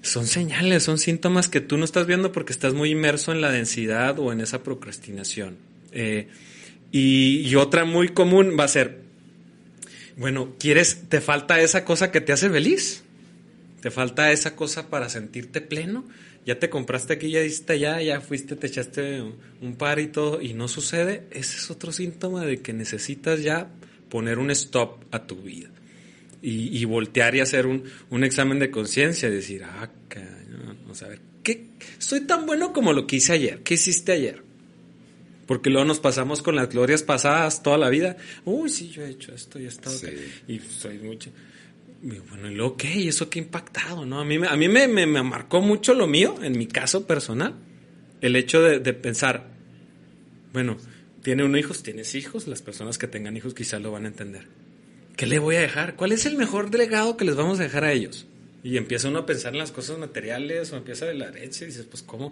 [0.02, 3.52] son señales, son síntomas que tú no estás viendo porque estás muy inmerso en la
[3.52, 5.58] densidad o en esa procrastinación.
[5.92, 6.28] Eh,
[6.92, 9.02] y, y otra muy común va a ser,
[10.18, 13.04] bueno, ¿quieres, te falta esa cosa que te hace feliz?
[13.82, 16.06] ¿Te falta esa cosa para sentirte pleno?
[16.46, 20.08] Ya te compraste aquí, ya diste allá, ya fuiste, te echaste un, un par y
[20.08, 21.28] todo, y no sucede.
[21.32, 23.70] Ese es otro síntoma de que necesitas ya
[24.10, 25.70] poner un stop a tu vida.
[26.44, 31.04] Y, y voltear y hacer un, un examen de conciencia y decir, ah, cañón, vamos
[31.04, 31.68] a ver, ¿qué?
[32.00, 33.60] Soy tan bueno como lo que hice ayer.
[33.64, 34.42] ¿Qué hiciste ayer?
[35.46, 38.18] Porque luego nos pasamos con las glorias pasadas toda la vida.
[38.46, 39.90] Uy, sí, yo he hecho esto y esto.
[39.90, 40.08] Sí.
[40.48, 41.30] Y soy mucho.
[42.04, 42.92] Y bueno, y luego, ¿qué?
[42.96, 44.06] ¿Y eso qué ha impactado?
[44.06, 44.20] ¿no?
[44.20, 47.06] A mí, me- a mí me, me- me marcó mucho lo mío, en mi caso
[47.06, 47.54] personal.
[48.22, 49.46] El hecho de, de pensar,
[50.54, 50.78] bueno,
[51.22, 54.48] tiene uno hijos, tienes hijos, las personas que tengan hijos quizás lo van a entender.
[55.22, 55.96] ¿Qué le voy a dejar?
[55.96, 58.26] ¿Cuál es el mejor legado que les vamos a dejar a ellos?
[58.64, 61.68] Y empieza uno a pensar en las cosas materiales o empieza de la herencia y
[61.68, 62.32] dices, pues, ¿cómo?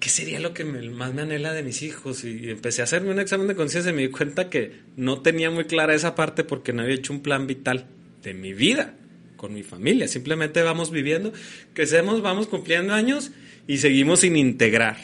[0.00, 2.24] ¿Qué sería lo que más me anhela de mis hijos?
[2.24, 5.50] Y empecé a hacerme un examen de conciencia y me di cuenta que no tenía
[5.50, 7.84] muy clara esa parte porque no había hecho un plan vital.
[8.22, 8.94] de mi vida
[9.36, 10.08] con mi familia.
[10.08, 11.34] Simplemente vamos viviendo,
[11.74, 13.32] crecemos, vamos cumpliendo años
[13.66, 14.96] y seguimos sin integrar.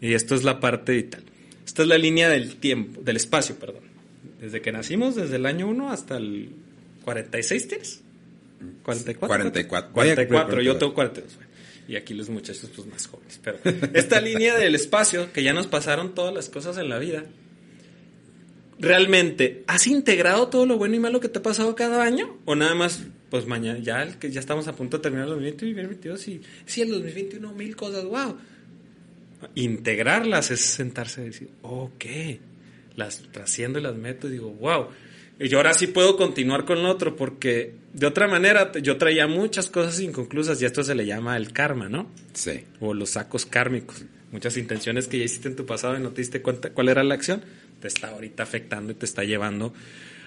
[0.00, 1.22] Y esto es la parte vital.
[1.64, 3.93] Esta es la línea del tiempo, del espacio, perdón.
[4.40, 6.50] Desde que nacimos, desde el año 1 hasta el
[7.04, 8.00] 46, ¿tienes?
[8.82, 9.28] 44.
[9.28, 9.92] 44.
[9.92, 11.38] 44, yo tengo 42.
[11.86, 13.40] Y aquí los muchachos pues más jóvenes.
[13.42, 13.58] Pero
[13.92, 17.24] esta línea del espacio, que ya nos pasaron todas las cosas en la vida,
[18.78, 22.38] ¿realmente has integrado todo lo bueno y malo que te ha pasado cada año?
[22.46, 26.28] ¿O nada más, pues mañana, ya, que ya estamos a punto de terminar el 2022
[26.28, 28.36] y sí, el 2021 mil cosas, wow.
[29.56, 32.04] Integrarlas es sentarse y decir, ok,
[32.96, 34.88] las trasciendo y las meto y digo, wow.
[35.38, 39.26] Y yo ahora sí puedo continuar con lo otro porque de otra manera yo traía
[39.26, 42.10] muchas cosas inconclusas y esto se le llama el karma, ¿no?
[42.32, 42.64] Sí.
[42.80, 44.04] O los sacos kármicos.
[44.30, 47.04] Muchas intenciones que ya hiciste en tu pasado y no te diste cuenta cuál era
[47.04, 47.42] la acción,
[47.80, 49.72] te está ahorita afectando y te está llevando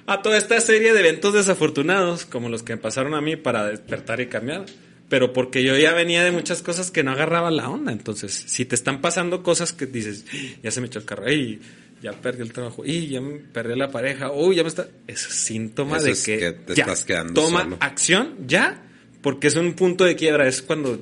[0.08, 3.68] a toda esta serie de eventos desafortunados como los que me pasaron a mí para
[3.68, 4.66] despertar y cambiar.
[5.10, 7.92] Pero porque yo ya venía de muchas cosas que no agarraba la onda.
[7.92, 10.26] Entonces, si te están pasando cosas que dices,
[10.62, 11.62] ya se me echó el carro, y
[12.02, 14.88] ya perdí el trabajo, y ya me perdí la pareja, uy, ya me está.
[15.08, 17.78] Es síntoma de que, te ya, estás quedando toma solo.
[17.80, 18.84] acción ya,
[19.22, 20.46] porque es un punto de quiebra.
[20.46, 21.02] Es cuando,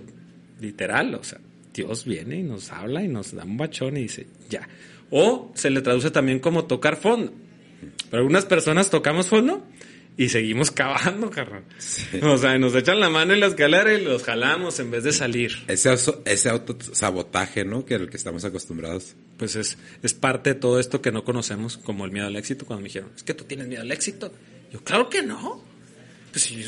[0.62, 1.40] literal, o sea,
[1.74, 4.68] Dios viene y nos habla y nos da un bachón y dice, ya.
[5.10, 7.34] O se le traduce también como tocar fondo.
[8.10, 9.66] Pero algunas personas tocamos fondo
[10.18, 11.64] y seguimos cavando, carnal.
[12.24, 15.12] O sea, nos echan la mano en la escalera y los jalamos en vez de
[15.12, 15.52] salir.
[15.68, 15.94] Ese,
[16.26, 17.86] ese autosabotaje, ¿no?
[17.86, 19.16] Que al que estamos acostumbrados.
[19.38, 22.66] Pues es, es parte de todo esto que no conocemos, como el miedo al éxito,
[22.66, 24.32] cuando me dijeron, es que tú tienes miedo al éxito.
[24.72, 25.64] Yo, claro que no.
[26.32, 26.62] Pues sí,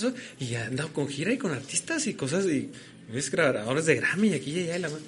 [0.00, 2.70] yo, y he andado con gira y con artistas y cosas, y
[3.12, 4.98] ves grabadores de Grammy y aquí y allá y la ma-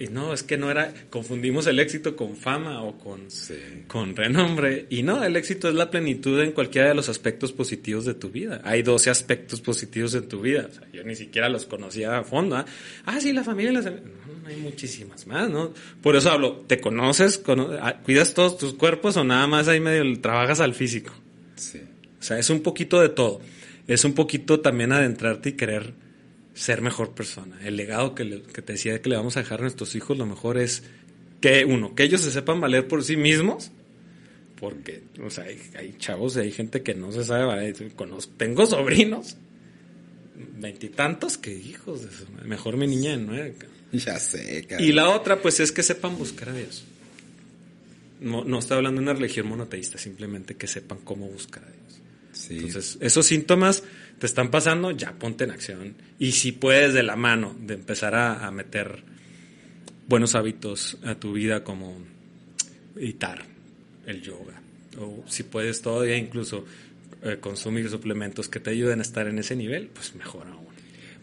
[0.00, 3.54] Y no, es que no era, confundimos el éxito con fama o con, Sí.
[3.86, 4.86] con renombre.
[4.88, 8.30] Y no, el éxito es la plenitud en cualquiera de los aspectos positivos de tu
[8.30, 8.62] vida.
[8.64, 10.68] Hay 12 aspectos positivos en tu vida.
[10.70, 12.56] O sea, yo ni siquiera los conocía a fondo.
[12.56, 12.64] ¿ah?
[13.04, 13.84] Ah, sí, la familia las...
[13.84, 13.92] No,
[14.42, 15.74] no hay muchísimas más, ¿no?
[16.02, 17.36] Por eso hablo, ¿te conoces?
[17.36, 21.12] Cono- ah, ¿Cuidas todos tus cuerpos o nada más ahí medio trabajas al físico?
[21.56, 21.82] Sí.
[22.18, 23.42] O sea, es un poquito de todo.
[23.86, 25.92] Es un poquito también adentrarte y querer
[26.54, 27.58] ser mejor persona.
[27.64, 30.16] El legado que, le- que te decía que le vamos a dejar a nuestros hijos,
[30.18, 30.82] lo mejor es
[31.40, 33.70] que, uno, que ellos se sepan valer por sí mismos.
[34.58, 37.74] Porque, o sea, hay, hay chavos y hay gente que no se sabe valer.
[37.96, 39.36] Conozco- tengo sobrinos,
[40.58, 42.48] veintitantos, que hijos de madre.
[42.48, 43.54] Mejor mi niña de nueve.
[43.58, 43.78] cabrón.
[43.92, 44.82] Ya sé, cara.
[44.82, 46.84] Y la otra, pues, es que sepan buscar a Dios.
[48.20, 52.00] No, no estoy hablando de una religión monoteísta, simplemente que sepan cómo buscar a Dios.
[52.32, 52.56] Sí.
[52.58, 53.82] Entonces, esos síntomas
[54.20, 55.94] te están pasando, ya ponte en acción.
[56.18, 59.02] Y si puedes de la mano de empezar a, a meter
[60.06, 61.96] buenos hábitos a tu vida como
[62.94, 63.44] meditar,
[64.06, 64.60] el yoga,
[64.98, 66.66] o si puedes todavía incluso
[67.22, 70.66] eh, consumir suplementos que te ayuden a estar en ese nivel, pues mejor aún.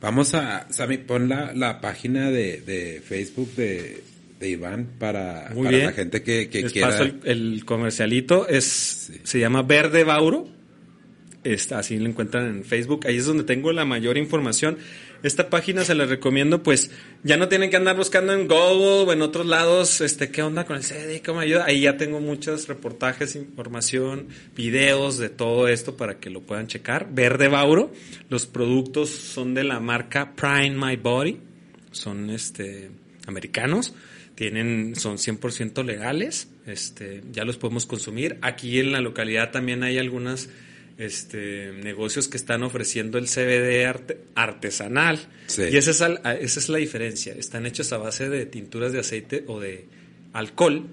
[0.02, 4.04] Vamos a, Sammy, pon la, la página de, de Facebook de,
[4.40, 6.90] de Iván para, para la gente que, que Les quiera.
[6.90, 10.57] paso el, el comercialito, es, se llama Verde Bauro.
[11.72, 13.06] Así lo encuentran en Facebook.
[13.08, 14.78] Ahí es donde tengo la mayor información.
[15.24, 16.92] Esta página se la recomiendo, pues
[17.24, 20.66] ya no tienen que andar buscando en Google o en otros lados, este, qué onda
[20.66, 21.66] con el CD, cómo ayuda.
[21.66, 27.08] Ahí ya tengo muchos reportajes, información, videos de todo esto para que lo puedan checar.
[27.12, 27.92] Verde Bauro.
[28.30, 31.40] Los productos son de la marca Prime My Body.
[31.92, 32.92] Son este
[33.26, 33.96] americanos.
[34.36, 36.50] Tienen, son 100% legales.
[36.68, 38.38] Este, ya los podemos consumir.
[38.42, 40.50] Aquí en la localidad también hay algunas
[40.98, 45.20] este, negocios que están ofreciendo el CBD arte- artesanal.
[45.48, 45.64] Sí.
[45.72, 47.34] Y esa es, al- esa es la diferencia.
[47.34, 49.86] Están hechos a base de tinturas de aceite o de
[50.34, 50.86] alcohol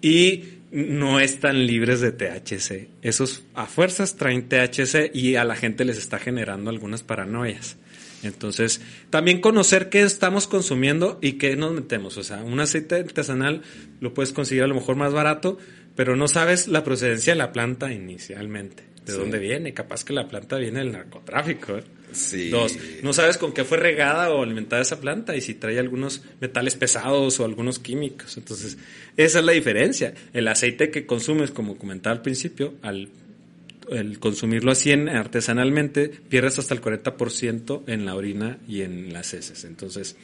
[0.00, 2.88] y no están libres de THC.
[3.02, 7.76] Esos a fuerzas traen THC y a la gente les está generando algunas paranoias.
[8.22, 8.80] Entonces,
[9.10, 12.16] también conocer qué estamos consumiendo y qué nos metemos.
[12.18, 13.62] O sea, un aceite artesanal
[14.00, 15.56] lo puedes conseguir a lo mejor más barato,
[15.94, 18.82] pero no sabes la procedencia de la planta inicialmente.
[19.08, 19.18] ¿De Sí.
[19.20, 19.72] dónde viene?
[19.74, 21.78] Capaz que la planta viene del narcotráfico.
[21.78, 21.82] ¿eh?
[22.12, 22.50] Sí.
[22.50, 26.22] Dos, no sabes con qué fue regada o alimentada esa planta y si trae algunos
[26.40, 28.36] metales pesados o algunos químicos.
[28.36, 28.78] Entonces,
[29.16, 30.14] esa es la diferencia.
[30.32, 33.08] El aceite que consumes, como comentaba al principio, al
[33.90, 39.32] el consumirlo así en, artesanalmente, pierdes hasta el 40% en la orina y en las
[39.32, 39.64] heces.
[39.64, 40.14] Entonces,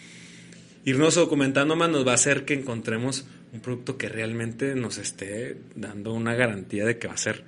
[0.85, 3.25] irnos documentando más nos va a hacer que encontremos
[3.55, 7.43] un producto que realmente nos esté dando una garantía de que va a ser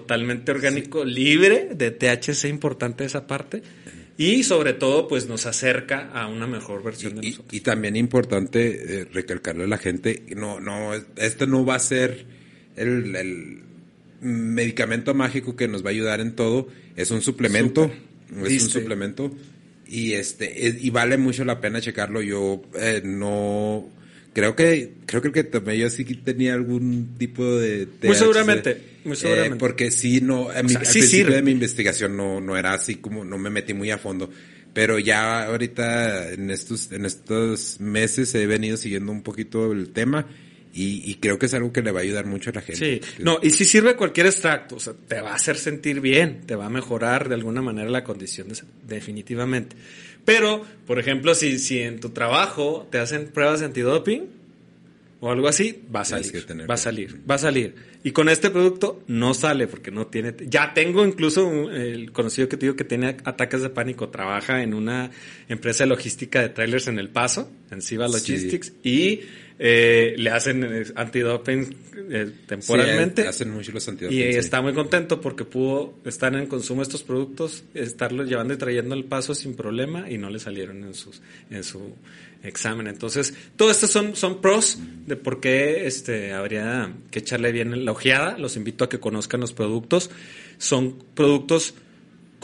[0.00, 3.62] totalmente orgánico, libre de THC, importante esa parte,
[4.16, 7.54] y sobre todo, pues nos acerca a una mejor versión de Y, nosotros.
[7.54, 12.24] y también importante eh, recalcarle a la gente, no, no, este no va a ser
[12.76, 13.58] el, el-
[14.20, 16.68] medicamento mágico que nos va a ayudar en todo.
[16.96, 17.90] Es un suplemento.
[18.46, 19.30] Es un suplemento.
[19.86, 22.22] Y este, y vale mucho la pena checarlo.
[22.22, 23.86] Yo eh, no
[24.34, 29.16] creo que creo que tomé yo sí tenía algún tipo de muy seguramente muy eh,
[29.16, 32.96] seguramente porque sí no a mi, al principio de mi investigación no no era así
[32.96, 34.28] como no me metí muy a fondo
[34.74, 40.26] pero ya ahorita en estos en estos meses he venido siguiendo un poquito el tema
[40.76, 43.00] y, creo que es algo que le va a ayudar mucho a la gente.
[43.00, 46.40] Sí, no, y si sirve cualquier extracto, o sea, te va a hacer sentir bien,
[46.46, 48.48] te va a mejorar de alguna manera la condición,
[48.84, 49.76] definitivamente.
[50.24, 54.22] Pero, por ejemplo, si, si en tu trabajo te hacen pruebas de antidoping
[55.20, 56.46] o algo así, va a salir.
[56.68, 57.74] Va a salir, va a salir.
[58.02, 60.34] Y con este producto no sale porque no tiene...
[60.46, 64.74] Ya tengo incluso el conocido que te digo que tiene ataques de pánico, trabaja en
[64.74, 65.10] una
[65.48, 69.20] empresa de logística de trailers en El Paso, en Siva Logistics, y
[69.58, 71.76] eh, le hacen eh, antidoping
[72.10, 73.22] eh, temporalmente.
[73.22, 74.18] Sí, hacen mucho los antidoping.
[74.18, 78.56] Y está muy contento porque pudo estar en consumo de estos productos, estarlos llevando y
[78.56, 81.94] trayendo al paso sin problema y no le salieron en, sus, en su
[82.42, 82.88] examen.
[82.88, 87.92] Entonces, todo esto son, son pros de por qué este, habría que echarle bien la
[87.92, 88.36] ojeada.
[88.38, 90.10] Los invito a que conozcan los productos.
[90.58, 91.74] Son productos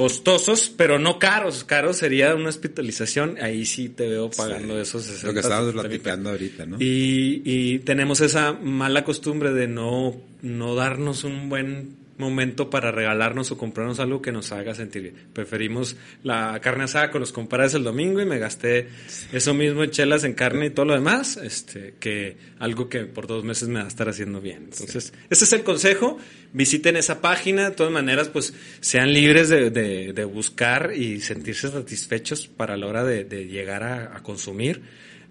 [0.00, 1.62] costosos, pero no caros.
[1.62, 3.36] Caros sería una hospitalización.
[3.42, 5.26] Ahí sí te veo pagando esos 60.
[5.26, 6.76] Lo que estábamos platicando ahorita, ¿no?
[6.80, 13.50] Y, y tenemos esa mala costumbre de no, no darnos un buen momento para regalarnos
[13.50, 15.14] o comprarnos algo que nos haga sentir bien.
[15.32, 18.88] Preferimos la carne asada con los compadres el domingo y me gasté
[19.32, 23.26] eso mismo en chelas, en carne y todo lo demás, este, que algo que por
[23.26, 24.68] dos meses me va a estar haciendo bien.
[24.70, 26.18] Entonces, ese es el consejo.
[26.52, 27.70] Visiten esa página.
[27.70, 33.04] De todas maneras, pues sean libres de, de, buscar y sentirse satisfechos para la hora
[33.04, 34.82] de, llegar a, a consumir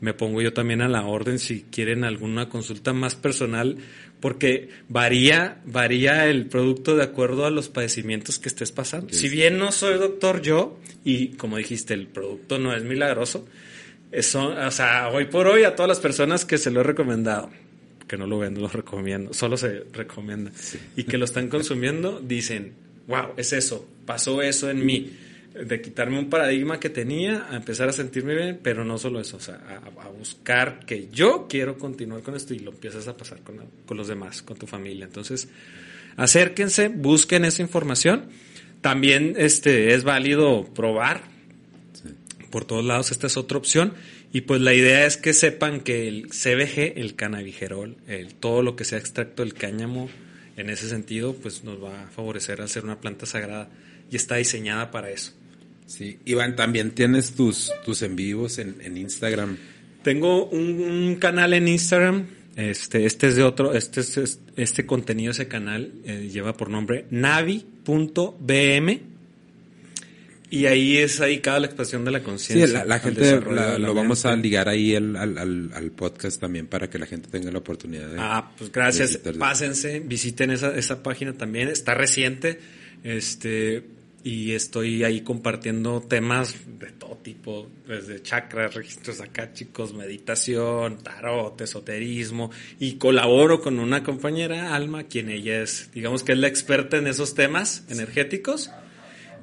[0.01, 3.77] me pongo yo también a la orden si quieren alguna consulta más personal
[4.19, 9.13] porque varía, varía el producto de acuerdo a los padecimientos que estés pasando.
[9.13, 13.47] Si bien no soy doctor yo, y como dijiste, el producto no es milagroso,
[14.11, 17.49] eso, o sea, hoy por hoy a todas las personas que se lo he recomendado,
[18.07, 20.51] que no lo vendo, lo recomiendo, solo se recomienda,
[20.95, 22.73] y que lo están consumiendo, dicen,
[23.07, 25.11] wow, es eso, pasó eso en mí
[25.65, 29.37] de quitarme un paradigma que tenía, a empezar a sentirme bien, pero no solo eso,
[29.37, 29.55] o sea,
[29.85, 33.97] a, buscar que yo quiero continuar con esto y lo empiezas a pasar con, con,
[33.97, 35.05] los demás, con tu familia.
[35.05, 35.47] Entonces,
[36.17, 38.25] acérquense, busquen esa información.
[38.81, 41.23] También este, es válido probar.
[42.49, 43.93] Por todos lados, esta es otra opción.
[44.31, 48.75] Y pues la idea es que sepan que el CBG, el cannabigerol, el, todo lo
[48.75, 50.09] que sea extracto del cáñamo,
[50.57, 53.69] en ese sentido, pues nos va a favorecer a ser una planta sagrada
[54.11, 55.33] y está diseñada para eso.
[55.89, 59.57] Sí, Iván, también tienes tus, tus en vivos en, Instagram.
[60.03, 65.47] Tengo un, canal en Instagram, este, este es de otro, este, es, este contenido, ese
[65.47, 68.99] canal eh, lleva por nombre navi.bm
[70.51, 72.67] y ahí es ahí cada la expresión de la conciencia.
[72.67, 73.41] Sí, la, gente
[73.79, 77.59] lo vamos a ligar ahí al, al, podcast también para que la gente tenga la
[77.59, 78.17] oportunidad de.
[78.19, 79.17] Ah, pues gracias.
[79.39, 81.67] Pásense, visiten esa, esa página también.
[81.67, 82.59] Está reciente.
[83.03, 83.83] Este,
[84.23, 89.21] y estoy ahí compartiendo temas de todo tipo, desde chakras, registros
[89.53, 96.33] chicos, meditación, tarot, esoterismo, y colaboro con una compañera, Alma, quien ella es, digamos que
[96.33, 98.69] es la experta en esos temas energéticos,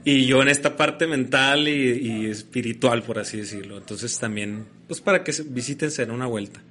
[0.05, 3.77] y yo en esta parte mental y, espiritual, por así decirlo.
[3.77, 6.63] Entonces también, pues para que visítense en una vuelta,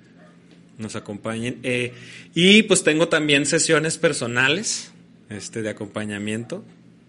[0.77, 1.60] nos acompañen.
[1.61, 1.91] Eh,
[2.34, 4.94] y pues tengo también sesiones personales
[5.30, 6.64] este, de acompañamiento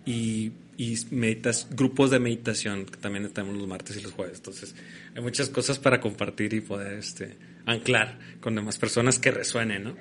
[0.05, 4.39] y y meditas, grupos de meditación que también estamos los martes y los jueves.
[4.39, 4.75] Entonces,
[5.15, 9.97] hay muchas cosas para compartir y poder este, anclar con demás personas que resuenen, ¿no?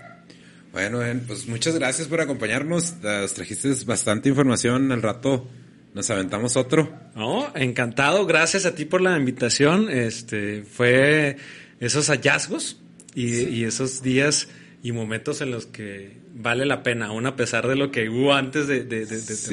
[0.71, 2.95] Bueno, pues muchas gracias por acompañarnos.
[3.01, 4.91] Nos trajiste bastante información.
[4.91, 5.47] Al rato
[5.93, 6.93] nos aventamos otro.
[7.15, 8.25] No, encantado.
[8.25, 9.89] Gracias a ti por la invitación.
[9.89, 11.37] Este, fue
[11.79, 12.81] esos hallazgos
[13.13, 14.49] y, y esos días
[14.83, 18.33] y momentos en los que vale la pena, aún a pesar de lo que hubo
[18.33, 18.83] antes de,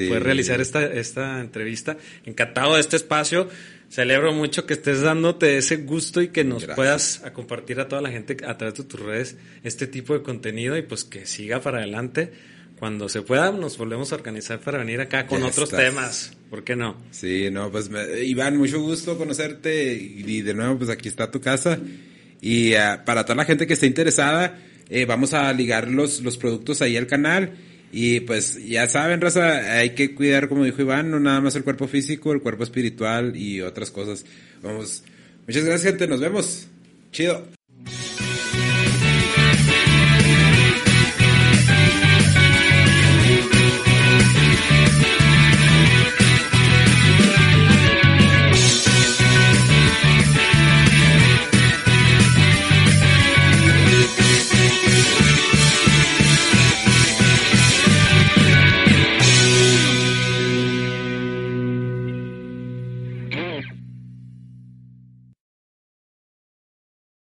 [0.08, 1.96] poder realizar esta, esta entrevista.
[2.26, 3.48] Encantado de este espacio.
[3.88, 8.00] Celebro mucho que estés dándote ese gusto y que nos puedas a compartir a toda
[8.00, 11.60] la gente a través de tus redes este tipo de contenido y pues que siga
[11.60, 12.32] para adelante.
[12.78, 16.32] Cuando se pueda, nos volvemos a organizar para venir acá con otros temas.
[16.50, 16.96] ¿Por qué no?
[17.12, 17.88] Sí, no, pues
[18.24, 21.78] Iván, mucho gusto conocerte y, de nuevo, pues aquí está tu casa.
[22.40, 26.36] Y ah, para toda la gente que esté interesada, eh, vamos a ligar los, los
[26.36, 27.54] productos ahí al canal.
[27.92, 31.64] Y pues ya saben, raza, hay que cuidar, como dijo Iván, no nada más el
[31.64, 34.24] cuerpo físico, el cuerpo espiritual y otras cosas.
[34.62, 35.04] Vamos.
[35.46, 36.06] Muchas gracias, gente.
[36.06, 36.68] Nos vemos.
[37.10, 37.46] Chido.